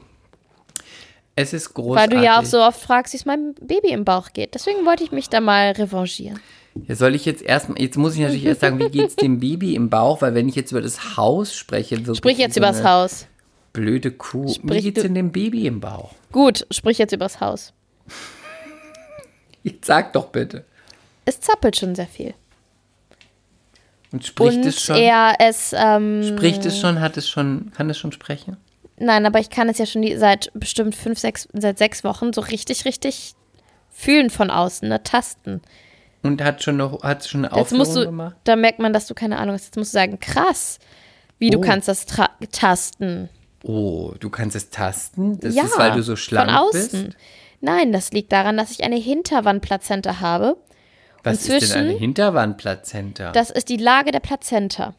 es 1.37 1.53
ist 1.53 1.74
weil 1.76 1.85
großartig. 1.85 2.18
du 2.18 2.24
ja 2.24 2.39
auch 2.41 2.45
so 2.45 2.61
oft 2.62 2.80
fragst, 2.80 3.12
wie 3.12 3.16
es 3.16 3.24
meinem 3.24 3.55
Baby 3.55 3.89
im 3.89 4.05
Bauch 4.05 4.32
geht. 4.32 4.55
Deswegen 4.55 4.87
wollte 4.87 5.03
ich 5.03 5.11
mich 5.11 5.28
da 5.28 5.41
mal 5.41 5.72
revanchieren. 5.72 6.39
Ja, 6.87 6.97
soll 6.97 7.14
ich 7.14 7.25
jetzt 7.25 7.43
erstmal, 7.43 7.81
jetzt 7.81 7.97
muss 7.97 8.14
ich 8.14 8.20
natürlich 8.20 8.45
erst 8.45 8.61
sagen, 8.62 8.79
wie 8.81 8.89
geht's 8.91 9.14
dem 9.16 9.39
Baby 9.41 9.75
im 9.77 9.91
Bauch, 9.91 10.22
weil 10.22 10.35
wenn 10.35 10.49
ich 10.49 10.55
jetzt 10.57 10.72
über 10.72 10.81
das 10.83 11.16
Haus 11.16 11.55
spreche, 11.55 11.97
Sprich 12.14 12.39
jetzt 12.39 12.51
wie 12.57 12.61
so 12.61 12.61
übers 12.61 12.83
Haus. 12.83 13.27
Blöde 13.72 14.11
Kuh. 14.11 14.47
Wie 14.47 14.55
Sprich 14.55 14.83
geht's 14.85 14.97
du- 14.97 15.03
denn 15.03 15.14
dem 15.14 15.31
Baby 15.33 15.66
im 15.66 15.81
Bauch? 15.81 16.11
Gut, 16.33 16.66
sprich 16.70 16.99
jetzt 16.99 17.12
übers 17.12 17.41
Haus. 17.41 17.72
Jetzt 19.62 19.87
sag 19.87 20.12
doch 20.12 20.27
bitte. 20.27 20.64
Es 21.25 21.41
zappelt 21.41 21.75
schon 21.77 21.95
sehr 21.95 22.07
viel. 22.07 22.35
Und 24.12 24.25
spricht 24.27 24.59
und 24.59 24.66
es 24.66 24.83
schon? 24.83 24.97
er 24.97 25.37
es, 25.39 25.75
ähm, 25.77 26.22
Spricht 26.22 26.66
es 26.66 26.79
schon? 26.79 27.01
Hat 27.01 27.16
es 27.16 27.29
schon? 27.29 27.72
Kann 27.75 27.89
es 27.89 27.99
schon 27.99 28.12
sprechen? 28.12 28.57
nein, 28.97 29.25
aber 29.27 29.41
ich 29.41 29.51
kann 29.51 29.68
es 29.68 29.79
ja 29.79 29.87
schon 29.87 30.03
die, 30.03 30.16
seit 30.16 30.53
bestimmt 30.55 30.95
fünf, 30.95 31.18
sechs, 31.18 31.49
seit 31.53 31.79
sechs 31.79 32.05
Wochen 32.05 32.33
so 32.33 32.41
richtig, 32.43 32.85
richtig 32.85 33.33
fühlen 33.91 34.29
von 34.31 34.51
außen, 34.51 34.89
ne, 34.89 35.03
tasten. 35.03 35.62
Und 36.25 36.43
hat 36.43 36.62
schon 36.62 36.77
noch, 36.79 37.03
hat 37.03 37.25
schon 37.27 37.45
eine 37.45 37.55
Jetzt 37.55 37.61
Aufführung 37.62 37.79
musst 37.87 37.97
du, 37.97 38.05
gemacht? 38.07 38.37
da 38.45 38.57
merkt 38.57 38.79
man, 38.81 38.93
dass 38.93 39.07
du 39.07 39.14
keine 39.14 39.39
Ahnung 39.39 39.55
hast. 39.55 39.66
Jetzt 39.66 39.77
musst 39.77 39.93
du 39.93 39.99
sagen, 39.99 40.18
krass, 40.18 40.79
wie 41.39 41.51
du 41.51 41.59
Oh. 41.59 41.61
kannst 41.61 41.87
das 41.87 42.07
tasten. 42.51 43.29
Oh, 43.62 44.12
du 44.18 44.31
kannst 44.31 44.57
es 44.57 44.70
tasten? 44.70 45.39
Das 45.41 45.55
ja, 45.55 45.64
ist, 45.64 45.79
weil 45.79 45.93
du 45.93 46.03
so 46.03 46.16
schlank 46.16 46.51
von 46.51 46.59
außen. 46.59 47.05
bist? 47.07 47.16
Nein, 47.61 47.93
das 47.93 48.11
liegt 48.12 48.33
daran, 48.33 48.57
dass 48.57 48.70
ich 48.70 48.85
eine 48.85 48.97
Hinterwandplazenta 48.97 50.20
habe. 50.20 50.57
Was 51.22 51.47
ist 51.49 51.72
denn 51.75 51.81
eine 51.89 51.93
Hinterwandplazenta? 51.99 53.33
Das 53.33 53.51
ist 53.51 53.68
die 53.68 53.77
Lage 53.79 54.11
der 54.11 54.20
Plazenta. 54.20 54.95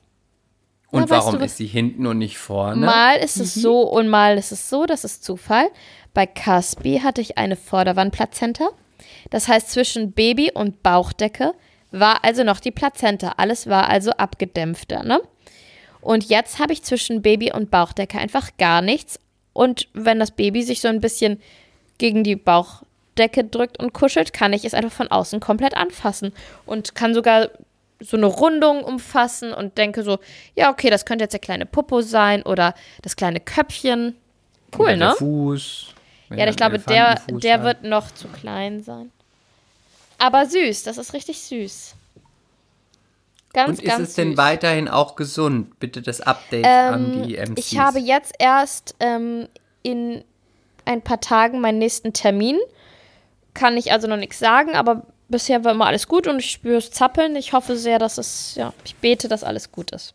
und 0.91 1.01
Na, 1.01 1.09
weißt 1.09 1.11
warum 1.11 1.33
du 1.35 1.39
was- 1.41 1.51
ist 1.51 1.57
sie 1.57 1.65
hinten 1.67 2.07
und 2.07 2.17
nicht 2.19 2.37
vorne? 2.37 2.85
Mal 2.85 3.17
ist 3.17 3.37
es 3.37 3.53
so 3.53 3.81
und 3.81 4.07
mal 4.07 4.37
ist 4.37 4.51
es 4.51 4.69
so, 4.69 4.85
das 4.85 5.03
ist 5.03 5.23
Zufall. 5.23 5.67
Bei 6.13 6.25
Caspi 6.25 7.01
hatte 7.03 7.21
ich 7.21 7.37
eine 7.37 7.55
Vorderwandplazenta. 7.55 8.69
Das 9.29 9.47
heißt, 9.47 9.71
zwischen 9.71 10.11
Baby 10.11 10.51
und 10.53 10.83
Bauchdecke 10.83 11.53
war 11.91 12.23
also 12.23 12.43
noch 12.43 12.59
die 12.59 12.71
Plazenta. 12.71 13.33
Alles 13.37 13.67
war 13.67 13.89
also 13.89 14.11
abgedämpfter, 14.11 15.03
ne? 15.03 15.21
Und 16.01 16.25
jetzt 16.25 16.59
habe 16.59 16.73
ich 16.73 16.83
zwischen 16.83 17.23
Baby 17.23 17.51
und 17.51 17.71
Bauchdecke 17.71 18.19
einfach 18.19 18.51
gar 18.57 18.81
nichts. 18.81 19.19
Und 19.53 19.87
wenn 19.93 20.19
das 20.19 20.31
Baby 20.31 20.61
sich 20.61 20.81
so 20.81 20.87
ein 20.87 21.01
bisschen 21.01 21.41
gegen 21.97 22.23
die 22.23 22.35
Bauch, 22.35 22.83
Decke 23.17 23.43
drückt 23.43 23.79
und 23.79 23.93
kuschelt, 23.93 24.33
kann 24.33 24.53
ich 24.53 24.65
es 24.65 24.73
einfach 24.73 24.91
von 24.91 25.07
außen 25.07 25.39
komplett 25.39 25.75
anfassen 25.75 26.33
und 26.65 26.95
kann 26.95 27.13
sogar 27.13 27.49
so 27.99 28.17
eine 28.17 28.25
Rundung 28.25 28.83
umfassen 28.83 29.53
und 29.53 29.77
denke 29.77 30.03
so, 30.03 30.19
ja, 30.55 30.69
okay, 30.69 30.89
das 30.89 31.05
könnte 31.05 31.23
jetzt 31.23 31.31
der 31.31 31.39
kleine 31.39 31.65
Popo 31.65 32.01
sein 32.01 32.43
oder 32.43 32.75
das 33.01 33.15
kleine 33.15 33.39
Köpfchen. 33.39 34.15
Cool, 34.77 34.81
Oder 34.81 34.95
ne? 34.95 35.05
Der 35.05 35.15
Fuß. 35.15 35.87
Ja, 36.31 36.47
ich 36.47 36.55
glaube, 36.55 36.79
der, 36.79 37.21
der 37.29 37.53
hat. 37.53 37.63
wird 37.63 37.83
noch 37.83 38.11
zu 38.11 38.27
klein 38.27 38.83
sein. 38.83 39.11
Aber 40.17 40.45
süß, 40.45 40.83
das 40.83 40.97
ist 40.97 41.13
richtig 41.13 41.41
süß. 41.41 41.95
Ganz, 43.53 43.79
Und 43.79 43.85
ist 43.85 43.99
es 43.99 44.13
denn 44.15 44.29
süß. 44.31 44.37
weiterhin 44.37 44.87
auch 44.89 45.15
gesund? 45.15 45.79
Bitte 45.79 46.01
das 46.01 46.21
Update 46.21 46.65
an 46.65 47.13
Ähm, 47.13 47.23
die 47.23 47.37
MCs. 47.37 47.71
ich 47.71 47.77
habe 47.79 47.99
jetzt 47.99 48.33
erst 48.39 48.95
ähm, 48.99 49.47
in 49.81 50.23
ein 50.83 51.01
paar 51.01 51.21
Tagen 51.21 51.61
meinen 51.61 51.79
nächsten 51.79 52.11
Termin. 52.13 52.57
Kann 53.53 53.77
ich 53.77 53.91
also 53.93 54.07
noch 54.07 54.17
nichts 54.17 54.39
sagen, 54.39 54.75
aber 54.75 55.05
bisher 55.29 55.63
war 55.63 55.71
immer 55.71 55.85
alles 55.87 56.07
gut 56.07 56.27
und 56.27 56.39
ich 56.39 56.51
spüre 56.51 56.77
es 56.77 56.91
zappeln. 56.91 57.35
Ich 57.37 57.53
hoffe 57.53 57.77
sehr, 57.77 57.97
dass 57.97 58.17
es, 58.17 58.55
ja, 58.55 58.73
ich 58.83 58.95
bete, 58.97 59.29
dass 59.29 59.43
alles 59.43 59.71
gut 59.71 59.91
ist. 59.91 60.13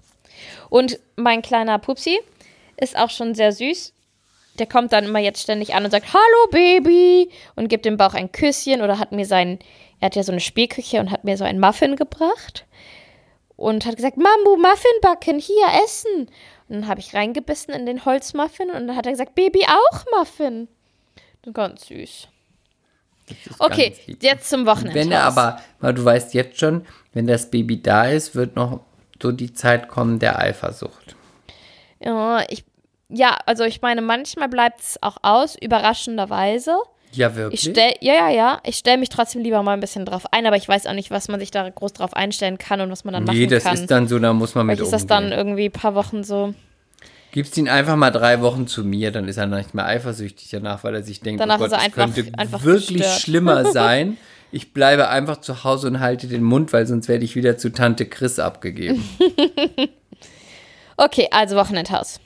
Und 0.69 0.99
mein 1.17 1.41
kleiner 1.43 1.79
Pupsi 1.79 2.21
ist 2.77 2.97
auch 2.97 3.11
schon 3.11 3.35
sehr 3.35 3.53
süß. 3.53 3.93
Der 4.59 4.67
kommt 4.67 4.93
dann 4.93 5.05
immer 5.05 5.19
jetzt 5.19 5.43
ständig 5.43 5.75
an 5.75 5.85
und 5.85 5.91
sagt, 5.91 6.13
Hallo 6.13 6.51
Baby 6.51 7.31
und 7.57 7.69
gibt 7.69 7.87
dem 7.87 7.97
Bauch 7.97 8.13
ein 8.15 8.31
Küsschen 8.31 8.83
oder 8.83 8.99
hat 8.99 9.13
mir 9.13 9.25
sein, 9.25 9.59
er 10.01 10.07
hat 10.07 10.17
ja 10.17 10.23
so 10.23 10.33
eine 10.33 10.41
Spielküche 10.41 11.01
und 11.01 11.11
hat 11.11 11.25
mir 11.25 11.37
so 11.37 11.45
ein 11.45 11.61
Muffin 11.61 11.97
gebracht 11.97 12.67
und 13.57 13.85
hat 13.85 13.97
gesagt, 13.97 14.17
Mambu, 14.17 14.57
Muffin 14.57 14.91
backen, 15.03 15.39
hier 15.39 15.67
essen. 15.85 16.29
Und 16.69 16.77
dann 16.77 16.89
habe 16.89 17.01
ich 17.01 17.15
reingebissen 17.15 17.75
in 17.75 17.85
den 17.85 18.05
Holzmuffin 18.05 18.71
und 18.71 18.89
dann 18.89 18.97
hat 18.97 19.07
er 19.07 19.13
gesagt, 19.13 19.35
Baby 19.35 19.65
auch 19.67 20.05
Muffin. 20.19 20.69
Ganz 21.53 21.87
süß. 21.87 22.29
Okay, 23.59 23.91
ganz 23.91 24.23
jetzt 24.23 24.51
zum 24.51 24.67
Wochenende. 24.67 24.95
Wenn 24.95 25.13
er 25.13 25.25
aber, 25.25 25.61
weil 25.81 25.95
du 25.95 26.05
weißt 26.05 26.35
jetzt 26.35 26.59
schon, 26.59 26.87
wenn 27.13 27.27
das 27.27 27.51
Baby 27.51 27.83
da 27.83 28.07
ist, 28.07 28.35
wird 28.35 28.57
noch 28.57 28.81
so 29.23 29.33
die 29.33 29.53
Zeit 29.53 29.89
kommen 29.89 30.19
der 30.19 30.39
Eifersucht. 30.39 31.17
Ja, 32.01 32.43
ich, 32.49 32.65
ja, 33.09 33.37
also 33.47 33.65
ich 33.65 33.83
meine, 33.83 34.01
manchmal 34.01 34.49
bleibt 34.49 34.81
es 34.81 35.03
auch 35.03 35.19
aus, 35.23 35.57
überraschenderweise. 35.61 36.79
Ja, 37.13 37.29
Ich 37.31 37.35
wirklich? 37.37 37.61
stell, 37.63 37.95
ja, 38.01 38.15
ja, 38.15 38.31
ja. 38.31 38.61
Ich 38.65 38.77
stelle 38.77 38.99
mich 38.99 39.09
trotzdem 39.09 39.43
lieber 39.43 39.63
mal 39.63 39.73
ein 39.73 39.81
bisschen 39.81 40.05
drauf 40.05 40.25
ein, 40.33 40.47
aber 40.47 40.57
ich 40.57 40.69
weiß 40.69 40.87
auch 40.87 40.93
nicht, 40.93 41.11
was 41.11 41.27
man 41.29 41.41
sich 41.41 41.51
da 41.51 41.69
groß 41.69 41.93
drauf 41.93 42.15
einstellen 42.15 42.57
kann 42.59 42.81
und 42.81 42.91
was 42.91 43.05
man 43.05 43.15
dann 43.15 43.25
nee, 43.25 43.31
machen 43.43 43.51
das 43.51 43.65
kann. 43.65 43.75
ist 43.75 43.91
dann 43.91 44.07
so, 44.09 44.19
da 44.19 44.33
muss 44.33 44.55
man 44.55 44.67
mit 44.67 44.77
Vielleicht 44.79 44.87
ist 44.87 44.93
das 44.93 45.07
dann 45.07 45.25
umgehen. 45.25 45.39
irgendwie 45.39 45.65
ein 45.67 45.73
paar 45.73 45.95
Wochen 45.97 46.23
so. 46.23 46.55
Gibst 47.33 47.57
ihn 47.57 47.69
einfach 47.69 47.97
mal 47.97 48.11
drei 48.11 48.41
Wochen 48.43 48.67
zu 48.67 48.85
mir, 48.85 49.11
dann 49.13 49.27
ist 49.29 49.37
er 49.37 49.47
nicht 49.47 49.75
mehr 49.75 49.87
eifersüchtig 49.87 50.49
danach, 50.51 50.83
weil 50.85 50.95
er 50.97 51.03
sich 51.03 51.21
denkt, 51.21 51.41
Danach 51.41 51.57
oh 51.57 51.59
Gott, 51.59 51.67
ist 51.69 51.73
er 51.75 51.81
einfach- 51.81 52.15
könnte 52.15 52.39
einfach 52.39 52.63
wirklich 52.65 52.99
gestört. 52.99 53.21
schlimmer 53.21 53.65
sein. 53.73 54.17
Ich 54.53 54.73
bleibe 54.73 55.09
einfach 55.09 55.41
zu 55.41 55.63
Hause 55.65 55.87
und 55.89 56.01
halte 56.01 56.27
den 56.27 56.43
Mund, 56.43 56.73
weil 56.73 56.87
sonst 56.87 57.09
werde 57.09 57.25
ich 57.25 57.37
wieder 57.37 57.57
zu 57.57 57.71
Tante 57.73 58.07
Chris 58.07 58.39
abgegeben. 58.39 59.09
Okay, 60.97 61.29
also 61.31 61.57
Wochenendhaus. 61.57 62.21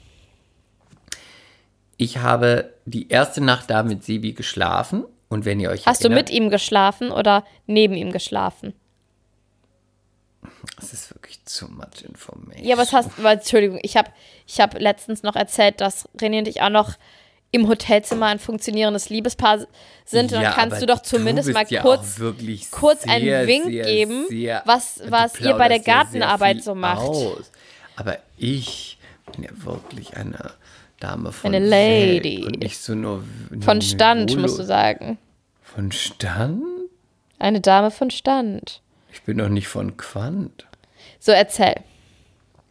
Ich 1.97 2.17
habe 2.17 2.73
die 2.85 3.07
erste 3.09 3.41
Nacht 3.41 3.69
da 3.69 3.83
mit 3.83 4.03
Sebi 4.03 4.33
geschlafen 4.33 5.05
und 5.29 5.45
wenn 5.45 5.59
ihr 5.59 5.69
euch 5.69 5.85
Hast 5.85 6.03
du 6.03 6.07
erinnert, 6.09 6.29
mit 6.29 6.35
ihm 6.37 6.49
geschlafen 6.49 7.11
oder 7.11 7.45
neben 7.67 7.93
ihm 7.95 8.11
geschlafen? 8.11 8.73
das 10.77 10.93
ist 10.93 11.13
wirklich 11.13 11.39
too 11.45 11.67
much 11.67 12.03
information. 12.03 12.65
Ja, 12.65 12.77
was 12.77 12.91
hast 12.93 13.11
weil, 13.23 13.37
Entschuldigung, 13.37 13.79
ich 13.81 13.97
habe 13.97 14.09
ich 14.45 14.59
hab 14.59 14.79
letztens 14.79 15.23
noch 15.23 15.35
erzählt, 15.35 15.79
dass 15.81 16.07
René 16.19 16.39
und 16.39 16.47
ich 16.47 16.61
auch 16.61 16.69
noch 16.69 16.93
im 17.51 17.67
Hotelzimmer 17.67 18.25
ein 18.27 18.39
funktionierendes 18.39 19.09
Liebespaar 19.09 19.59
sind. 20.05 20.33
Und 20.33 20.41
Ja, 20.41 20.41
dann 20.43 20.53
kannst 20.53 20.81
du 20.81 20.85
doch 20.85 21.01
zumindest 21.01 21.47
bist 21.47 21.53
mal 21.55 21.65
ja 21.69 21.81
kurz, 21.81 22.19
wirklich 22.19 22.69
kurz 22.71 23.03
sehr, 23.03 23.13
einen 23.13 23.47
Wink 23.47 23.65
sehr, 23.65 23.85
geben, 23.85 24.25
sehr- 24.27 24.61
was- 24.65 24.95
du 24.95 25.09
was 25.11 25.39
ihr 25.39 25.53
bei 25.53 25.67
der 25.69 25.77
ja 25.77 25.83
Gartenarbeit 25.83 26.63
so 26.63 26.75
macht. 26.75 27.01
Aus. 27.07 27.51
Aber 27.95 28.17
ich 28.37 28.97
bin 29.31 29.43
ja 29.43 29.51
wirklich 29.53 30.17
eine 30.17 30.51
Dame 31.05 31.31
von 31.31 31.53
Eine 31.53 31.63
Lady. 31.63 32.37
Welt 32.37 32.45
und 32.45 32.59
nicht 32.59 32.79
so 32.79 32.95
nur 32.95 33.23
von 33.59 33.81
Stand, 33.81 34.31
Volo. 34.31 34.41
musst 34.41 34.57
du 34.57 34.63
sagen. 34.63 35.19
Von 35.61 35.91
Stand? 35.91 36.63
Eine 37.37 37.61
Dame 37.61 37.91
von 37.91 38.09
Stand. 38.09 38.81
Ich 39.11 39.21
bin 39.21 39.37
doch 39.37 39.49
nicht 39.49 39.67
von 39.67 39.97
Quant. 39.97 40.65
So, 41.19 41.31
erzähl. 41.31 41.75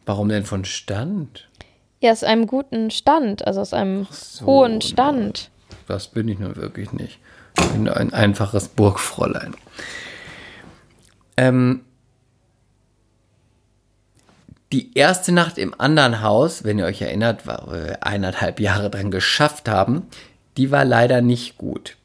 Warum 0.05 0.27
denn 0.27 0.43
von 0.43 0.65
Stand? 0.65 1.47
Ja, 2.01 2.11
aus 2.11 2.23
einem 2.25 2.45
guten 2.45 2.91
Stand, 2.91 3.47
also 3.47 3.61
aus 3.61 3.73
einem 3.73 4.05
so, 4.11 4.45
hohen 4.45 4.81
Stand. 4.81 5.49
Das 5.87 6.09
bin 6.09 6.27
ich 6.27 6.37
nun 6.37 6.57
wirklich 6.57 6.91
nicht. 6.91 7.19
Ich 7.57 7.67
bin 7.69 7.87
ein 7.87 8.13
einfaches 8.13 8.67
Burgfräulein. 8.67 9.55
Ähm, 11.37 11.85
die 14.75 14.91
erste 14.93 15.31
Nacht 15.31 15.57
im 15.57 15.73
anderen 15.79 16.21
Haus, 16.21 16.65
wenn 16.65 16.79
ihr 16.79 16.85
euch 16.85 17.01
erinnert, 17.01 17.47
war 17.47 17.71
wir 17.71 18.05
eineinhalb 18.05 18.59
Jahre 18.59 18.89
dran 18.89 19.09
geschafft 19.09 19.69
haben, 19.69 20.03
die 20.57 20.69
war 20.69 20.83
leider 20.83 21.21
nicht 21.21 21.57
gut. 21.57 21.95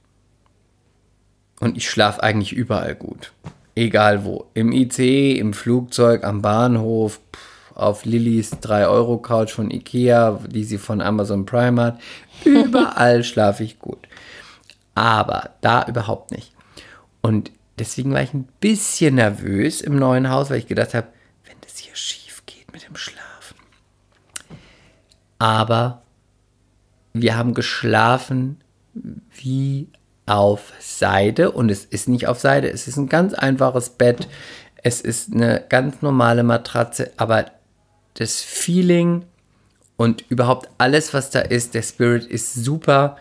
Und 1.59 1.77
ich 1.77 1.91
schlafe 1.91 2.23
eigentlich 2.23 2.53
überall 2.53 2.95
gut. 2.95 3.33
Egal 3.75 4.25
wo. 4.25 4.47
Im 4.55 4.71
ICE, 4.71 5.33
im 5.39 5.53
Flugzeug, 5.53 6.23
am 6.23 6.43
Bahnhof, 6.43 7.19
auf 7.75 8.05
Lillys 8.05 8.53
3-Euro-Couch 8.53 9.51
von 9.51 9.71
Ikea, 9.73 10.39
die 10.47 10.65
sie 10.65 10.79
von 10.79 11.01
Amazon 11.01 11.47
Prime 11.47 11.83
hat. 11.83 12.01
Überall 12.45 13.25
schlafe 13.31 13.65
ich 13.65 13.81
gut. 13.81 14.07
Aber 14.95 15.51
da 15.61 15.87
überhaupt 15.89 16.31
nicht. 16.31 16.53
Und 17.21 17.51
deswegen 17.81 18.13
war 18.13 18.23
ich 18.23 18.33
ein 18.33 18.49
bisschen 18.61 19.17
nervös 19.17 19.81
im 19.81 19.97
neuen 19.97 20.31
Haus, 20.31 20.51
weil 20.51 20.59
ich 20.59 20.69
gedacht 20.69 20.95
habe, 20.95 21.09
wenn 21.47 21.57
das 21.63 21.79
hier 21.79 21.97
schief 21.97 22.43
geht 22.47 22.73
mit 22.73 22.87
dem 22.87 22.97
Schlafen. 22.97 23.57
Aber 25.41 26.03
wir 27.15 27.37
haben 27.37 27.55
geschlafen 27.55 28.61
wie 29.33 29.89
auf 30.27 30.73
Seide 30.79 31.51
und 31.51 31.71
es 31.71 31.85
ist 31.87 32.09
nicht 32.09 32.29
auf 32.29 32.39
Seide, 32.39 32.71
es 32.71 32.87
ist 32.87 32.99
ein 32.99 33.09
ganz 33.09 33.33
einfaches 33.33 33.89
Bett, 33.91 34.29
es 34.83 35.01
ist 35.01 35.33
eine 35.33 35.65
ganz 35.67 36.03
normale 36.03 36.43
Matratze, 36.43 37.11
aber 37.17 37.47
das 38.15 38.43
Feeling 38.43 39.25
und 39.97 40.25
überhaupt 40.29 40.69
alles, 40.77 41.15
was 41.15 41.31
da 41.31 41.41
ist, 41.41 41.75
der 41.75 41.83
Spirit 41.83 42.25
ist 42.25 42.55
super. 42.55 43.17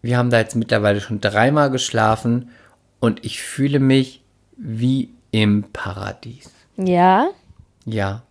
Wir 0.00 0.18
haben 0.18 0.30
da 0.30 0.38
jetzt 0.38 0.54
mittlerweile 0.54 1.00
schon 1.00 1.20
dreimal 1.20 1.70
geschlafen 1.70 2.50
und 3.00 3.24
ich 3.24 3.42
fühle 3.42 3.80
mich 3.80 4.22
wie 4.56 5.10
im 5.32 5.64
Paradies. 5.72 6.50
Ja. 6.76 7.28
Ja. 7.84 8.22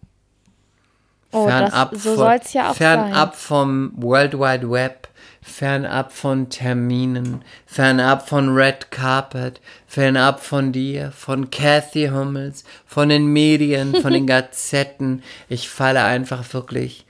Oh, 1.32 1.46
fernab 1.46 1.92
das, 1.92 2.04
so 2.04 2.16
soll 2.16 2.40
es 2.42 2.54
ja 2.54 2.72
auch 2.72 2.76
Fernab 2.76 3.36
vom 3.36 3.92
World 3.96 4.34
Wide 4.34 4.70
Web, 4.70 5.10
fernab 5.42 6.14
von 6.14 6.50
Terminen, 6.50 7.44
fernab 7.66 8.28
von 8.28 8.56
Red 8.56 8.92
Carpet, 8.92 9.60
fernab 9.88 10.44
von 10.44 10.72
dir, 10.72 11.12
von 11.12 11.50
Kathy 11.52 12.08
Hummels, 12.08 12.64
von 12.86 13.10
den 13.10 13.28
Medien, 13.28 13.96
von 14.02 14.14
den 14.14 14.28
Gazetten. 14.28 15.22
Ich 15.50 15.70
falle 15.70 16.04
einfach 16.04 16.54
wirklich. 16.54 17.06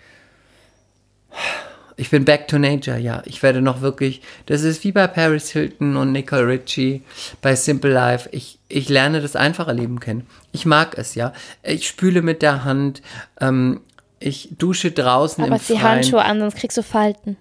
Ich 1.99 2.11
bin 2.11 2.26
back 2.26 2.47
to 2.47 2.59
nature, 2.59 2.99
ja. 2.99 3.24
Ich 3.26 3.41
werde 3.41 3.59
noch 3.59 3.82
wirklich, 3.82 4.22
das 4.45 4.61
ist 4.61 4.84
wie 4.84 4.91
bei 4.91 5.07
Paris 5.07 5.49
Hilton 5.51 5.95
und 5.97 6.11
Nicole 6.11 6.45
Ritchie 6.47 7.01
bei 7.41 7.55
Simple 7.55 7.91
Life. 7.91 8.30
Ich, 8.32 8.59
ich 8.68 8.88
lerne 8.88 9.20
das 9.20 9.36
einfache 9.36 9.74
Leben 9.74 9.99
kennen. 9.99 10.28
Ich 10.51 10.68
mag 10.68 10.95
es, 10.95 11.15
ja. 11.15 11.34
Ich 11.63 11.88
spüle 11.88 12.22
mit 12.22 12.43
der 12.43 12.63
Hand, 12.63 13.01
ähm, 13.41 13.82
ich 14.20 14.49
dusche 14.57 14.91
draußen. 14.91 15.43
Aber 15.43 15.55
im 15.55 15.61
zieh 15.61 15.74
Freien. 15.74 15.95
Handschuhe 15.95 16.24
an, 16.24 16.39
sonst 16.39 16.55
kriegst 16.57 16.78
du 16.78 16.84
Falten. 16.84 17.38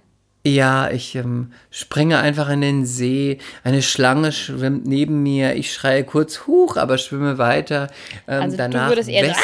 Ja, 0.46 0.90
ich 0.90 1.16
ähm, 1.16 1.50
springe 1.70 2.18
einfach 2.18 2.48
in 2.48 2.60
den 2.60 2.86
See. 2.86 3.38
Eine 3.64 3.82
Schlange 3.82 4.30
schwimmt 4.30 4.86
neben 4.86 5.22
mir. 5.22 5.56
Ich 5.56 5.72
schreie 5.72 6.04
kurz 6.04 6.46
Huch, 6.46 6.76
aber 6.76 6.98
schwimme 6.98 7.36
weiter. 7.38 7.88
Ähm, 8.28 8.42
Also 8.42 8.56
du 8.56 8.62
danach 8.62 8.88
würdest 8.90 9.08
eher 9.08 9.24
so, 9.24 9.40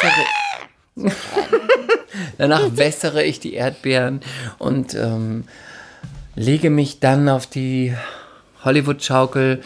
wässere, 0.97 1.15
danach 2.37 2.77
wässere 2.77 3.23
ich 3.23 3.41
die 3.41 3.53
Erdbeeren 3.53 4.21
und 4.59 4.93
ähm, 4.93 5.43
lege 6.35 6.69
mich 6.69 7.01
dann 7.01 7.27
auf 7.27 7.47
die 7.47 7.93
Hollywood-Schaukel, 8.63 9.61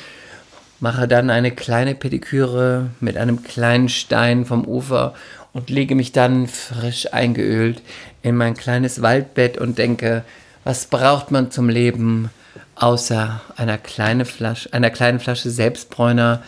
mache 0.79 1.07
dann 1.07 1.29
eine 1.29 1.51
kleine 1.51 1.93
Pediküre 1.93 2.89
mit 2.99 3.15
einem 3.15 3.43
kleinen 3.43 3.89
Stein 3.89 4.45
vom 4.45 4.65
Ufer 4.65 5.13
und 5.57 5.71
lege 5.71 5.95
mich 5.95 6.11
dann 6.11 6.45
frisch 6.45 7.11
eingeölt 7.11 7.81
in 8.21 8.35
mein 8.35 8.53
kleines 8.55 9.01
Waldbett 9.01 9.57
und 9.57 9.79
denke, 9.79 10.23
was 10.63 10.85
braucht 10.85 11.31
man 11.31 11.49
zum 11.49 11.67
Leben 11.67 12.29
außer 12.75 13.41
einer, 13.55 13.79
kleine 13.79 14.25
Flasche, 14.25 14.71
einer 14.71 14.91
kleinen 14.91 15.19
Flasche 15.19 15.49
Selbstbräuner 15.49 16.43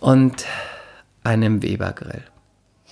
und 0.00 0.44
einem 1.22 1.62
Webergrill. 1.62 2.24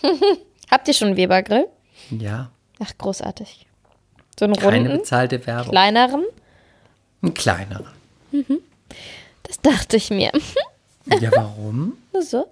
Habt 0.70 0.86
ihr 0.86 0.94
schon 0.94 1.08
einen 1.08 1.16
Webergrill? 1.16 1.66
Ja, 2.10 2.50
Ach, 2.78 2.92
großartig. 2.96 3.66
So 4.38 4.44
einen 4.44 4.54
keine 4.54 4.76
runden, 4.76 4.98
bezahlte 4.98 5.44
Werbung. 5.48 5.72
kleineren? 5.72 6.24
Ein 7.22 7.34
kleinerer. 7.34 7.92
Das 9.42 9.60
dachte 9.60 9.96
ich 9.96 10.10
mir. 10.10 10.30
Ja, 11.20 11.30
warum? 11.36 11.96
Nur 12.12 12.22
so. 12.22 12.48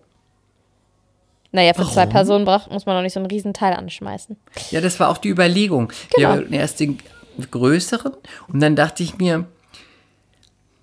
Naja, 1.54 1.72
für 1.72 1.84
zwei 1.84 1.98
Warum? 1.98 2.08
Personen 2.10 2.44
braucht, 2.44 2.72
muss 2.72 2.84
man 2.84 2.96
doch 2.96 3.02
nicht 3.02 3.12
so 3.12 3.20
einen 3.20 3.30
Riesenteil 3.30 3.74
anschmeißen. 3.74 4.36
Ja, 4.72 4.80
das 4.80 4.98
war 4.98 5.08
auch 5.08 5.18
die 5.18 5.28
Überlegung. 5.28 5.92
Genau. 6.12 6.30
Wir 6.30 6.36
wollten 6.36 6.52
erst 6.52 6.80
den 6.80 6.98
größeren 7.48 8.12
und 8.48 8.58
dann 8.58 8.74
dachte 8.74 9.04
ich 9.04 9.18
mir, 9.18 9.46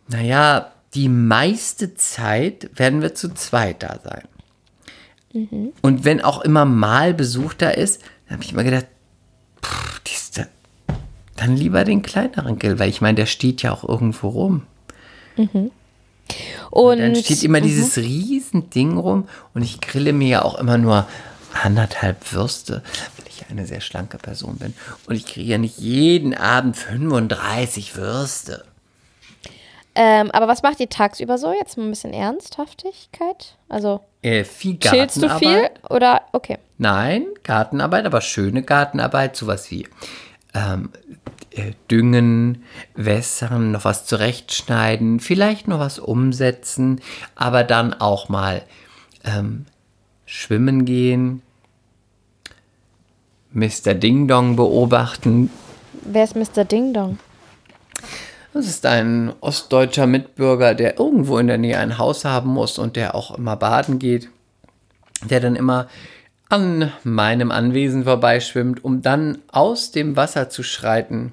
naja, 0.07 0.71
die 0.93 1.09
meiste 1.09 1.93
Zeit 1.95 2.69
werden 2.73 3.01
wir 3.01 3.13
zu 3.13 3.33
zweit 3.33 3.83
da 3.83 3.99
sein. 4.01 4.23
Mhm. 5.33 5.73
Und 5.81 6.05
wenn 6.05 6.21
auch 6.21 6.39
immer 6.39 6.63
mal 6.63 7.13
Besuch 7.13 7.53
da 7.53 7.69
ist, 7.69 8.01
dann 8.25 8.35
habe 8.35 8.43
ich 8.45 8.53
immer 8.53 8.63
gedacht, 8.63 8.85
pff, 9.61 9.99
da, 10.35 10.43
dann 11.35 11.57
lieber 11.57 11.83
den 11.83 12.01
kleineren 12.01 12.57
Grill, 12.59 12.79
weil 12.79 12.89
ich 12.89 13.01
meine, 13.01 13.15
der 13.15 13.25
steht 13.25 13.61
ja 13.61 13.73
auch 13.73 13.83
irgendwo 13.83 14.29
rum. 14.29 14.63
Und 16.71 16.99
Dann 16.99 17.15
steht 17.15 17.43
immer 17.43 17.59
Mhm. 17.59 17.63
dieses 17.63 17.97
riesen 17.97 18.69
Ding 18.69 18.97
rum 18.97 19.27
und 19.53 19.61
ich 19.61 19.79
grille 19.81 20.13
mir 20.13 20.27
ja 20.27 20.41
auch 20.43 20.55
immer 20.55 20.77
nur 20.77 21.05
anderthalb 21.63 22.31
Würste, 22.33 22.81
weil 23.17 23.27
ich 23.27 23.41
ja 23.41 23.45
eine 23.49 23.65
sehr 23.65 23.81
schlanke 23.81 24.17
Person 24.17 24.55
bin. 24.57 24.73
Und 25.05 25.15
ich 25.15 25.25
kriege 25.25 25.51
ja 25.51 25.57
nicht 25.57 25.77
jeden 25.77 26.33
Abend 26.33 26.77
35 26.77 27.95
Würste. 27.97 28.63
Ähm, 29.93 30.31
aber 30.31 30.47
was 30.47 30.63
macht 30.63 30.79
ihr 30.79 30.87
tagsüber 30.87 31.37
so? 31.37 31.51
Jetzt 31.51 31.77
mal 31.77 31.83
ein 31.83 31.89
bisschen 31.89 32.13
Ernsthaftigkeit. 32.13 33.57
Also 33.67 33.99
Äh, 34.21 34.45
viel 34.45 34.79
chillst 34.79 35.21
du 35.21 35.29
viel 35.37 35.69
oder 35.89 36.21
okay? 36.31 36.57
Nein, 36.77 37.25
Gartenarbeit, 37.43 38.05
aber 38.05 38.21
schöne 38.21 38.63
Gartenarbeit, 38.63 39.35
sowas 39.35 39.69
wie 39.69 39.87
ähm, 40.53 40.89
äh, 41.51 41.71
Düngen, 41.89 42.63
Wässern, 42.95 43.71
noch 43.71 43.85
was 43.85 44.05
zurechtschneiden, 44.05 45.19
vielleicht 45.19 45.67
noch 45.67 45.79
was 45.79 45.99
umsetzen, 45.99 47.01
aber 47.35 47.63
dann 47.63 47.93
auch 47.93 48.29
mal 48.29 48.63
ähm, 49.23 49.65
schwimmen 50.25 50.85
gehen, 50.85 51.41
Mr. 53.51 53.93
Ding 53.93 54.27
Dong 54.27 54.55
beobachten. 54.55 55.49
Wer 56.03 56.23
ist 56.23 56.35
Mr. 56.35 56.63
Ding 56.63 56.93
Dong? 56.93 57.19
Das 58.53 58.65
ist 58.65 58.85
ein 58.85 59.33
ostdeutscher 59.39 60.07
Mitbürger, 60.07 60.75
der 60.75 60.99
irgendwo 60.99 61.37
in 61.37 61.47
der 61.47 61.57
Nähe 61.57 61.77
ein 61.77 61.97
Haus 61.97 62.25
haben 62.25 62.49
muss 62.49 62.77
und 62.79 62.95
der 62.95 63.15
auch 63.15 63.37
immer 63.37 63.55
baden 63.55 63.99
geht, 63.99 64.29
der 65.23 65.39
dann 65.39 65.55
immer 65.55 65.87
an 66.51 66.91
meinem 67.03 67.51
Anwesen 67.51 68.03
vorbeischwimmt, 68.03 68.83
um 68.83 69.01
dann 69.01 69.39
aus 69.51 69.91
dem 69.91 70.15
Wasser 70.15 70.49
zu 70.49 70.63
schreiten, 70.63 71.31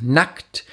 nackt. 0.00 0.64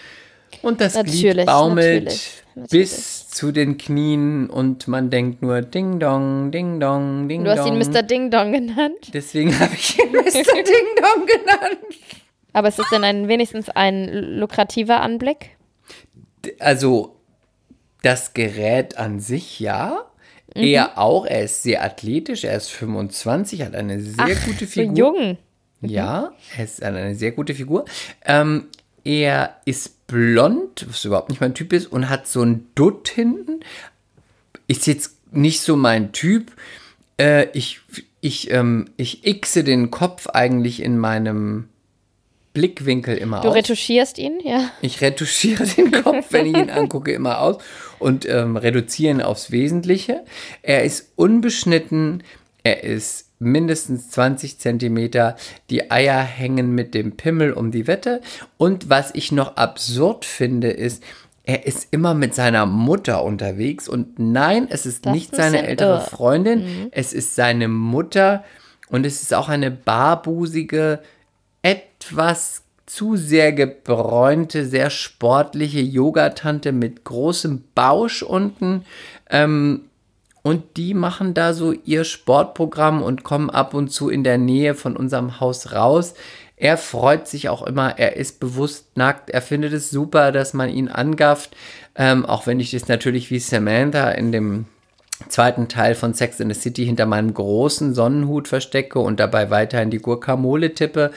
Und 0.62 0.82
das 0.82 0.94
Glied 0.94 1.06
Natürlich, 1.08 1.46
baumelt 1.46 2.04
natürlich, 2.06 2.44
natürlich. 2.56 2.70
bis 2.72 3.30
zu 3.30 3.52
den 3.52 3.78
Knien 3.78 4.50
und 4.50 4.88
man 4.88 5.10
denkt 5.10 5.42
nur 5.42 5.62
Ding 5.62 6.00
Dong, 6.00 6.52
Ding 6.52 6.80
Dong, 6.80 7.28
Ding 7.30 7.44
Du 7.44 7.52
hast 7.52 7.60
Dong. 7.68 7.80
ihn 7.80 7.92
Mr. 7.92 8.02
Ding 8.04 8.32
Dong 8.32 8.52
genannt. 8.52 9.14
Deswegen 9.14 9.58
habe 9.60 9.74
ich 9.76 10.00
ihn 10.00 10.12
Mr. 10.12 10.24
Ding 10.24 10.88
Dong 11.02 11.26
genannt. 11.26 11.96
Aber 12.54 12.70
ist 12.70 12.80
es 12.80 12.90
denn 12.90 13.04
ein, 13.04 13.28
wenigstens 13.28 13.70
ein 13.70 14.08
lukrativer 14.40 15.02
Anblick? 15.02 15.58
Also 16.60 17.16
das 18.02 18.34
Gerät 18.34 18.98
an 18.98 19.20
sich 19.20 19.60
ja. 19.60 20.06
Mhm. 20.56 20.64
Er 20.64 20.98
auch, 20.98 21.26
er 21.26 21.44
ist 21.44 21.64
sehr 21.64 21.84
athletisch, 21.84 22.44
er 22.44 22.56
ist 22.56 22.72
25, 22.72 23.62
hat 23.62 23.76
eine 23.76 24.02
sehr 24.02 24.36
gute 24.36 24.66
So 24.66 24.72
Figur. 24.72 24.98
jung. 24.98 25.38
Ja, 25.82 26.32
er 26.58 26.64
ist 26.64 26.82
eine 26.82 27.14
sehr 27.16 27.32
gute 27.32 27.54
Figur. 27.54 27.86
Ähm, 28.26 28.66
er 29.04 29.58
ist 29.66 30.08
blond, 30.08 30.86
was 30.90 31.06
überhaupt 31.06 31.30
nicht 31.30 31.42
mein 31.42 31.54
Typ 31.54 31.74
ist, 31.74 31.92
und 31.92 32.10
hat 32.10 32.28
so 32.28 32.42
ein 32.42 32.68
Dutt 32.74 33.10
hinten. 33.10 33.60
Ist 34.68 34.88
jetzt 34.88 35.18
nicht 35.32 35.62
so 35.62 35.76
mein 35.76 36.12
Typ. 36.12 36.52
Äh, 37.20 37.48
ich, 37.54 37.82
ich, 38.22 38.50
ähm, 38.52 38.90
ich 38.98 39.22
xe 39.42 39.64
den 39.64 39.92
Kopf 39.92 40.28
eigentlich 40.28 40.82
in 40.82 40.98
meinem 40.98 41.68
Blickwinkel 42.56 43.16
immer 43.18 43.42
Du 43.42 43.50
aus. 43.50 43.56
retuschierst 43.56 44.18
ihn, 44.18 44.40
ja. 44.44 44.72
Ich 44.82 45.00
retuschiere 45.02 45.64
den 45.78 45.92
Kopf, 45.92 46.26
wenn 46.32 46.48
ich 46.48 46.58
ihn 46.58 46.72
angucke, 46.72 47.12
immer 47.14 47.40
aus 47.42 47.58
und 48.00 48.28
ähm, 48.28 48.58
reduziere 48.58 49.12
ihn 49.12 49.22
aufs 49.22 49.52
Wesentliche. 49.52 50.24
Er 50.64 50.84
ist 50.84 51.12
unbeschnitten, 51.16 52.24
er 52.64 52.84
ist 52.84 53.26
mindestens 53.38 54.10
20 54.10 54.58
Zentimeter, 54.58 55.36
die 55.70 55.92
Eier 55.92 56.22
hängen 56.22 56.74
mit 56.74 56.96
dem 56.96 57.16
Pimmel 57.18 57.54
um 57.54 57.70
die 57.70 57.86
Wette. 57.86 58.22
Und 58.58 58.90
was 58.90 59.12
ich 59.14 59.32
noch 59.32 59.58
absurd 59.58 60.26
finde, 60.26 60.72
ist, 60.72 61.04
er 61.44 61.68
ist 61.68 61.90
immer 61.92 62.16
mit 62.16 62.34
seiner 62.34 62.66
Mutter 62.66 63.24
unterwegs. 63.24 63.88
Und 63.88 64.18
nein, 64.18 64.68
es 64.70 64.88
ist 64.88 65.06
Das 65.06 65.14
nicht 65.14 65.36
seine 65.36 65.60
ein 65.60 65.66
ältere 65.66 65.96
Irr. 65.96 66.02
Freundin, 66.02 66.88
es 66.92 67.14
ist 67.14 67.36
seine 67.36 67.68
Mutter 67.68 68.44
und 68.90 69.06
es 69.06 69.22
ist 69.22 69.34
auch 69.34 69.50
eine 69.50 69.70
barbusige, 69.70 71.02
etwas 71.66 72.62
zu 72.86 73.16
sehr 73.16 73.52
gebräunte, 73.52 74.68
sehr 74.68 74.92
sportliche 74.92 75.80
Yogatante 75.80 76.72
mit 76.72 77.04
großem 77.04 77.64
Bausch 77.74 78.22
unten. 78.22 78.86
Ähm, 79.32 79.82
und 80.44 80.78
die 80.78 80.94
machen 80.94 81.34
da 81.34 81.56
so 81.56 81.72
ihr 81.72 82.04
Sportprogramm 82.04 83.02
und 83.02 83.24
kommen 83.24 83.50
ab 83.50 83.74
und 83.74 83.90
zu 83.90 84.10
in 84.10 84.24
der 84.24 84.38
Nähe 84.38 84.76
von 84.76 84.96
unserem 84.96 85.40
Haus 85.40 85.72
raus. 85.72 86.14
Er 86.56 86.78
freut 86.78 87.28
sich 87.28 87.50
auch 87.50 87.64
immer, 87.64 87.98
er 87.98 88.16
ist 88.16 88.40
bewusst 88.40 88.96
nackt, 88.96 89.32
er 89.32 89.42
findet 89.42 89.74
es 89.74 89.90
super, 89.90 90.32
dass 90.32 90.54
man 90.54 90.70
ihn 90.70 90.88
angafft, 90.88 91.58
ähm, 91.96 92.28
auch 92.28 92.46
wenn 92.46 92.60
ich 92.60 92.70
das 92.70 92.88
natürlich 92.88 93.32
wie 93.32 93.40
Samantha 93.40 94.12
in 94.12 94.32
dem 94.32 94.66
zweiten 95.30 95.68
Teil 95.68 95.96
von 95.96 96.14
Sex 96.14 96.40
in 96.40 96.54
the 96.54 96.60
City 96.60 96.86
hinter 96.86 97.06
meinem 97.06 97.34
großen 97.34 97.94
Sonnenhut 97.94 98.48
verstecke 98.48 99.00
und 99.00 99.20
dabei 99.20 99.50
weiterhin 99.50 99.90
die 99.90 100.00
Gurkamole 100.00 100.74
tippe 100.74 101.12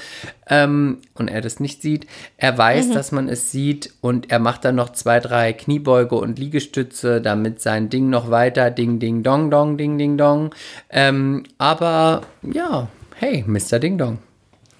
ähm, 0.49 0.99
und 1.15 1.29
er 1.29 1.41
das 1.41 1.61
nicht 1.61 1.83
sieht. 1.83 2.07
Er 2.37 2.57
weiß, 2.57 2.91
dass 2.91 3.13
man 3.13 3.29
es 3.29 3.51
sieht 3.51 3.93
und 4.01 4.31
er 4.31 4.39
macht 4.39 4.65
dann 4.65 4.77
noch 4.77 4.91
zwei, 4.91 5.21
drei 5.21 5.53
Kniebeuge 5.53 6.15
und 6.15 6.39
Liegestütze, 6.39 7.21
damit 7.21 7.61
sein 7.61 7.91
Ding 7.91 8.09
noch 8.09 8.31
weiter 8.31 8.71
Ding, 8.71 8.99
Ding, 8.99 9.23
Dong, 9.23 9.51
Dong, 9.51 9.77
Ding, 9.77 9.99
Ding, 9.99 10.17
Dong. 10.17 10.55
Ähm, 10.91 11.45
aber 11.59 12.23
ja, 12.43 12.89
hey, 13.17 13.45
Mr. 13.47 13.79
Ding 13.79 13.99
Dong. 13.99 14.19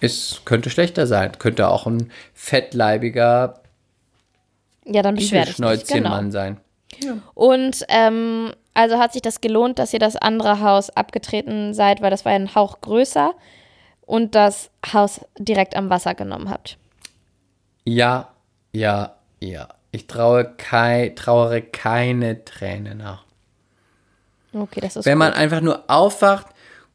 Es 0.01 0.43
könnte 0.45 0.71
schlechter 0.71 1.09
sein. 1.09 1.33
Könnte 1.39 1.69
auch 1.69 1.87
ein 1.87 2.11
fettleibiger 2.35 3.61
Ja, 4.85 5.03
dann 5.03 5.17
beschwer 5.17 5.45
dich 5.45 5.59
nicht. 5.59 5.89
Genau. 5.89 6.31
Sein. 6.31 6.59
Und 7.35 7.85
ähm, 7.89 8.53
also 8.75 8.99
hat 8.99 9.13
sich 9.13 9.23
das 9.23 9.41
gelohnt, 9.41 9.79
dass 9.79 9.93
ihr 9.93 9.99
das 9.99 10.17
andere 10.17 10.61
Haus 10.61 10.91
abgetreten 10.91 11.75
seid, 11.75 12.01
weil 12.01 12.11
das 12.11 12.25
war 12.25 12.33
ja 12.33 12.39
ein 12.39 12.55
Hauch 12.55 12.81
größer 12.81 13.35
und 14.03 14.35
das 14.35 14.71
Haus 14.93 15.21
direkt 15.39 15.77
am 15.77 15.91
Wasser 15.91 16.15
genommen 16.15 16.51
habt. 16.51 16.79
Ja, 17.85 18.29
ja, 18.73 19.15
ja. 19.41 19.69
Ich 19.91 20.07
traue 20.07 20.45
kei, 20.57 21.13
trauere 21.17 21.63
keine 21.63 22.45
Träne 22.45 22.95
nach. 22.95 23.25
Okay, 24.53 24.81
das 24.81 24.97
ist 24.97 25.07
Wenn 25.07 25.19
man 25.19 25.33
gut. 25.33 25.41
einfach 25.41 25.61
nur 25.61 25.85
aufwacht, 25.89 26.47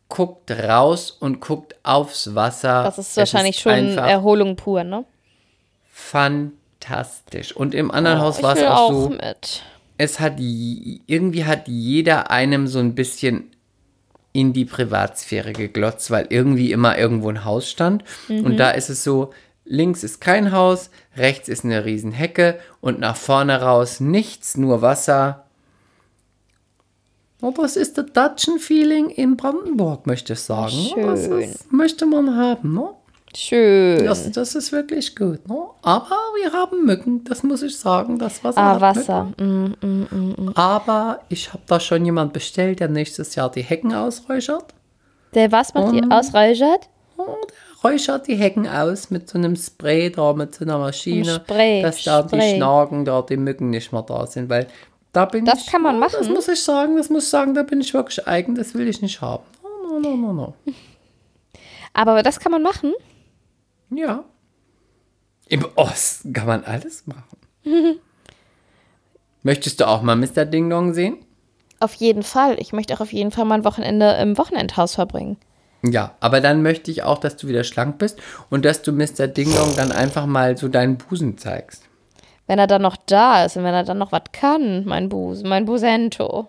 guckt 0.09 0.51
raus 0.51 1.11
und 1.11 1.39
guckt 1.41 1.75
aufs 1.83 2.35
Wasser. 2.35 2.83
Das 2.83 2.97
ist 2.99 3.11
Es 3.11 3.17
wahrscheinlich 3.17 3.59
schon 3.59 3.71
einfach 3.71 4.07
Erholung 4.07 4.55
pur, 4.55 4.83
ne? 4.83 5.05
fantastisch. 5.91 7.55
Und 7.55 7.73
im 7.73 7.91
anderen 7.91 8.19
Haus 8.19 8.35
Oh, 8.35 8.39
ich 8.39 8.43
war 8.43 8.55
es 8.57 8.63
auch 8.63 8.77
auch 8.77 8.89
so, 8.91 9.09
mit. 9.09 9.63
Es 9.97 10.19
hat 10.19 10.39
irgendwie 10.39 11.45
hat 11.45 11.67
jeder 11.67 12.31
einem 12.31 12.67
so 12.67 12.79
ein 12.79 12.95
bisschen 12.95 13.51
in 14.33 14.51
die 14.51 14.65
Privatsphäre 14.65 15.53
geglotzt, 15.53 16.09
weil 16.09 16.27
irgendwie 16.29 16.71
immer 16.71 16.97
irgendwo 16.97 17.29
ein 17.29 17.45
Haus 17.45 17.69
stand. 17.69 18.03
Mhm. 18.27 18.45
Und 18.45 18.57
da 18.57 18.71
ist 18.71 18.89
es 18.89 19.03
so, 19.03 19.31
links 19.63 20.03
ist 20.03 20.19
kein 20.19 20.51
Haus, 20.51 20.89
rechts 21.15 21.47
ist 21.47 21.63
eine 21.63 21.85
riesen 21.85 22.11
Hecke 22.11 22.59
und 22.81 22.99
nach 22.99 23.15
vorne 23.15 23.61
raus 23.61 23.99
nichts, 23.99 24.57
nur 24.57 24.81
Wasser. 24.81 25.45
Aber 27.41 27.63
es 27.63 27.75
ist 27.75 27.97
das 27.97 28.07
Datschen-Feeling 28.13 29.09
in 29.09 29.37
Brandenburg, 29.37 30.07
möchte 30.07 30.33
ich 30.33 30.39
sagen. 30.39 30.89
Das 30.95 31.25
Schön. 31.25 31.41
ist, 31.41 31.71
möchte 31.71 32.05
man 32.05 32.35
haben, 32.35 32.73
ne? 32.73 32.89
Schön. 33.35 34.05
Das, 34.05 34.29
das 34.31 34.55
ist 34.55 34.71
wirklich 34.71 35.15
gut. 35.15 35.47
Ne? 35.47 35.55
Aber 35.81 36.05
wir 36.41 36.51
haben 36.53 36.85
Mücken, 36.85 37.23
das 37.23 37.41
muss 37.43 37.61
ich 37.63 37.77
sagen. 37.77 38.19
Das 38.19 38.43
Wasser 38.43 38.61
ah, 38.61 38.79
Wasser. 38.81 39.31
Mücken. 39.37 39.75
Mm, 39.81 40.51
Aber 40.55 41.19
ich 41.29 41.49
habe 41.51 41.63
da 41.67 41.79
schon 41.79 42.05
jemand 42.05 42.33
bestellt, 42.33 42.79
der 42.79 42.89
nächstes 42.89 43.35
Jahr 43.35 43.49
die 43.49 43.63
Hecken 43.63 43.93
ausräuchert. 43.93 44.73
Der 45.33 45.51
was 45.51 45.73
macht 45.73 45.93
Mm. 45.93 45.95
die 45.95 46.11
ausräuchert? 46.11 46.89
Und 47.17 47.27
der 47.27 47.91
räuchert 47.91 48.27
die 48.27 48.35
Hecken 48.35 48.67
aus 48.67 49.09
mit 49.09 49.29
so 49.29 49.37
einem 49.37 49.55
Spray 49.55 50.11
da, 50.11 50.33
mit 50.33 50.53
so 50.55 50.63
einer 50.65 50.77
Maschine. 50.77 51.41
Spray, 51.43 51.81
dass 51.81 52.03
da 52.03 52.21
die 52.21 52.35
Spray. 52.35 52.55
Schnagen, 52.57 53.03
da 53.05 53.21
die 53.23 53.37
Mücken 53.37 53.71
nicht 53.71 53.91
mehr 53.91 54.03
da 54.03 54.27
sind. 54.27 54.49
Weil 54.49 54.67
da 55.11 55.25
bin 55.25 55.43
Das 55.45 55.61
ich. 55.61 55.67
kann 55.71 55.81
man 55.81 55.97
oh, 55.97 56.01
Das 56.01 56.13
machen. 56.21 56.33
muss 56.33 56.47
ich 56.47 56.61
sagen, 56.61 56.97
das 56.97 57.09
muss 57.09 57.23
ich 57.23 57.29
sagen, 57.29 57.53
da 57.55 57.63
bin 57.63 57.81
ich 57.81 57.93
wirklich 57.93 58.27
eigen, 58.27 58.53
das 58.55 58.73
will 58.75 58.87
ich 58.87 59.01
nicht 59.01 59.21
haben. 59.21 59.43
No, 59.63 59.99
no, 59.99 60.15
no, 60.15 60.15
no, 60.17 60.33
no. 60.33 60.53
Aber 61.93 62.23
das 62.23 62.39
kann 62.39 62.51
man 62.51 62.61
machen. 62.63 62.93
Ja. 63.95 64.23
Im 65.47 65.65
Osten 65.75 66.33
kann 66.33 66.47
man 66.47 66.63
alles 66.63 67.05
machen. 67.05 67.37
Möchtest 69.43 69.79
du 69.79 69.87
auch 69.87 70.01
mal 70.01 70.15
Mr. 70.15 70.45
Ding 70.45 70.69
Dong 70.69 70.93
sehen? 70.93 71.17
Auf 71.79 71.93
jeden 71.95 72.23
Fall. 72.23 72.55
Ich 72.59 72.71
möchte 72.71 72.93
auch 72.93 73.01
auf 73.01 73.11
jeden 73.11 73.31
Fall 73.31 73.45
mal 73.45 73.55
ein 73.55 73.65
Wochenende 73.65 74.13
im 74.21 74.37
Wochenendhaus 74.37 74.95
verbringen. 74.95 75.37
Ja, 75.83 76.15
aber 76.21 76.39
dann 76.39 76.61
möchte 76.61 76.91
ich 76.91 77.03
auch, 77.03 77.17
dass 77.17 77.35
du 77.35 77.47
wieder 77.49 77.65
schlank 77.65 77.97
bist 77.97 78.17
und 78.49 78.63
dass 78.63 78.83
du 78.83 78.93
Mr. 78.93 79.27
Ding 79.27 79.53
Dong 79.53 79.75
dann 79.75 79.91
einfach 79.91 80.25
mal 80.25 80.57
so 80.57 80.69
deinen 80.69 80.97
Busen 80.97 81.37
zeigst. 81.37 81.83
Wenn 82.47 82.57
er 82.57 82.67
dann 82.67 82.81
noch 82.81 82.95
da 82.95 83.43
ist 83.43 83.57
und 83.57 83.65
wenn 83.65 83.73
er 83.73 83.83
dann 83.83 83.97
noch 83.97 84.13
was 84.13 84.23
kann, 84.31 84.85
mein 84.85 85.09
Busen, 85.09 85.49
mein 85.49 85.65
Busento. 85.65 86.47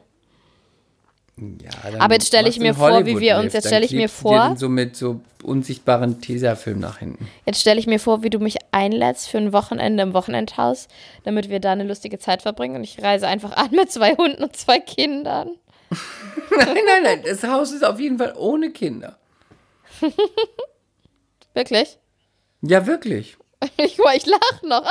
Ja, 1.36 1.98
Aber 2.00 2.14
jetzt 2.14 2.28
stelle 2.28 2.48
ich 2.48 2.60
mir 2.60 2.74
vor, 2.74 3.04
wie 3.06 3.18
wir 3.18 3.38
uns- 3.38 3.52
jetzt 3.54 3.66
stelle 3.66 3.84
ich 3.84 3.90
mir 3.92 4.08
vor- 4.08 4.54
so 4.56 4.68
mit 4.68 4.94
so 4.96 5.20
unsichtbaren 5.42 6.20
Tesafilm 6.20 6.78
nach 6.78 6.98
hinten. 6.98 7.28
Jetzt 7.44 7.60
stelle 7.60 7.80
ich 7.80 7.86
mir 7.88 7.98
vor, 7.98 8.22
wie 8.22 8.30
du 8.30 8.38
mich 8.38 8.56
einlädst 8.70 9.28
für 9.28 9.38
ein 9.38 9.52
Wochenende 9.52 10.04
im 10.04 10.14
Wochenendhaus, 10.14 10.86
damit 11.24 11.48
wir 11.50 11.58
da 11.58 11.72
eine 11.72 11.82
lustige 11.84 12.18
Zeit 12.20 12.42
verbringen. 12.42 12.76
Und 12.76 12.84
ich 12.84 13.02
reise 13.02 13.26
einfach 13.26 13.52
an 13.56 13.70
mit 13.72 13.90
zwei 13.90 14.14
Hunden 14.14 14.44
und 14.44 14.54
zwei 14.56 14.78
Kindern. 14.78 15.50
Nein, 16.56 16.68
nein, 16.86 17.02
nein, 17.02 17.22
das 17.24 17.42
Haus 17.42 17.72
ist 17.72 17.84
auf 17.84 17.98
jeden 18.00 18.18
Fall 18.18 18.34
ohne 18.36 18.70
Kinder. 18.70 19.18
Wirklich? 21.54 21.98
Ja, 22.62 22.86
wirklich. 22.86 23.36
Ich, 23.78 23.98
ich 23.98 24.26
lache 24.26 24.66
noch. 24.68 24.84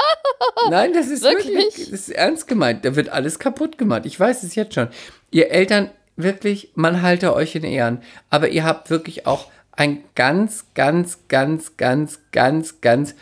Nein, 0.71 0.93
das 0.93 1.05
ist 1.07 1.21
wirklich, 1.23 1.45
Wirklich? 1.53 1.75
das 1.75 1.89
ist 1.89 2.09
ernst 2.09 2.47
gemeint. 2.47 2.83
Da 2.83 2.95
wird 2.95 3.09
alles 3.09 3.37
kaputt 3.37 3.77
gemacht. 3.77 4.07
Ich 4.07 4.19
weiß 4.19 4.41
es 4.41 4.55
jetzt 4.55 4.73
schon. 4.73 4.87
Ihr 5.29 5.51
Eltern, 5.51 5.91
wirklich, 6.15 6.71
man 6.75 7.01
halte 7.01 7.33
euch 7.35 7.55
in 7.55 7.63
Ehren. 7.63 8.01
Aber 8.29 8.49
ihr 8.49 8.63
habt 8.63 8.89
wirklich 8.89 9.25
auch 9.27 9.47
ein 9.71 10.03
ganz, 10.15 10.65
ganz, 10.75 11.19
ganz, 11.27 11.77
ganz, 11.77 12.19
ganz, 12.31 12.81
ganz 12.81 13.15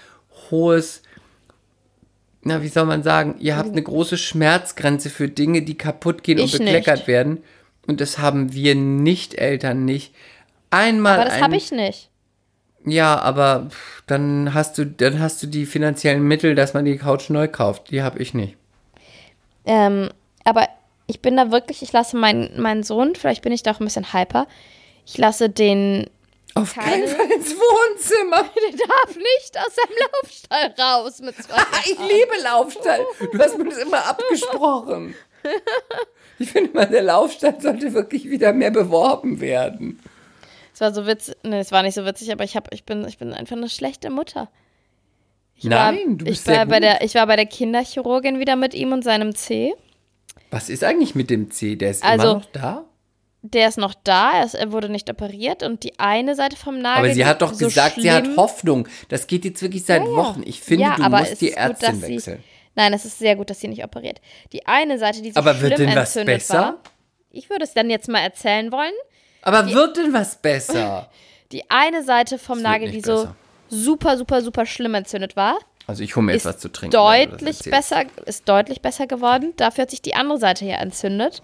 hohes, 0.49 1.01
na, 2.43 2.61
wie 2.63 2.67
soll 2.67 2.85
man 2.85 3.03
sagen, 3.03 3.35
ihr 3.39 3.55
habt 3.55 3.69
eine 3.69 3.83
große 3.83 4.17
Schmerzgrenze 4.17 5.09
für 5.09 5.29
Dinge, 5.29 5.61
die 5.61 5.77
kaputt 5.77 6.23
gehen 6.23 6.39
und 6.39 6.45
Ich 6.45 6.57
bekleckert 6.57 6.99
nicht. 6.99 7.07
werden. 7.07 7.43
Und 7.87 8.01
das 8.01 8.17
haben 8.19 8.53
wir 8.53 8.75
Nicht-Eltern 8.75 9.85
nicht. 9.85 10.13
Einmal 10.71 11.19
Aber 11.19 11.25
das 11.29 11.41
habe 11.41 11.55
ich 11.55 11.71
nicht. 11.71 12.09
ja, 12.85 13.19
aber 13.19 13.69
dann 14.07 14.53
hast 14.53 14.77
du, 14.77 14.85
dann 14.85 15.19
hast 15.19 15.41
du 15.43 15.47
die 15.47 15.65
finanziellen 15.65 16.23
Mittel, 16.23 16.55
dass 16.55 16.73
man 16.73 16.85
die 16.85 16.97
Couch 16.97 17.29
neu 17.29 17.47
kauft. 17.47 17.91
Die 17.91 18.01
habe 18.01 18.19
ich 18.19 18.33
nicht. 18.33 18.55
Ähm, 19.65 20.09
aber 20.43 20.67
ich 21.11 21.21
bin 21.21 21.37
da 21.37 21.51
wirklich, 21.51 21.81
ich 21.83 21.91
lasse 21.91 22.17
meinen, 22.17 22.59
meinen 22.59 22.83
Sohn, 22.83 23.15
vielleicht 23.15 23.43
bin 23.43 23.51
ich 23.53 23.61
da 23.63 23.71
auch 23.71 23.79
ein 23.79 23.85
bisschen 23.85 24.13
hyper, 24.13 24.47
ich 25.05 25.17
lasse 25.17 25.49
den, 25.49 26.09
Auf 26.55 26.73
Keine- 26.73 27.05
keinen 27.05 27.07
Fall 27.07 27.31
ins 27.31 27.53
Wohnzimmer. 27.55 28.37
der 28.55 28.87
darf 28.87 29.15
nicht 29.15 29.57
aus 29.57 29.75
seinem 29.75 29.97
Laufstall 30.11 30.75
raus 30.79 31.19
mit 31.21 31.35
zwei. 31.35 31.61
Ich 31.85 31.97
liebe 31.99 32.41
Laufstall. 32.43 33.05
Du 33.31 33.39
hast 33.39 33.57
mir 33.57 33.65
das 33.65 33.77
immer 33.77 34.05
abgesprochen. 34.05 35.15
Ich 36.39 36.51
finde 36.51 36.71
mal, 36.73 36.85
der 36.87 37.03
Laufstall 37.03 37.59
sollte 37.61 37.93
wirklich 37.93 38.29
wieder 38.29 38.53
mehr 38.53 38.71
beworben 38.71 39.39
werden. 39.41 39.99
Es 40.73 40.81
war 40.81 40.93
so 40.93 41.05
witzig, 41.07 41.35
nee, 41.43 41.59
es 41.59 41.71
war 41.71 41.83
nicht 41.83 41.95
so 41.95 42.05
witzig, 42.05 42.31
aber 42.31 42.43
ich, 42.43 42.55
hab, 42.55 42.73
ich, 42.73 42.83
bin, 42.85 43.05
ich 43.07 43.17
bin 43.17 43.33
einfach 43.33 43.55
eine 43.55 43.69
schlechte 43.69 44.09
Mutter. 44.09 44.49
Ich 45.55 45.65
Nein, 45.65 45.97
war, 45.97 46.05
du 46.15 46.25
bist 46.25 46.41
ich 46.41 46.47
war 46.47 46.55
sehr 46.55 46.65
bei 46.65 46.75
gut. 46.75 46.83
der 46.83 47.01
Ich 47.03 47.15
war 47.15 47.27
bei 47.27 47.35
der 47.35 47.45
Kinderchirurgin 47.45 48.39
wieder 48.39 48.55
mit 48.55 48.73
ihm 48.73 48.91
und 48.93 49.03
seinem 49.03 49.35
C. 49.35 49.73
Was 50.51 50.69
ist 50.69 50.83
eigentlich 50.83 51.15
mit 51.15 51.29
dem 51.29 51.49
C? 51.49 51.75
Der 51.75 51.89
ist 51.91 52.03
Also- 52.03 52.23
immer 52.31 52.33
noch 52.35 52.45
da? 52.53 52.85
Der 53.43 53.67
ist 53.69 53.79
noch 53.79 53.95
da, 54.03 54.33
er, 54.33 54.45
ist, 54.45 54.53
er 54.53 54.71
wurde 54.71 54.87
nicht 54.87 55.09
operiert 55.09 55.63
und 55.63 55.83
die 55.83 55.97
eine 55.97 56.35
Seite 56.35 56.55
vom 56.55 56.77
Nagel. 56.79 57.05
Aber 57.05 57.13
sie 57.15 57.25
hat 57.25 57.41
doch 57.41 57.53
so 57.53 57.65
gesagt, 57.65 57.95
sie 57.99 58.11
hat 58.11 58.25
schlimm- 58.25 58.37
Hoffnung. 58.37 58.87
Das 59.09 59.25
geht 59.25 59.45
jetzt 59.45 59.63
wirklich 59.63 59.83
seit 59.83 60.03
Ja. 60.03 60.09
Wochen. 60.15 60.43
Ich 60.45 60.61
finde, 60.61 60.83
Ja, 60.83 60.95
du 60.97 61.01
aber 61.03 61.19
musst 61.21 61.41
die 61.41 61.47
ist 61.47 61.55
gut, 61.55 61.63
Ärztin 61.63 61.89
dass 61.99 62.07
sie- 62.07 62.15
wechseln. 62.17 62.43
Nein, 62.75 62.93
es 62.93 63.03
ist 63.05 63.17
sehr 63.17 63.35
gut, 63.35 63.49
dass 63.49 63.59
sie 63.59 63.67
nicht 63.67 63.83
operiert. 63.83 64.21
Die 64.53 64.67
eine 64.67 64.99
Seite, 64.99 65.23
die 65.23 65.31
so 65.31 65.39
Aber 65.39 65.55
schlimm 65.55 65.69
wird 65.71 65.79
denn 65.79 65.89
was 65.95 66.15
entzündet 66.15 66.35
besser? 66.35 66.53
war. 66.59 66.77
Ich 67.31 67.49
würde 67.49 67.63
es 67.63 67.73
dann 67.73 67.89
jetzt 67.89 68.07
mal 68.09 68.19
erzählen 68.19 68.71
wollen. 68.71 68.93
Aber 69.41 69.67
wird 69.73 69.97
denn 69.97 70.13
was 70.13 70.35
besser? 70.39 71.09
Die 71.51 71.69
eine 71.71 72.03
Seite 72.03 72.37
vom 72.37 72.61
Nagel, 72.61 72.91
die 72.91 73.01
so 73.01 73.15
besser. 73.23 73.35
super, 73.69 74.17
super, 74.17 74.41
super 74.43 74.65
schlimm 74.67 74.93
entzündet 74.93 75.35
war, 75.35 75.57
Also 75.87 76.03
ich 76.03 76.15
hole 76.15 76.25
mir 76.25 76.33
jetzt 76.33 76.45
ist 76.45 76.53
was 76.53 76.57
zu 76.59 76.71
trinken. 76.71 76.91
deutlich 76.91 77.59
besser, 77.59 78.05
ist 78.25 78.47
deutlich 78.47 78.81
besser 78.81 79.07
geworden. 79.07 79.53
Dafür 79.57 79.83
hat 79.83 79.91
sich 79.91 80.01
die 80.01 80.15
andere 80.15 80.37
Seite 80.37 80.65
hier 80.65 80.77
entzündet 80.77 81.41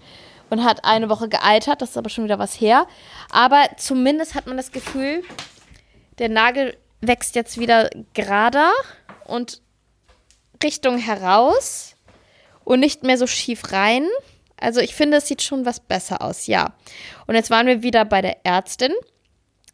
und 0.50 0.64
hat 0.64 0.84
eine 0.84 1.08
Woche 1.08 1.28
geeitert. 1.28 1.82
Das 1.82 1.90
ist 1.90 1.96
aber 1.96 2.10
schon 2.10 2.24
wieder 2.24 2.38
was 2.38 2.60
her. 2.60 2.86
Aber 3.30 3.68
zumindest 3.76 4.34
hat 4.34 4.46
man 4.46 4.56
das 4.56 4.72
Gefühl, 4.72 5.22
der 6.18 6.28
Nagel 6.28 6.76
wächst 7.00 7.34
jetzt 7.34 7.58
wieder 7.58 7.90
gerader 8.14 8.72
und 9.24 9.60
Richtung 10.62 10.98
heraus 10.98 11.94
und 12.64 12.80
nicht 12.80 13.02
mehr 13.02 13.18
so 13.18 13.26
schief 13.26 13.72
rein. 13.72 14.06
Also 14.60 14.80
ich 14.80 14.94
finde, 14.94 15.18
es 15.18 15.28
sieht 15.28 15.42
schon 15.42 15.64
was 15.64 15.80
besser 15.80 16.22
aus, 16.22 16.46
ja. 16.46 16.74
Und 17.26 17.34
jetzt 17.34 17.50
waren 17.50 17.66
wir 17.66 17.82
wieder 17.82 18.04
bei 18.04 18.22
der 18.22 18.44
Ärztin 18.44 18.92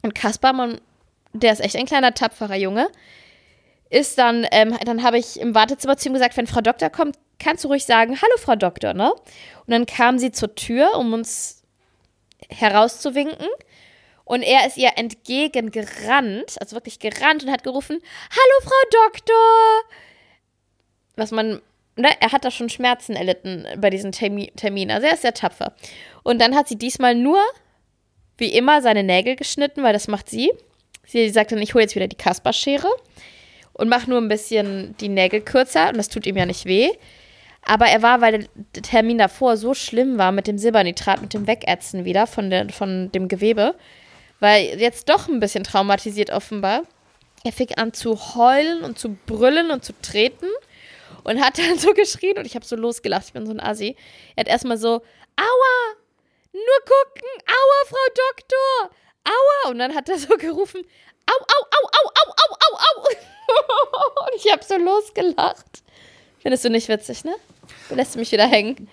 und 0.02 0.14
Kaspar, 0.14 0.52
man, 0.52 0.80
der 1.32 1.52
ist 1.52 1.60
echt 1.60 1.76
ein 1.76 1.86
kleiner 1.86 2.12
tapferer 2.12 2.56
Junge, 2.56 2.88
ist 3.95 4.18
dann, 4.18 4.45
ähm, 4.51 4.76
dann 4.84 5.05
habe 5.05 5.18
ich 5.18 5.38
im 5.38 5.55
Wartezimmer 5.55 5.97
zu 5.97 6.09
ihm 6.09 6.14
gesagt, 6.14 6.36
wenn 6.36 6.49
Frau 6.49 6.61
Doktor 6.61 6.90
kommt, 6.90 7.16
kannst 7.38 7.62
du 7.62 7.68
ruhig 7.68 7.84
sagen, 7.84 8.20
hallo 8.20 8.36
Frau 8.38 8.57
Doktor, 8.57 8.92
ne? 8.92 9.12
Und 9.12 9.68
dann 9.68 9.86
kam 9.86 10.18
sie 10.18 10.32
zur 10.32 10.57
Tür, 10.57 10.97
um 10.99 11.12
uns 11.12 11.62
herauszuwinken. 12.49 13.47
Und 14.24 14.42
er 14.42 14.66
ist 14.66 14.78
ihr 14.78 14.90
entgegengerannt, 14.97 16.57
also 16.61 16.74
wirklich 16.74 16.99
gerannt 16.99 17.45
und 17.45 17.53
hat 17.53 17.62
gerufen, 17.62 18.01
hallo 18.30 18.64
Frau 18.64 19.05
Doktor! 19.05 19.95
Was 21.14 21.30
man, 21.30 21.62
ne, 21.95 22.09
er 22.18 22.32
hat 22.32 22.45
da 22.45 22.51
schon 22.51 22.70
Schmerzen 22.70 23.14
erlitten 23.14 23.64
bei 23.78 23.90
diesem 23.90 24.11
Termi 24.11 24.51
Termin, 24.57 24.90
also 24.90 25.07
er 25.07 25.14
ist 25.14 25.22
sehr 25.22 25.34
tapfer. 25.34 25.76
Und 26.24 26.40
dann 26.40 26.57
hat 26.57 26.66
sie 26.66 26.76
diesmal 26.76 27.14
nur, 27.14 27.40
wie 28.38 28.53
immer, 28.53 28.82
seine 28.82 29.05
Nägel 29.05 29.36
geschnitten, 29.36 29.84
weil 29.84 29.92
das 29.92 30.09
macht 30.09 30.28
sie. 30.28 30.51
Sie 31.07 31.28
sagt 31.28 31.53
dann, 31.53 31.62
ich 31.62 31.74
hole 31.74 31.84
jetzt 31.84 31.95
wieder 31.95 32.09
die 32.09 32.16
Kasperschere 32.16 32.88
und 33.74 33.88
mache 33.88 34.08
nur 34.08 34.20
ein 34.20 34.28
bisschen 34.28 34.96
die 34.98 35.08
Nägel 35.08 35.40
kürzer 35.40 35.88
und 35.88 35.98
das 35.98 36.08
tut 36.08 36.26
ihm 36.26 36.36
ja 36.36 36.46
nicht 36.46 36.64
weh. 36.64 36.90
Aber 37.66 37.86
er 37.86 38.02
war, 38.02 38.20
weil 38.20 38.48
der 38.74 38.82
Termin 38.82 39.18
davor 39.18 39.56
so 39.56 39.74
schlimm 39.74 40.18
war 40.18 40.32
mit 40.32 40.46
dem 40.46 40.58
Silbernitrat, 40.58 41.20
mit 41.20 41.32
dem 41.32 41.46
Wegätzen 41.46 42.04
wieder 42.04 42.26
von, 42.26 42.50
der, 42.50 42.68
von 42.70 43.10
dem 43.12 43.28
Gewebe, 43.28 43.74
weil 44.40 44.78
jetzt 44.78 45.08
doch 45.08 45.28
ein 45.28 45.40
bisschen 45.40 45.64
traumatisiert 45.64 46.30
offenbar. 46.30 46.82
Er 47.42 47.52
fing 47.52 47.72
an 47.76 47.92
zu 47.92 48.34
heulen 48.34 48.82
und 48.82 48.98
zu 48.98 49.16
brüllen 49.26 49.70
und 49.70 49.84
zu 49.84 49.92
treten 50.02 50.48
und 51.24 51.40
hat 51.40 51.58
dann 51.58 51.78
so 51.78 51.94
geschrien 51.94 52.38
und 52.38 52.46
ich 52.46 52.54
habe 52.54 52.64
so 52.64 52.76
losgelacht, 52.76 53.26
ich 53.26 53.32
bin 53.32 53.46
so 53.46 53.52
ein 53.52 53.60
Assi. 53.60 53.96
Er 54.36 54.42
hat 54.42 54.48
erstmal 54.48 54.78
so, 54.78 55.02
aua, 55.36 55.96
nur 56.52 56.80
gucken, 56.84 57.28
aua, 57.46 57.88
Frau 57.88 58.28
Doktor, 58.28 58.96
aua. 59.24 59.70
Und 59.70 59.78
dann 59.78 59.94
hat 59.94 60.08
er 60.08 60.18
so 60.18 60.36
gerufen, 60.36 60.82
au, 61.26 61.40
au, 61.40 61.64
au, 61.64 61.88
au, 61.88 62.10
au, 62.10 62.30
au, 62.30 62.76
au, 62.76 63.10
au. 63.10 63.34
und 64.20 64.36
ich 64.36 64.51
habe 64.53 64.64
so 64.64 64.76
losgelacht. 64.76 65.82
Findest 66.40 66.64
du 66.64 66.70
nicht 66.70 66.88
witzig, 66.88 67.24
ne? 67.24 67.34
Du 67.88 67.95
lässt 67.95 68.16
mich 68.16 68.30
wieder 68.32 68.47
hängen. 68.47 68.88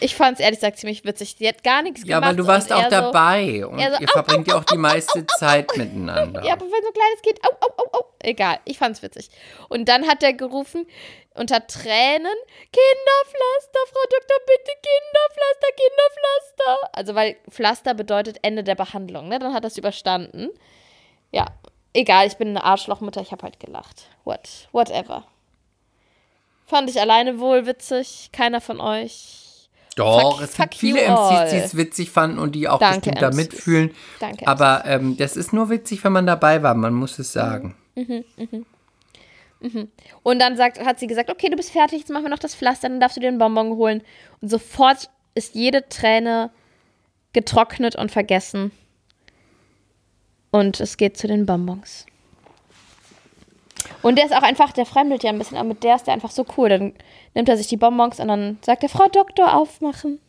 Ich 0.00 0.16
fand 0.16 0.38
es 0.38 0.44
ehrlich 0.44 0.58
gesagt 0.58 0.78
ziemlich 0.78 1.04
witzig. 1.04 1.36
Sie 1.38 1.48
hat 1.48 1.62
gar 1.64 1.80
nichts 1.80 2.02
Ja, 2.04 2.16
gemacht. 2.16 2.30
aber 2.30 2.36
du 2.36 2.46
warst 2.46 2.70
auch 2.72 2.78
er 2.82 2.84
so, 2.84 2.90
dabei 2.90 3.64
und 3.64 3.78
so, 3.80 4.00
ihr 4.00 4.08
verbringt 4.08 4.48
ja 4.48 4.54
au, 4.54 4.58
auch 4.58 4.64
die 4.64 4.76
meiste 4.76 5.26
Zeit 5.38 5.74
miteinander. 5.76 6.44
Ja, 6.44 6.54
aber 6.54 6.66
wenn 6.66 6.82
so 6.82 6.88
ein 6.88 6.92
kleines 6.92 7.22
Kind, 7.22 7.38
au, 7.44 7.50
au, 7.60 7.72
au, 7.78 7.98
au. 8.00 8.04
Egal, 8.18 8.58
ich 8.64 8.76
fand's 8.76 9.02
witzig. 9.02 9.30
Und 9.68 9.88
dann 9.88 10.06
hat 10.06 10.22
er 10.22 10.32
gerufen, 10.34 10.86
unter 11.34 11.66
Tränen, 11.66 12.36
Kinderpflaster, 12.72 13.80
Frau 13.92 14.02
Doktor, 14.10 14.36
bitte 14.46 14.72
Kinderpflaster, 14.82 15.68
Kinderpflaster. 15.76 16.90
Also, 16.92 17.14
weil 17.14 17.36
Pflaster 17.50 17.94
bedeutet 17.94 18.38
Ende 18.42 18.62
der 18.64 18.74
Behandlung, 18.74 19.28
ne? 19.28 19.38
Dann 19.38 19.54
hat 19.54 19.64
er 19.64 19.68
es 19.68 19.78
überstanden. 19.78 20.50
Ja, 21.30 21.46
egal, 21.94 22.26
ich 22.26 22.36
bin 22.36 22.48
eine 22.48 22.62
Arschlochmutter, 22.64 23.20
ich 23.22 23.32
habe 23.32 23.42
halt 23.44 23.58
gelacht. 23.60 24.08
What, 24.24 24.68
whatever. 24.72 25.24
Fand 26.66 26.90
ich 26.90 27.00
alleine 27.00 27.38
wohl 27.38 27.66
witzig, 27.66 28.30
keiner 28.32 28.60
von 28.60 28.80
euch. 28.80 29.68
Doch, 29.96 30.38
Fuck- 30.38 30.40
es 30.42 30.56
fuck 30.56 30.70
gibt 30.70 30.74
viele 30.80 31.00
MCs, 31.02 31.50
die 31.50 31.56
es 31.56 31.76
witzig 31.76 32.10
fanden 32.10 32.38
und 32.38 32.52
die 32.54 32.68
auch 32.68 32.78
Danke, 32.80 33.10
bestimmt 33.10 33.22
da 33.22 33.30
mitfühlen. 33.30 33.94
Danke, 34.18 34.46
Aber 34.48 34.84
ähm, 34.86 35.16
das 35.16 35.36
ist 35.36 35.52
nur 35.52 35.70
witzig, 35.70 36.02
wenn 36.04 36.12
man 36.12 36.26
dabei 36.26 36.62
war, 36.62 36.74
man 36.74 36.94
muss 36.94 37.18
es 37.18 37.32
sagen. 37.32 37.76
Und 40.22 40.38
dann 40.40 40.56
sagt, 40.56 40.84
hat 40.84 40.98
sie 40.98 41.06
gesagt, 41.06 41.30
okay, 41.30 41.48
du 41.48 41.56
bist 41.56 41.70
fertig, 41.70 42.00
jetzt 42.00 42.10
machen 42.10 42.24
wir 42.24 42.30
noch 42.30 42.38
das 42.38 42.54
Pflaster, 42.54 42.88
dann 42.88 43.00
darfst 43.00 43.16
du 43.16 43.20
dir 43.20 43.28
einen 43.28 43.38
Bonbon 43.38 43.76
holen. 43.76 44.02
Und 44.40 44.48
sofort 44.50 45.10
ist 45.34 45.54
jede 45.54 45.88
Träne 45.88 46.50
getrocknet 47.32 47.96
und 47.96 48.10
vergessen. 48.10 48.72
Und 50.54 50.78
es 50.78 50.96
geht 50.96 51.16
zu 51.16 51.26
den 51.26 51.46
Bonbons. 51.46 52.06
Und 54.02 54.18
der 54.18 54.26
ist 54.26 54.36
auch 54.36 54.44
einfach, 54.44 54.70
der 54.70 54.86
fremdelt 54.86 55.24
ja 55.24 55.30
ein 55.30 55.38
bisschen, 55.38 55.56
aber 55.56 55.70
mit 55.70 55.82
der 55.82 55.96
ist 55.96 56.06
der 56.06 56.14
einfach 56.14 56.30
so 56.30 56.46
cool. 56.56 56.68
Dann 56.68 56.92
nimmt 57.34 57.48
er 57.48 57.56
sich 57.56 57.66
die 57.66 57.76
Bonbons 57.76 58.20
und 58.20 58.28
dann 58.28 58.58
sagt 58.60 58.84
er, 58.84 58.88
Frau 58.88 59.08
Doktor, 59.08 59.56
aufmachen. 59.56 60.20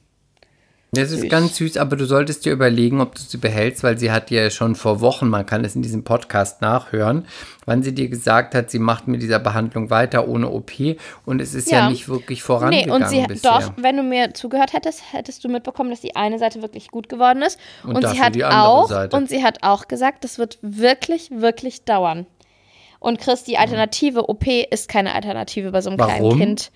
Das 0.96 1.12
ist 1.12 1.30
ganz 1.30 1.56
süß, 1.58 1.78
aber 1.78 1.96
du 1.96 2.06
solltest 2.06 2.46
dir 2.46 2.52
überlegen, 2.54 3.02
ob 3.02 3.16
du 3.16 3.22
sie 3.22 3.38
behältst, 3.38 3.84
weil 3.84 3.98
sie 3.98 4.12
hat 4.12 4.30
dir 4.30 4.50
schon 4.50 4.76
vor 4.76 5.02
Wochen, 5.02 5.28
man 5.30 5.46
kann 5.46 5.64
es 5.66 5.76
in 5.76 5.82
diesem 5.82 6.04
Podcast 6.04 6.62
nachhören, 6.62 7.26
wann 7.66 7.84
sie 7.84 7.94
dir 7.94 8.08
gesagt 8.10 8.56
hat, 8.56 8.70
sie 8.72 8.80
macht 8.80 9.08
mit 9.08 9.22
dieser 9.22 9.40
Behandlung 9.40 9.90
weiter 9.90 10.28
ohne 10.28 10.50
OP 10.50 10.72
und 11.26 11.42
es 11.42 11.54
ist 11.54 11.70
ja, 11.72 11.80
Ja. 11.80 11.90
nicht 11.90 12.08
wirklich 12.10 12.42
vorangegangen 12.44 12.88
Nee, 12.90 12.96
und 12.96 13.10
sie 13.10 13.26
bisher. 13.28 13.52
doch, 13.60 13.74
wenn 13.78 13.98
du 13.98 14.04
mir 14.04 14.34
zugehört 14.34 14.74
hättest, 14.74 15.02
hättest 15.14 15.44
du 15.44 15.50
mitbekommen, 15.50 15.90
dass 15.92 16.02
die 16.02 16.16
eine 16.16 16.40
Seite 16.40 16.62
wirklich 16.62 16.90
gut 16.90 17.10
geworden 17.10 17.42
ist. 17.42 17.60
Und 17.84 17.96
Und, 17.98 18.08
sie 18.08 18.22
hat 18.22 18.42
auch 18.44 18.90
Seite. 18.90 19.16
und 19.16 19.30
sie 19.30 19.44
hat 19.44 19.60
auch 19.64 19.88
gesagt, 19.88 20.24
das 20.24 20.40
wird 20.40 20.58
wirklich, 20.62 21.30
wirklich 21.32 21.84
dauern. 21.86 22.26
Und 23.00 23.20
Chris, 23.20 23.44
die 23.44 23.58
Alternative 23.58 24.30
OP 24.30 24.48
ist 24.72 24.90
keine 24.90 25.14
Alternative 25.14 25.72
bei 25.72 25.82
so 25.82 25.90
einem 25.92 25.98
kleinen 26.00 26.24
Warum? 26.24 26.40
Kind. 26.40 26.72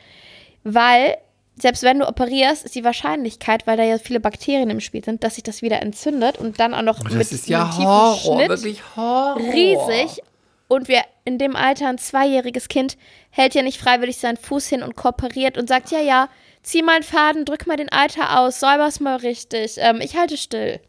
Weil, 0.64 1.18
selbst 1.62 1.84
wenn 1.84 2.00
du 2.00 2.08
operierst, 2.08 2.66
ist 2.66 2.76
die 2.76 2.84
Wahrscheinlichkeit, 2.84 3.68
weil 3.68 3.78
da 3.78 3.84
ja 3.84 3.98
viele 3.98 4.20
Bakterien 4.20 4.70
im 4.70 4.80
Spiel 4.80 5.04
sind, 5.04 5.24
dass 5.24 5.36
sich 5.36 5.44
das 5.44 5.62
wieder 5.62 5.82
entzündet 5.82 6.38
und 6.38 6.60
dann 6.60 6.74
auch 6.74 6.82
noch 6.82 7.04
das 7.04 7.14
mit 7.14 7.32
ist 7.32 7.48
ja 7.48 7.78
Horror, 7.78 8.16
Schnitt 8.18 8.50
wirklich 8.50 8.82
Horror. 8.96 9.38
riesig. 9.38 10.24
Und 10.68 10.88
wir 10.88 11.02
in 11.26 11.40
dem 11.40 11.56
Alter, 11.56 11.88
ein 11.88 11.98
zweijähriges 11.98 12.68
Kind, 12.68 12.98
hält 13.32 13.56
ja 13.56 13.64
nicht 13.64 13.80
freiwillig 13.80 14.18
seinen 14.18 14.38
Fuß 14.38 14.68
hin 14.68 14.84
und 14.84 14.96
kooperiert 14.96 15.58
und 15.58 15.68
sagt, 15.68 15.90
ja, 15.90 16.00
ja, 16.00 16.30
zieh 16.62 16.84
mal 16.84 16.96
einen 16.96 17.04
Faden, 17.04 17.46
drück 17.46 17.66
mal 17.66 17.78
den 17.78 17.92
Alter 17.92 18.40
aus, 18.40 18.60
säuber's 18.60 19.00
mal 19.00 19.16
richtig, 19.16 19.78
ähm, 19.78 20.00
ich 20.02 20.16
halte 20.16 20.38
still. 20.38 20.80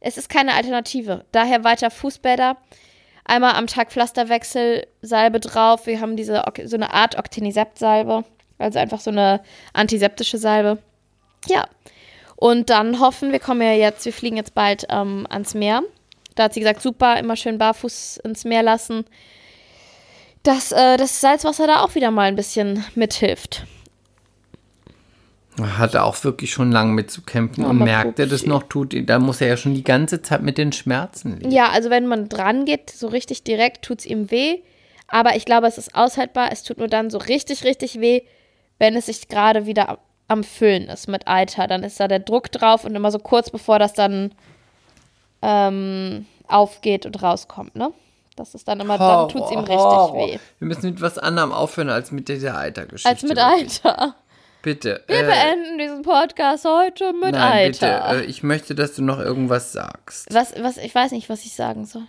Es 0.00 0.16
ist 0.16 0.28
keine 0.28 0.54
Alternative. 0.54 1.24
Daher 1.32 1.64
weiter 1.64 1.90
Fußbäder. 1.90 2.56
Einmal 3.24 3.54
am 3.56 3.66
Tag 3.66 3.90
Pflasterwechsel, 3.90 4.86
Salbe 5.02 5.40
drauf. 5.40 5.86
Wir 5.86 6.00
haben 6.00 6.16
diese 6.16 6.42
so 6.64 6.76
eine 6.76 6.94
Art 6.94 7.18
Octinisept-Salbe. 7.18 8.24
Also 8.58 8.78
einfach 8.78 9.00
so 9.00 9.10
eine 9.10 9.40
antiseptische 9.72 10.38
Salbe. 10.38 10.78
Ja. 11.46 11.66
Und 12.36 12.70
dann 12.70 13.00
hoffen, 13.00 13.32
wir 13.32 13.40
kommen 13.40 13.62
ja 13.62 13.72
jetzt, 13.72 14.04
wir 14.04 14.12
fliegen 14.12 14.36
jetzt 14.36 14.54
bald 14.54 14.86
ähm, 14.90 15.26
ans 15.28 15.54
Meer. 15.54 15.82
Da 16.34 16.44
hat 16.44 16.54
sie 16.54 16.60
gesagt, 16.60 16.82
super, 16.82 17.18
immer 17.18 17.34
schön 17.34 17.58
barfuß 17.58 18.18
ins 18.18 18.44
Meer 18.44 18.62
lassen. 18.62 19.04
Dass 20.44 20.70
äh, 20.70 20.96
das 20.96 21.20
Salzwasser 21.20 21.66
da 21.66 21.82
auch 21.82 21.94
wieder 21.94 22.10
mal 22.10 22.28
ein 22.28 22.36
bisschen 22.36 22.84
mithilft. 22.94 23.64
Hat 25.60 25.94
er 25.94 26.04
auch 26.04 26.22
wirklich 26.22 26.52
schon 26.52 26.70
lange 26.70 26.92
mit 26.92 27.10
zu 27.10 27.22
kämpfen 27.22 27.64
und 27.64 27.70
Armer 27.70 27.84
merkt 27.84 28.20
er 28.20 28.28
das 28.28 28.46
noch 28.46 28.62
tut, 28.62 28.94
da 29.08 29.18
muss 29.18 29.40
er 29.40 29.48
ja 29.48 29.56
schon 29.56 29.74
die 29.74 29.82
ganze 29.82 30.22
Zeit 30.22 30.42
mit 30.42 30.56
den 30.56 30.70
Schmerzen 30.70 31.38
leben. 31.38 31.50
Ja, 31.50 31.70
also 31.70 31.90
wenn 31.90 32.06
man 32.06 32.28
dran 32.28 32.64
geht, 32.64 32.90
so 32.90 33.08
richtig 33.08 33.42
direkt, 33.42 33.84
tut 33.84 34.00
es 34.00 34.06
ihm 34.06 34.30
weh. 34.30 34.58
Aber 35.08 35.34
ich 35.34 35.44
glaube, 35.44 35.66
es 35.66 35.78
ist 35.78 35.94
aushaltbar. 35.94 36.52
Es 36.52 36.62
tut 36.62 36.78
nur 36.78 36.86
dann 36.86 37.10
so 37.10 37.18
richtig, 37.18 37.64
richtig 37.64 37.98
weh, 38.00 38.22
wenn 38.78 38.96
es 38.96 39.06
sich 39.06 39.28
gerade 39.28 39.66
wieder 39.66 39.98
am- 40.28 40.44
Füllen 40.44 40.88
ist 40.88 41.08
mit 41.08 41.26
Eiter. 41.26 41.66
Dann 41.66 41.82
ist 41.82 41.98
da 42.00 42.06
der 42.08 42.18
Druck 42.20 42.52
drauf 42.52 42.84
und 42.84 42.94
immer 42.94 43.10
so 43.10 43.18
kurz 43.18 43.50
bevor 43.50 43.78
das 43.78 43.94
dann 43.94 44.32
ähm, 45.42 46.26
aufgeht 46.46 47.06
und 47.06 47.22
rauskommt, 47.22 47.76
ne? 47.76 47.92
Das 48.36 48.54
ist 48.54 48.68
dann 48.68 48.78
immer, 48.78 48.98
dann 48.98 49.28
tut 49.28 49.44
es 49.46 49.50
ihm 49.50 49.58
richtig 49.58 49.72
weh. 49.72 50.38
Wir 50.60 50.68
müssen 50.68 50.90
mit 50.90 51.00
was 51.00 51.18
anderem 51.18 51.50
aufhören 51.52 51.90
als 51.90 52.12
mit 52.12 52.28
dieser 52.28 52.56
Eitergeschichte. 52.56 53.08
Als 53.08 53.22
mit. 53.24 53.36
Alter. 53.38 54.14
Bitte. 54.62 55.02
Wir 55.08 55.20
äh, 55.20 55.24
beenden 55.24 55.78
diesen 55.78 56.02
Podcast 56.02 56.64
heute 56.64 57.12
mit 57.14 57.32
nein, 57.32 57.72
Alter. 57.72 58.10
bitte. 58.12 58.24
Äh, 58.24 58.26
ich 58.26 58.42
möchte, 58.44 58.74
dass 58.76 58.94
du 58.94 59.02
noch 59.02 59.18
irgendwas 59.18 59.72
sagst. 59.72 60.32
was, 60.32 60.52
was, 60.60 60.76
ich 60.76 60.94
weiß 60.94 61.12
nicht, 61.12 61.28
was 61.28 61.44
ich 61.44 61.54
sagen 61.54 61.84
soll. 61.84 62.04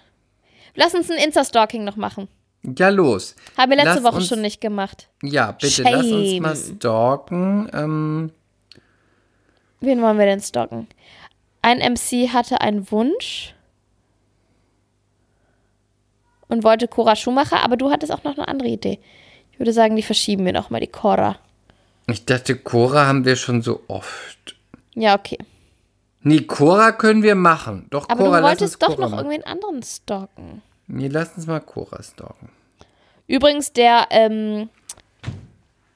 Lass 0.75 0.93
uns 0.93 1.09
ein 1.09 1.17
Insta-Stalking 1.17 1.83
noch 1.83 1.95
machen. 1.95 2.27
Ja, 2.63 2.89
los. 2.89 3.35
Haben 3.57 3.69
wir 3.71 3.77
letzte 3.77 3.95
Lass 3.95 4.03
Woche 4.03 4.15
uns- 4.17 4.27
schon 4.27 4.41
nicht 4.41 4.59
gemacht. 4.61 5.07
Ja, 5.23 5.53
bitte 5.53 5.83
lass 5.83 6.05
uns 6.05 6.29
Shame. 6.29 6.41
mal 6.41 6.55
stalken. 6.55 7.69
Ähm, 7.73 8.31
Wen 9.81 10.01
wollen 10.01 10.17
wir 10.17 10.25
denn 10.25 10.41
stalken? 10.41 10.87
Ein 11.61 11.79
MC 11.79 12.27
hatte 12.33 12.59
einen 12.61 12.91
Wunsch 12.91 13.53
und 16.47 16.63
wollte 16.63 16.87
Cora 16.87 17.15
Schumacher, 17.15 17.63
aber 17.63 17.77
du 17.77 17.91
hattest 17.91 18.11
auch 18.11 18.23
noch 18.23 18.37
eine 18.37 18.47
andere 18.47 18.69
Idee. 18.69 18.99
Ich 19.51 19.59
würde 19.59 19.73
sagen, 19.73 19.95
die 19.95 20.03
verschieben 20.03 20.45
wir 20.45 20.53
noch 20.53 20.69
mal, 20.69 20.79
die 20.79 20.87
Cora. 20.87 21.37
ich 22.07 22.25
dachte, 22.25 22.55
Cora 22.57 23.05
haben 23.07 23.23
wir 23.25 23.35
schon 23.35 23.61
so 23.61 23.81
oft. 23.87 24.55
Ja, 24.95 25.15
okay. 25.15 25.37
Nee, 26.21 26.41
Cora 26.41 26.91
können 26.91 27.23
wir 27.23 27.35
machen. 27.35 27.87
Doch, 27.91 28.09
Aber 28.09 28.25
Cora, 28.25 28.37
du 28.41 28.47
wolltest 28.47 28.81
doch 28.81 28.87
Cora 28.89 29.01
noch 29.01 29.09
machen. 29.11 29.25
irgendwen 29.31 29.43
anderen 29.45 29.83
stalken. 29.83 30.61
Nee, 30.91 31.07
lass 31.07 31.35
uns 31.37 31.47
mal 31.47 31.59
Cora 31.61 32.01
stalken. 32.03 32.49
Übrigens, 33.27 33.71
der, 33.73 34.07
ähm, 34.09 34.69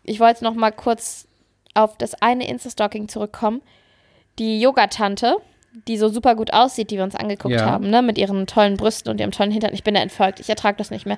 ich 0.03 0.19
wollte 0.19 0.43
noch 0.43 0.53
mal 0.53 0.71
kurz 0.71 1.27
auf 1.73 1.97
das 1.97 2.13
eine 2.21 2.47
Insta-Stalking 2.47 3.07
zurückkommen. 3.07 3.61
Die 4.37 4.59
Yogatante, 4.61 5.37
die 5.87 5.97
so 5.97 6.09
super 6.09 6.35
gut 6.35 6.53
aussieht, 6.53 6.91
die 6.91 6.97
wir 6.97 7.03
uns 7.03 7.15
angeguckt 7.15 7.55
Ja. 7.55 7.65
haben, 7.65 7.89
ne, 7.89 8.03
mit 8.03 8.19
ihren 8.19 8.45
tollen 8.45 8.77
Brüsten 8.77 9.09
und 9.11 9.19
ihrem 9.19 9.31
tollen 9.31 9.49
Hintern. 9.51 9.73
Ich 9.73 9.83
bin 9.83 9.95
da 9.95 10.01
entfolgt. 10.01 10.39
Ich 10.39 10.47
ertrage 10.49 10.77
das 10.77 10.91
nicht 10.91 11.07
mehr. 11.07 11.17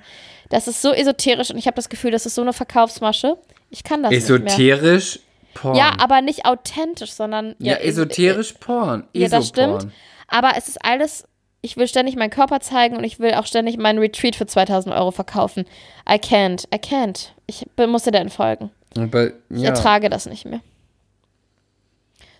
Das 0.50 0.68
ist 0.70 0.82
so 0.82 0.94
esoterisch 0.94 1.52
und 1.52 1.58
ich 1.58 1.68
habe 1.68 1.76
das 1.76 1.90
Gefühl, 1.90 2.12
das 2.12 2.26
ist 2.26 2.36
so 2.36 2.42
eine 2.42 2.54
Verkaufsmasche. 2.54 3.38
Ich 3.70 3.84
kann 3.84 4.02
das 4.04 4.12
nicht 4.12 4.30
mehr. 4.30 4.38
Esoterisch 4.40 5.20
Porn. 5.54 5.76
Ja, 5.76 5.94
aber 6.00 6.22
nicht 6.22 6.46
authentisch, 6.46 7.12
sondern 7.12 7.56
Ja, 7.60 7.76
es- 7.76 7.92
esoterisch 7.98 8.54
Porn. 8.54 9.06
Ja, 9.14 9.28
das 9.28 9.46
Esoporn. 9.52 9.80
stimmt. 9.82 9.94
Aber 10.28 10.52
es 10.58 10.68
ist 10.70 10.84
alles, 10.86 11.26
ich 11.66 11.78
will 11.78 11.88
ständig 11.88 12.16
meinen 12.16 12.30
Körper 12.30 12.59
zeigen 12.59 12.95
und 12.95 13.03
ich 13.03 13.20
will 13.20 13.34
auch 13.34 13.47
ständig 13.47 13.78
meinen 13.78 13.97
Retreat 13.97 14.36
für 14.36 14.45
2000 14.45 14.93
Euro 14.93 15.09
verkaufen. 15.11 15.66
I 16.07 16.13
can't, 16.13 16.66
I 16.74 16.78
can't. 16.78 17.30
Ich 17.47 17.66
musste 17.76 18.11
da 18.11 18.20
entfolgen. 18.20 18.70
Aber, 18.95 19.32
Ich 19.49 19.61
ja. 19.61 19.70
ertrage 19.70 20.09
das 20.09 20.28
nicht 20.28 20.45
mehr. 20.45 20.61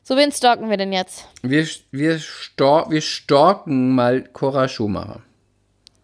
So, 0.03 0.15
wen 0.15 0.32
stalken 0.32 0.69
wir 0.69 0.78
denn 0.78 0.93
jetzt? 0.93 1.28
Wir, 1.41 1.67
wir, 1.89 2.19
stor 2.19 2.91
wir 2.91 3.01
stalken 3.01 3.95
mal 3.95 4.21
Cora 4.21 4.67
Schumacher. 4.67 5.21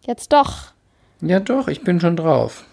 Jetzt 0.04 0.32
doch. 0.32 0.72
Ja, 1.20 1.38
doch, 1.38 1.68
ich 1.68 1.82
bin 1.82 2.00
schon 2.00 2.16
drauf. 2.16 2.64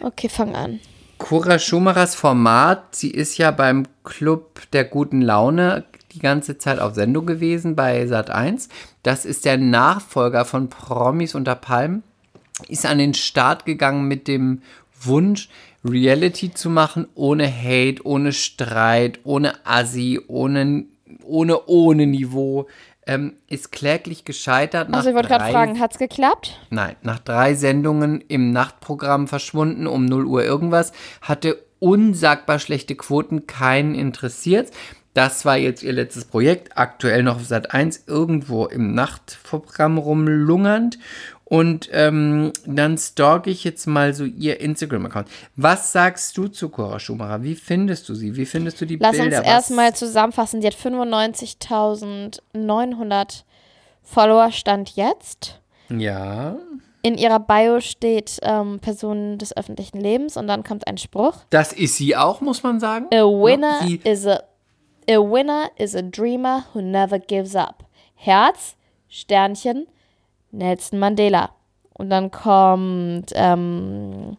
Okay, 0.00 0.28
fang 0.28 0.54
an. 0.54 0.78
Cora 1.18 1.58
Schumachers 1.58 2.14
Format, 2.14 2.94
sie 2.94 3.10
ist 3.10 3.38
ja 3.38 3.50
beim 3.50 3.86
Club 4.04 4.60
der 4.72 4.84
guten 4.84 5.22
Laune 5.22 5.84
die 6.14 6.20
ganze 6.20 6.58
Zeit 6.58 6.78
auf 6.78 6.94
Sendung 6.94 7.26
gewesen 7.26 7.76
bei 7.76 8.04
Sat1. 8.04 8.68
Das 9.02 9.24
ist 9.24 9.44
der 9.44 9.58
Nachfolger 9.58 10.44
von 10.44 10.68
Promis 10.68 11.34
unter 11.34 11.54
Palmen. 11.54 12.02
Ist 12.68 12.86
an 12.86 12.98
den 12.98 13.14
Start 13.14 13.66
gegangen 13.66 14.06
mit 14.06 14.28
dem 14.28 14.62
Wunsch, 15.00 15.48
Reality 15.84 16.54
zu 16.54 16.70
machen, 16.70 17.08
ohne 17.14 17.50
Hate, 17.52 18.06
ohne 18.06 18.32
Streit, 18.32 19.20
ohne 19.24 19.54
Assi, 19.66 20.20
ohne, 20.28 20.84
ohne, 21.24 21.66
ohne 21.66 22.06
Niveau. 22.06 22.68
Ähm, 23.06 23.34
ist 23.48 23.70
kläglich 23.70 24.24
gescheitert. 24.24 24.88
Also, 24.94 25.10
ich 25.10 25.14
wollte 25.14 25.28
gerade 25.28 25.52
fragen, 25.52 25.78
hat's 25.78 25.98
geklappt? 25.98 26.58
Nein, 26.70 26.96
nach 27.02 27.18
drei 27.18 27.54
Sendungen 27.54 28.22
im 28.28 28.50
Nachtprogramm 28.50 29.28
verschwunden, 29.28 29.86
um 29.86 30.06
0 30.06 30.24
Uhr 30.24 30.42
irgendwas, 30.42 30.92
hatte 31.20 31.58
unsagbar 31.80 32.58
schlechte 32.58 32.94
Quoten, 32.94 33.46
keinen 33.46 33.94
interessiert. 33.94 34.70
Das 35.14 35.44
war 35.44 35.56
jetzt 35.56 35.82
ihr 35.82 35.92
letztes 35.92 36.24
Projekt, 36.24 36.76
aktuell 36.76 37.22
noch 37.22 37.36
auf 37.36 37.44
Sat 37.46 37.72
1, 37.72 38.04
irgendwo 38.08 38.66
im 38.66 38.94
Nachtprogramm 38.94 39.98
rumlungernd. 39.98 40.98
Und 41.44 41.88
ähm, 41.92 42.52
dann 42.66 42.96
stalke 42.98 43.50
ich 43.50 43.62
jetzt 43.64 43.86
mal 43.86 44.12
so 44.14 44.24
ihr 44.24 44.60
Instagram-Account. 44.60 45.28
Was 45.56 45.92
sagst 45.92 46.36
du 46.36 46.48
zu 46.48 46.68
Cora 46.70 46.98
Schumacher? 46.98 47.42
Wie 47.42 47.54
findest 47.54 48.08
du 48.08 48.14
sie? 48.14 48.34
Wie 48.34 48.46
findest 48.46 48.80
du 48.80 48.86
die 48.86 48.96
Lass 48.96 49.12
Bilder? 49.12 49.38
uns 49.38 49.46
Was- 49.46 49.52
erstmal 49.52 49.94
zusammenfassen. 49.94 50.60
Sie 50.62 50.66
hat 50.66 50.74
95.900 50.74 53.42
Follower 54.02 54.50
Stand 54.52 54.96
jetzt. 54.96 55.60
Ja, 55.90 56.56
In 57.02 57.18
ihrer 57.18 57.40
Bio 57.40 57.80
steht 57.80 58.38
ähm, 58.42 58.78
Person 58.80 59.36
des 59.38 59.54
öffentlichen 59.56 60.00
Lebens 60.00 60.36
und 60.38 60.46
dann 60.48 60.64
kommt 60.64 60.86
ein 60.86 60.96
Spruch. 60.98 61.36
das 61.50 61.72
ist 61.74 61.96
sie 61.96 62.16
auch, 62.16 62.40
muss 62.40 62.62
man 62.62 62.80
sagen. 62.80 63.06
A 63.12 63.16
winner 63.24 63.80
Sie- 63.86 64.00
is 64.02 64.26
a 64.26 64.40
a 65.08 65.18
winner 65.18 65.70
is 65.76 65.94
a 65.94 66.02
dreamer 66.02 66.64
who 66.72 66.82
never 66.82 67.18
gives 67.18 67.54
up. 67.54 67.84
Herz, 68.14 68.76
Sternchen, 69.08 69.86
Nelson 70.52 70.98
Mandela. 70.98 71.50
Und 71.94 72.10
dann 72.10 72.30
kommt 72.30 73.26
ähm, 73.34 74.36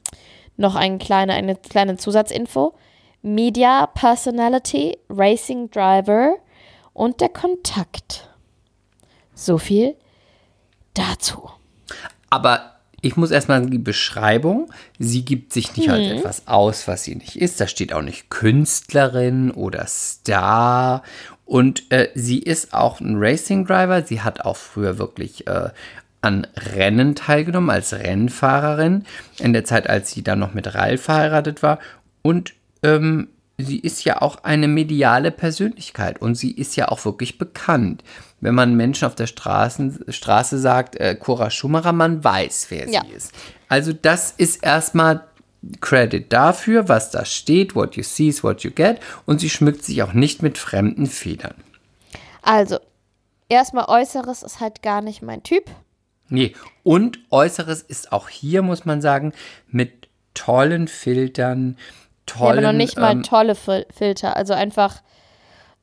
noch 0.58 0.76
ein 0.76 1.00
kleine, 1.00 1.34
eine 1.34 1.56
kleine 1.56 1.98
Zusatzinfo. 1.98 2.74
Media 3.22 3.88
Personality, 3.88 4.98
Racing 5.10 5.72
Driver 5.72 6.36
und 6.94 7.22
der 7.22 7.30
Kontakt. 7.30 8.30
So 9.34 9.58
viel 9.58 9.96
dazu. 10.94 11.50
Aber 12.30 12.75
ich 13.06 13.18
muss 13.18 13.30
erstmal 13.30 13.64
die 13.68 13.78
Beschreibung, 13.78 14.72
sie 14.98 15.24
gibt 15.24 15.54
sich 15.54 15.76
nicht 15.78 15.88
Mhm. 15.88 15.94
als 15.94 16.08
etwas 16.08 16.48
aus, 16.48 16.88
was 16.88 17.04
sie 17.04 17.16
nicht 17.16 17.36
ist. 17.36 17.62
Da 17.62 17.68
steht 17.68 17.94
auch 17.94 18.02
nicht 18.02 18.32
Künstlerin 18.32 19.52
oder 19.52 19.86
Star. 19.86 21.04
Und 21.46 21.92
äh, 21.92 22.10
sie 22.16 22.40
ist 22.40 22.74
auch 22.74 23.00
ein 23.00 23.18
Racing 23.18 23.68
Driver. 23.68 24.02
Sie 24.02 24.22
hat 24.22 24.42
auch 24.42 24.58
früher 24.58 24.98
wirklich 24.98 25.46
äh, 25.46 25.70
an 26.22 26.48
Rennen 26.76 27.14
teilgenommen 27.14 27.70
als 27.70 27.94
Rennfahrerin. 27.94 29.06
In 29.38 29.54
der 29.54 29.66
Zeit, 29.66 29.88
als 29.88 30.10
sie 30.10 30.24
dann 30.24 30.40
noch 30.40 30.56
mit 30.56 30.74
Ralf 30.74 31.04
verheiratet 31.04 31.62
war. 31.62 31.78
Und 32.24 32.54
ähm, 32.82 33.28
sie 33.58 33.80
ist 33.80 34.04
ja 34.04 34.22
auch 34.22 34.44
eine 34.44 34.68
mediale 34.68 35.32
Persönlichkeit 35.32 36.22
und 36.22 36.36
sie 36.36 36.52
ist 36.52 36.76
ja 36.76 36.90
auch 36.90 37.06
wirklich 37.06 37.38
bekannt. 37.38 38.04
Wenn 38.42 38.56
man 38.56 38.76
Menschen 38.76 39.06
auf 39.08 39.16
der 39.16 39.28
Straßen, 39.28 40.06
Straße 40.10 40.60
sagt, 40.60 40.98
äh, 40.98 41.16
Cora 41.16 41.50
Schumacher, 41.50 41.94
man 41.94 42.24
weiß, 42.24 42.68
wer 42.70 42.90
Ja. 42.90 43.02
sie 43.06 43.12
ist. 43.14 43.32
Also 43.70 43.94
das 43.94 44.32
ist 44.32 44.64
erstmal 44.64 45.26
Credit 45.82 46.32
dafür, 46.32 46.90
was 46.90 47.10
da 47.12 47.26
steht, 47.26 47.76
what 47.76 47.96
you 47.96 48.04
see 48.04 48.28
is 48.28 48.44
what 48.44 48.62
you 48.62 48.72
get 48.72 49.00
und 49.26 49.40
sie 49.40 49.50
schmückt 49.50 49.84
sich 49.84 50.04
auch 50.04 50.14
nicht 50.14 50.44
mit 50.44 50.58
fremden 50.58 51.08
Federn. 51.08 51.56
Also, 52.44 52.78
erstmal 53.50 53.86
Äußeres 53.86 54.44
ist 54.44 54.60
halt 54.60 54.84
gar 54.84 55.02
nicht 55.02 55.24
mein 55.24 55.42
Typ. 55.42 55.64
Nee, 56.30 56.56
und 56.84 57.20
Äußeres 57.32 57.82
ist 57.82 58.12
auch 58.12 58.30
hier, 58.30 58.62
muss 58.62 58.86
man 58.86 59.02
sagen, 59.02 59.34
mit 59.68 60.08
tollen 60.36 60.88
Filtern, 60.88 61.78
Ja, 62.30 62.38
tollen... 62.38 62.60
aber 62.60 62.68
noch 62.68 62.78
nicht 62.78 62.98
mal 62.98 63.14
ähm, 63.14 63.24
tolle 63.24 63.56
Fil 63.56 63.86
Filter. 63.96 64.36
Also 64.36 64.54
einfach, 64.54 65.02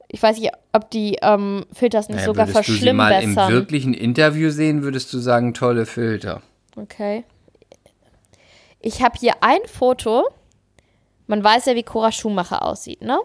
ich 0.09 0.23
weiß 0.23 0.39
nicht, 0.39 0.53
ob 0.73 0.91
die 0.91 1.19
ähm, 1.23 1.67
Filters 1.73 2.09
nicht 2.09 2.17
naja, 2.17 2.27
sogar 2.27 2.49
würdest 2.49 2.69
du 2.69 2.73
sie 2.73 2.93
mal 2.93 3.23
im 3.23 3.37
wirklichen 3.37 3.95
Interview 3.95 4.51
sehen, 4.51 4.83
würdest 4.83 5.13
du 5.13 5.19
sagen, 5.19 5.55
tolle 5.55 5.87
Filter. 5.87 6.43
Okay. 6.77 7.25
Ich 8.81 9.03
habe 9.03 9.19
hier 9.19 9.35
ein 9.43 9.61
Foto. 9.67 10.29
Man 11.27 11.43
weiß 11.43 11.67
ja, 11.67 11.75
wie 11.77 11.85
Cora 11.85 12.13
Schumacher 12.13 12.63
aussieht, 12.63 13.01
ne? 13.01 13.19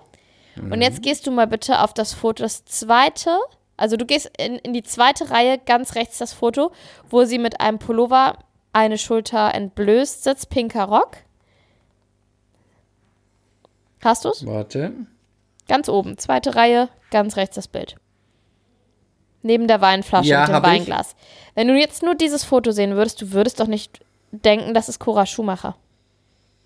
Und 0.59 0.81
jetzt 0.81 1.01
gehst 1.03 1.27
du 1.27 1.31
mal 1.31 1.47
bitte 1.47 1.81
auf 1.81 1.93
das 1.93 2.13
Foto, 2.13 2.43
das 2.43 2.65
zweite. 2.65 3.37
Also 3.75 3.95
du 3.95 4.05
gehst 4.05 4.31
in, 4.37 4.55
in 4.55 4.73
die 4.73 4.83
zweite 4.83 5.29
Reihe, 5.29 5.59
ganz 5.63 5.95
rechts 5.95 6.17
das 6.17 6.33
Foto, 6.33 6.71
wo 7.09 7.25
sie 7.25 7.37
mit 7.37 7.61
einem 7.61 7.77
Pullover 7.77 8.39
eine 8.73 8.97
Schulter 8.97 9.53
entblößt 9.53 10.23
sitzt, 10.23 10.49
pinker 10.49 10.85
Rock. 10.85 11.17
Hast 14.03 14.25
du's? 14.25 14.45
Warte. 14.45 14.93
Ganz 15.67 15.89
oben, 15.89 16.17
zweite 16.17 16.55
Reihe, 16.55 16.89
ganz 17.11 17.35
rechts 17.35 17.55
das 17.55 17.67
Bild. 17.67 17.95
Neben 19.41 19.67
der 19.67 19.81
Weinflasche 19.81 20.29
Ja, 20.29 20.41
mit 20.41 20.49
dem 20.49 20.55
hab 20.55 20.63
ich. 20.65 20.69
Weinglas. 20.71 21.15
Wenn 21.55 21.67
du 21.67 21.77
jetzt 21.77 22.03
nur 22.03 22.15
dieses 22.15 22.43
Foto 22.43 22.71
sehen 22.71 22.95
würdest, 22.95 23.21
du 23.21 23.31
würdest 23.31 23.59
doch 23.59 23.67
nicht 23.67 23.99
denken, 24.31 24.73
das 24.73 24.89
ist 24.89 24.99
Cora 24.99 25.25
Schumacher. 25.25 25.75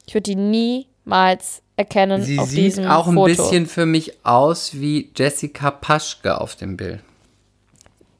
Ich 0.07 0.13
würde 0.13 0.23
die 0.23 0.35
niemals 0.35 1.61
erkennen 1.75 2.21
Sie 2.23 2.39
auf 2.39 2.49
sieht 2.49 2.59
diesem 2.59 2.85
auch 2.87 3.07
ein 3.07 3.13
Foto. 3.15 3.25
bisschen 3.27 3.65
für 3.67 3.85
mich 3.85 4.25
aus 4.25 4.73
wie 4.75 5.11
Jessica 5.15 5.71
Paschke 5.71 6.39
auf 6.39 6.55
dem 6.55 6.77
Bild. 6.77 7.01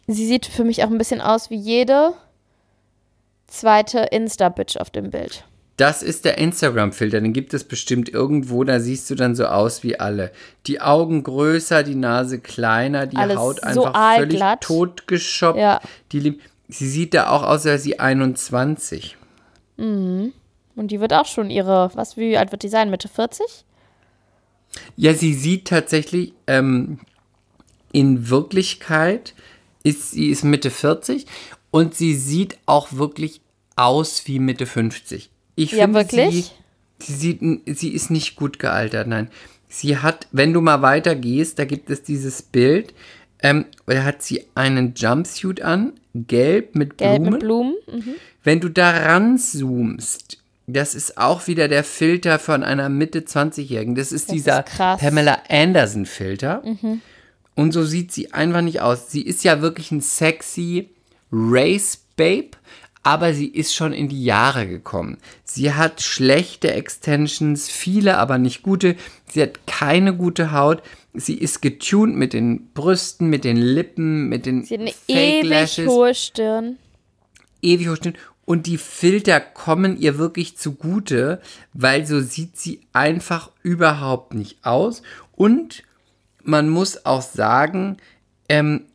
Sie 0.08 0.26
sieht 0.28 0.46
für 0.46 0.64
mich 0.64 0.84
auch 0.84 0.90
ein 0.90 0.98
bisschen 0.98 1.22
aus 1.22 1.50
wie 1.50 1.56
jede 1.56 2.14
zweite 3.48 4.00
Insta-Bitch 4.00 4.78
auf 4.78 4.90
dem 4.90 5.10
Bild. 5.12 5.44
Das 5.82 6.04
ist 6.04 6.26
der 6.26 6.38
Instagram-Filter, 6.38 7.22
den 7.22 7.34
gibt 7.34 7.56
es 7.56 7.64
bestimmt 7.64 8.08
irgendwo, 8.08 8.64
da 8.64 8.80
siehst 8.80 9.10
du 9.10 9.16
dann 9.16 9.34
so 9.34 9.48
aus 9.48 9.82
wie 9.82 10.00
alle. 10.00 10.32
Die 10.68 10.80
Augen 10.80 11.24
größer, 11.24 11.82
die 11.82 11.96
Nase 11.96 12.38
kleiner, 12.38 13.08
die 13.08 13.18
Alles 13.18 13.36
Haut 13.36 13.62
so 13.62 13.86
einfach 13.86 14.16
völlig 14.18 14.40
aalglatt. 14.40 14.62
totgeschoppt. 14.62 15.58
Ja. 15.58 15.82
Die 16.12 16.40
sie 16.68 16.88
sieht 16.88 17.16
da 17.16 17.32
auch 17.32 17.42
aus, 17.42 17.66
als 17.66 17.82
sie 17.82 18.00
21. 18.00 19.18
Und 20.76 20.88
die 20.92 21.00
wird 21.00 21.14
auch 21.14 21.26
schon 21.26 21.50
ihre, 21.50 21.90
was, 21.96 22.16
wie 22.16 22.38
alt 22.38 22.52
wird 22.52 22.62
die 22.62 22.70
sein? 22.70 22.92
Mitte 22.92 23.08
40? 23.08 23.66
Ja, 24.98 25.16
sie 25.16 25.34
sieht 25.34 25.68
tatsächlich, 25.68 26.34
ähm, 26.46 27.00
in 27.92 28.30
Wirklichkeit 28.30 29.34
ist 29.82 30.12
sie 30.12 30.30
ist 30.30 30.44
Mitte 30.44 30.70
40 30.70 31.26
und 31.72 31.96
sie 31.96 32.14
sieht 32.14 32.60
auch 32.68 32.90
wirklich 32.92 33.42
aus 33.76 34.28
wie 34.28 34.38
Mitte 34.38 34.68
50. 34.68 35.32
Ich 35.64 35.72
Ja, 35.72 35.84
finde, 35.86 36.00
wirklich? 36.00 36.54
Sie, 37.00 37.38
sie, 37.66 37.74
sie 37.74 37.90
ist 37.90 38.12
nicht 38.12 38.36
gut 38.36 38.60
gealtert, 38.60 39.08
nein. 39.08 39.30
Sie 39.68 39.98
hat, 39.98 40.28
wenn 40.32 40.54
du 40.54 40.62
mal 40.62 40.82
weiter 40.82 41.16
gehst, 41.16 41.58
da 41.60 41.66
gibt 41.66 41.90
es 41.90 42.04
dieses 42.04 42.42
Bild, 42.42 42.94
ähm, 43.42 43.66
da 43.86 44.04
hat 44.04 44.22
sie 44.22 44.46
einen 44.54 44.94
Jumpsuit 44.96 45.62
an, 45.62 45.94
gelb 46.14 46.76
mit 46.76 46.98
Gelb 46.98 47.16
Blumen. 47.24 47.32
mit 47.32 47.40
Blumen. 47.42 47.76
Mhm. 47.92 48.14
Wenn 48.44 48.60
du 48.60 48.70
da 48.70 48.90
ranzoomst, 48.92 50.38
das 50.68 50.94
ist 50.96 51.18
auch 51.18 51.48
wieder 51.48 51.68
der 51.68 51.84
Filter 51.84 52.38
von 52.40 52.64
einer 52.64 52.90
Mitte 52.90 53.22
20-Jährigen. 53.22 53.96
Das 53.96 54.12
ist 54.12 54.30
Das 54.30 54.34
dieser 54.34 54.66
ist. 54.68 54.78
Pamela 54.78 55.40
Anderson-Filter. 55.50 56.64
Und 57.56 57.72
so 57.74 57.84
sieht 57.84 58.12
sie 58.12 58.34
einfach 58.34 58.62
nicht 58.62 58.82
aus. 58.82 59.12
Sie 59.12 59.22
ist 59.22 59.44
ja 59.44 59.62
wirklich 59.62 59.92
ein 59.92 60.02
sexy 60.02 60.90
Race-Babe, 61.32 62.52
aber 63.04 63.34
sie 63.34 63.48
ist 63.48 63.74
schon 63.74 63.94
in 63.94 64.10
die 64.10 64.24
Jahre 64.24 64.68
gekommen. 64.68 65.18
Sie 65.44 65.74
hat 65.74 66.02
schlechte 66.02 66.72
Extensions, 66.74 67.70
viele, 67.70 68.18
aber 68.18 68.38
nicht 68.38 68.62
gute. 68.62 68.96
Sie 69.28 69.42
hat 69.42 69.66
keine 69.66 70.16
gute 70.16 70.52
Haut. 70.52 70.84
Sie 71.14 71.36
ist 71.36 71.62
getuned 71.62 72.16
mit 72.16 72.34
den 72.34 72.72
Brüsten, 72.74 73.30
mit 73.30 73.44
den 73.44 73.58
Lippen, 73.58 74.30
mit 74.30 74.46
den 74.46 74.64
Sie 74.64 74.76
hat 74.76 74.82
eine 74.82 74.92
Fake 74.92 75.44
ewig 75.44 75.50
Lashes 75.50 75.88
hohe 75.88 76.14
Stirn. 76.16 76.78
ewig 77.62 77.90
hoch 77.90 77.98
stehen. 77.98 78.18
Und 78.46 78.68
die 78.68 78.78
Filter 78.78 79.40
kommen 79.40 79.98
ihr 79.98 80.18
wirklich 80.18 80.58
zugute, 80.58 81.42
weil 81.74 82.06
so 82.06 82.20
sieht 82.22 82.58
sie 82.58 82.82
einfach 82.92 83.50
überhaupt 83.64 84.34
nicht 84.34 84.58
aus. 84.64 85.02
Und 85.36 85.84
man 86.44 86.70
muss 86.70 87.06
auch 87.06 87.22
sagen, 87.22 87.98
ähm, 88.50 88.86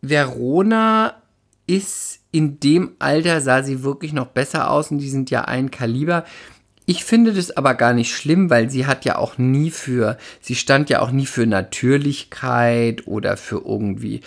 Verona 0.00 1.20
ist 1.66 2.17
in 2.30 2.60
dem 2.60 2.92
Alter, 2.98 3.40
sah 3.40 3.62
sie 3.62 3.82
wirklich 3.82 4.12
noch 4.12 4.26
besser 4.26 4.70
aus 4.70 4.90
und 4.90 4.98
die 4.98 5.08
sind 5.08 5.30
ja 5.30 5.42
ein 5.44 5.70
Kaliber. 5.70 6.24
Ich 6.86 7.04
finde 7.04 7.32
das 7.32 7.56
aber 7.56 7.74
gar 7.74 7.92
nicht 7.92 8.14
schlimm, 8.14 8.50
weil 8.50 8.70
sie 8.70 8.86
hat 8.86 9.04
ja 9.04 9.16
auch 9.16 9.36
nie 9.36 9.70
für, 9.70 10.16
sie 10.40 10.54
stand 10.54 10.88
ja 10.90 11.00
auch 11.00 11.10
nie 11.10 11.26
für 11.26 11.46
Natürlichkeit 11.46 13.06
oder 13.06 13.36
für 13.36 13.62
irgendwie 13.64 14.22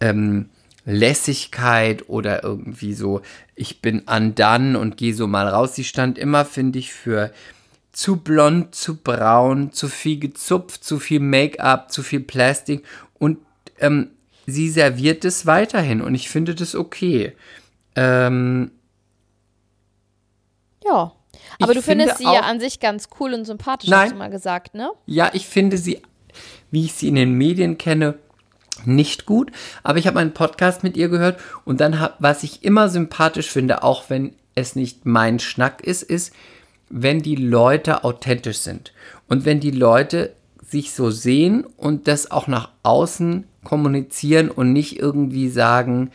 ähm, 0.00 0.48
Lässigkeit 0.84 2.08
oder 2.08 2.44
irgendwie 2.44 2.94
so, 2.94 3.22
ich 3.54 3.80
bin 3.80 4.00
undone 4.00 4.78
und 4.78 4.96
gehe 4.96 5.14
so 5.14 5.26
mal 5.26 5.48
raus. 5.48 5.74
Sie 5.74 5.84
stand 5.84 6.18
immer, 6.18 6.44
finde 6.44 6.78
ich, 6.78 6.92
für 6.92 7.32
zu 7.92 8.16
blond, 8.16 8.74
zu 8.74 8.96
braun, 8.96 9.72
zu 9.72 9.88
viel 9.88 10.18
gezupft, 10.18 10.84
zu 10.84 10.98
viel 10.98 11.20
Make-up, 11.20 11.90
zu 11.90 12.02
viel 12.02 12.20
Plastik 12.20 12.84
und 13.18 13.38
ähm, 13.78 14.10
sie 14.46 14.70
serviert 14.70 15.24
es 15.24 15.46
weiterhin 15.46 16.00
und 16.00 16.14
ich 16.14 16.28
finde 16.28 16.54
das 16.54 16.74
okay. 16.74 17.32
Ähm, 17.96 18.70
Ja. 20.84 21.12
Aber 21.60 21.74
du 21.74 21.82
findest 21.82 22.16
finde 22.16 22.30
sie 22.30 22.36
ja 22.36 22.42
an 22.42 22.60
sich 22.60 22.80
ganz 22.80 23.08
cool 23.18 23.34
und 23.34 23.44
sympathisch, 23.44 23.88
Nein. 23.88 24.02
hast 24.02 24.12
du 24.12 24.16
mal 24.16 24.30
gesagt, 24.30 24.74
ne? 24.74 24.90
Ja, 25.06 25.30
ich 25.32 25.46
finde 25.46 25.78
sie, 25.78 26.02
wie 26.70 26.84
ich 26.84 26.94
sie 26.94 27.08
in 27.08 27.14
den 27.14 27.34
Medien 27.34 27.78
kenne, 27.78 28.18
nicht 28.84 29.26
gut. 29.26 29.52
Aber 29.82 29.98
ich 29.98 30.06
habe 30.06 30.18
einen 30.18 30.34
Podcast 30.34 30.82
mit 30.82 30.96
ihr 30.96 31.08
gehört 31.08 31.40
und 31.64 31.80
dann, 31.80 32.00
hab, 32.00 32.20
was 32.20 32.42
ich 32.42 32.64
immer 32.64 32.88
sympathisch 32.88 33.50
finde, 33.50 33.82
auch 33.82 34.04
wenn 34.08 34.34
es 34.54 34.76
nicht 34.76 35.06
mein 35.06 35.38
Schnack 35.38 35.82
ist, 35.82 36.02
ist, 36.02 36.34
wenn 36.88 37.22
die 37.22 37.36
Leute 37.36 38.04
authentisch 38.04 38.58
sind. 38.58 38.92
Und 39.28 39.44
wenn 39.44 39.60
die 39.60 39.70
Leute 39.70 40.34
sich 40.62 40.92
so 40.92 41.10
sehen 41.10 41.64
und 41.76 42.08
das 42.08 42.30
auch 42.30 42.46
nach 42.46 42.70
außen 42.82 43.46
kommunizieren 43.64 44.50
und 44.50 44.72
nicht 44.72 44.98
irgendwie 44.98 45.48
sagen, 45.48 46.10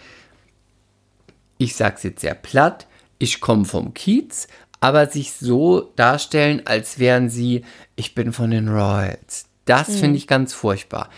ich 1.58 1.76
sag's 1.76 2.04
jetzt 2.04 2.22
sehr 2.22 2.36
platt, 2.36 2.88
ich 3.18 3.41
komme 3.41 3.66
vom 3.66 3.93
Kiez, 3.93 4.47
aber 4.80 5.08
sich 5.08 5.34
so 5.34 5.91
darstellen, 5.95 6.62
als 6.66 7.00
wären 7.00 7.30
sie, 7.30 7.64
ich 7.95 8.16
bin 8.16 8.32
von 8.32 8.52
den 8.52 8.70
Royals. 8.70 9.45
Das 9.66 10.00
finde 10.00 10.18
ich 10.18 10.26
ganz 10.26 10.54
furchtbar. 10.54 11.10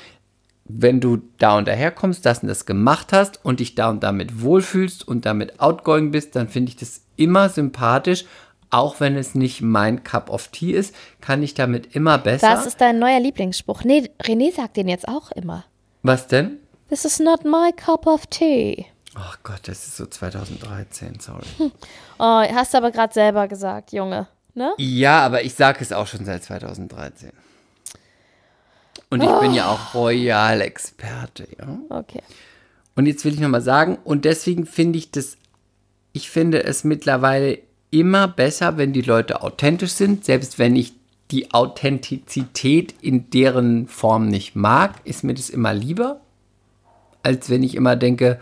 Wenn 0.65 0.99
du 0.99 1.21
da 1.37 1.57
und 1.57 1.67
daher 1.67 1.91
kommst, 1.91 2.25
das 2.25 2.39
und 2.39 2.47
das 2.47 2.65
gemacht 2.65 3.13
hast 3.13 3.45
und 3.45 3.59
dich 3.59 3.75
da 3.75 3.89
und 3.89 4.03
damit 4.03 4.41
wohlfühlst 4.41 5.07
und 5.07 5.25
damit 5.25 5.59
outgoing 5.59 6.11
bist, 6.11 6.35
dann 6.35 6.49
finde 6.49 6.69
ich 6.69 6.75
das 6.75 7.01
immer 7.15 7.49
sympathisch. 7.49 8.25
Auch 8.69 8.99
wenn 8.99 9.15
es 9.15 9.35
nicht 9.35 9.61
mein 9.61 10.03
Cup 10.03 10.29
of 10.29 10.47
Tea 10.47 10.71
ist, 10.71 10.95
kann 11.19 11.43
ich 11.43 11.53
damit 11.53 11.95
immer 11.95 12.17
besser. 12.17 12.49
Das 12.49 12.65
ist 12.65 12.79
dein 12.81 12.99
neuer 12.99 13.19
Lieblingsspruch. 13.19 13.83
Nee, 13.83 14.09
René 14.21 14.53
sagt 14.53 14.77
den 14.77 14.87
jetzt 14.87 15.07
auch 15.07 15.31
immer. 15.31 15.65
Was 16.03 16.27
denn? 16.27 16.59
This 16.89 17.05
is 17.05 17.19
not 17.19 17.45
my 17.45 17.71
cup 17.75 18.07
of 18.07 18.25
tea. 18.27 18.87
Ach 19.15 19.37
Gott, 19.43 19.61
das 19.67 19.87
ist 19.87 19.97
so 19.97 20.05
2013, 20.05 21.19
sorry. 21.19 21.45
Oh, 22.19 22.41
hast 22.53 22.73
du 22.73 22.77
aber 22.77 22.91
gerade 22.91 23.13
selber 23.13 23.47
gesagt, 23.47 23.93
Junge. 23.93 24.27
Ne? 24.53 24.73
Ja, 24.77 25.25
aber 25.25 25.43
ich 25.43 25.55
sage 25.55 25.79
es 25.81 25.91
auch 25.91 26.05
schon 26.05 26.23
seit 26.23 26.43
2013. 26.43 27.31
Und 29.09 29.23
ich 29.23 29.39
bin 29.39 29.53
ja 29.53 29.69
auch 29.69 29.93
Royal-Experte, 29.93 31.47
ja. 31.57 31.79
Okay. 31.89 32.21
Und 32.95 33.07
jetzt 33.07 33.25
will 33.25 33.33
ich 33.33 33.39
nochmal 33.39 33.61
sagen, 33.61 33.97
und 34.03 34.23
deswegen 34.25 34.65
finde 34.65 34.99
ich 34.99 35.11
das, 35.11 35.37
ich 36.13 36.29
finde 36.29 36.63
es 36.63 36.83
mittlerweile 36.83 37.59
immer 37.89 38.27
besser, 38.27 38.77
wenn 38.77 38.93
die 38.93 39.01
Leute 39.01 39.41
authentisch 39.41 39.91
sind, 39.93 40.25
selbst 40.25 40.59
wenn 40.59 40.75
ich 40.75 40.93
die 41.31 41.53
Authentizität 41.53 42.93
in 43.01 43.29
deren 43.29 43.87
Form 43.87 44.27
nicht 44.27 44.55
mag, 44.55 44.95
ist 45.05 45.23
mir 45.23 45.33
das 45.33 45.49
immer 45.49 45.73
lieber, 45.73 46.21
als 47.23 47.49
wenn 47.49 47.63
ich 47.63 47.75
immer 47.75 47.95
denke, 47.95 48.39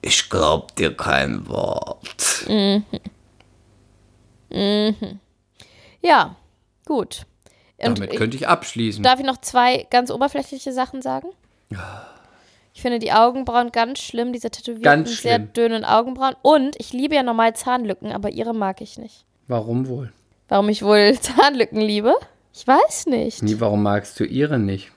ich 0.00 0.30
glaub 0.30 0.74
dir 0.76 0.96
kein 0.96 1.46
Wort. 1.48 2.46
Ja, 6.00 6.36
gut. 6.84 7.22
Und 7.78 7.98
Damit 7.98 8.16
könnte 8.16 8.36
ich 8.36 8.48
abschließen. 8.48 9.02
Darf 9.02 9.20
ich 9.20 9.26
noch 9.26 9.40
zwei 9.40 9.86
ganz 9.90 10.10
oberflächliche 10.10 10.72
Sachen 10.72 11.02
sagen? 11.02 11.28
Ich 12.74 12.82
finde 12.82 12.98
die 12.98 13.12
Augenbrauen 13.12 13.70
ganz 13.70 14.00
schlimm, 14.00 14.32
diese 14.32 14.50
tätowierten, 14.50 14.82
Ganz 14.82 15.22
sehr 15.22 15.38
dünnen 15.38 15.84
Augenbrauen. 15.84 16.36
Und 16.42 16.76
ich 16.78 16.92
liebe 16.92 17.14
ja 17.14 17.22
normal 17.22 17.54
Zahnlücken, 17.54 18.12
aber 18.12 18.30
ihre 18.30 18.54
mag 18.54 18.80
ich 18.80 18.98
nicht. 18.98 19.24
Warum 19.46 19.88
wohl? 19.88 20.12
Warum 20.48 20.68
ich 20.68 20.82
wohl 20.82 21.18
Zahnlücken 21.20 21.80
liebe? 21.80 22.14
Ich 22.54 22.66
weiß 22.66 23.06
nicht. 23.06 23.42
Nee, 23.42 23.56
warum 23.58 23.82
magst 23.82 24.18
du 24.20 24.24
ihre 24.24 24.58
nicht? 24.58 24.90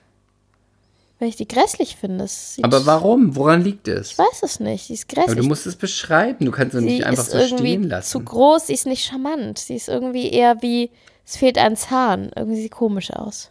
Weil 1.18 1.28
ich 1.28 1.36
die 1.36 1.48
grässlich 1.48 1.96
finde. 1.96 2.26
Aber 2.60 2.84
warum? 2.84 3.36
Woran 3.36 3.62
liegt 3.62 3.88
es? 3.88 4.12
Ich 4.12 4.18
weiß 4.18 4.42
es 4.42 4.60
nicht. 4.60 4.90
Die 4.90 4.94
ist 4.94 5.06
Aber 5.10 5.22
grässlich. 5.22 5.40
du 5.42 5.48
musst 5.48 5.66
es 5.66 5.76
beschreiben. 5.76 6.44
Du 6.44 6.50
kannst 6.52 6.74
es 6.74 6.80
sie 6.82 6.86
nicht 6.86 7.06
einfach 7.06 7.24
so 7.24 7.38
irgendwie 7.38 7.56
stehen 7.68 7.82
zu 7.84 7.88
lassen. 7.88 8.24
groß, 8.26 8.66
sie 8.66 8.74
ist 8.74 8.86
nicht 8.86 9.06
charmant. 9.06 9.58
Sie 9.58 9.74
ist 9.76 9.88
irgendwie 9.88 10.28
eher 10.30 10.60
wie, 10.60 10.90
es 11.24 11.38
fehlt 11.38 11.56
ein 11.56 11.74
Zahn. 11.76 12.30
Irgendwie 12.36 12.56
sieht 12.56 12.64
sie 12.64 12.68
komisch 12.68 13.10
aus. 13.12 13.50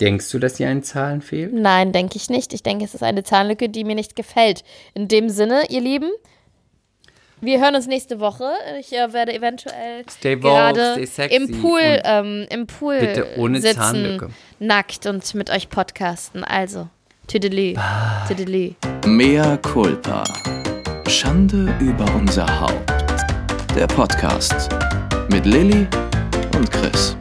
Denkst 0.00 0.28
du, 0.32 0.40
dass 0.40 0.54
dir 0.54 0.68
ein 0.68 0.82
Zahn 0.82 1.22
fehlt? 1.22 1.52
Nein, 1.54 1.92
denke 1.92 2.16
ich 2.16 2.28
nicht. 2.28 2.52
Ich 2.52 2.64
denke, 2.64 2.84
es 2.84 2.94
ist 2.94 3.04
eine 3.04 3.22
Zahnlücke, 3.22 3.68
die 3.68 3.84
mir 3.84 3.94
nicht 3.94 4.16
gefällt. 4.16 4.64
In 4.94 5.06
dem 5.06 5.28
Sinne, 5.28 5.62
ihr 5.70 5.80
Lieben, 5.82 6.10
wir 7.44 7.60
hören 7.60 7.74
uns 7.74 7.86
nächste 7.86 8.20
Woche. 8.20 8.50
Ich 8.80 8.92
äh, 8.92 9.12
werde 9.12 9.34
eventuell 9.34 10.04
Stay 10.10 10.36
woke, 10.42 10.54
gerade 10.54 10.92
stay 10.94 11.06
sexy 11.06 11.36
im 11.36 11.60
Pool, 11.60 11.80
ähm, 12.04 12.46
im 12.50 12.66
Pool 12.66 12.98
bitte 12.98 13.26
ohne 13.36 13.60
sitzen, 13.60 13.76
Zahnlücke. 13.78 14.30
nackt 14.58 15.06
und 15.06 15.34
mit 15.34 15.50
euch 15.50 15.68
podcasten. 15.68 16.44
Also, 16.44 16.88
tüdelü, 17.26 17.74
tüdelü. 18.28 18.72
Mea 19.06 19.56
culpa. 19.58 20.24
Schande 21.08 21.74
über 21.80 22.06
unser 22.14 22.46
Haupt. 22.60 22.92
Der 23.76 23.86
Podcast 23.86 24.68
mit 25.30 25.44
Lilly 25.46 25.86
und 26.56 26.70
Chris. 26.70 27.16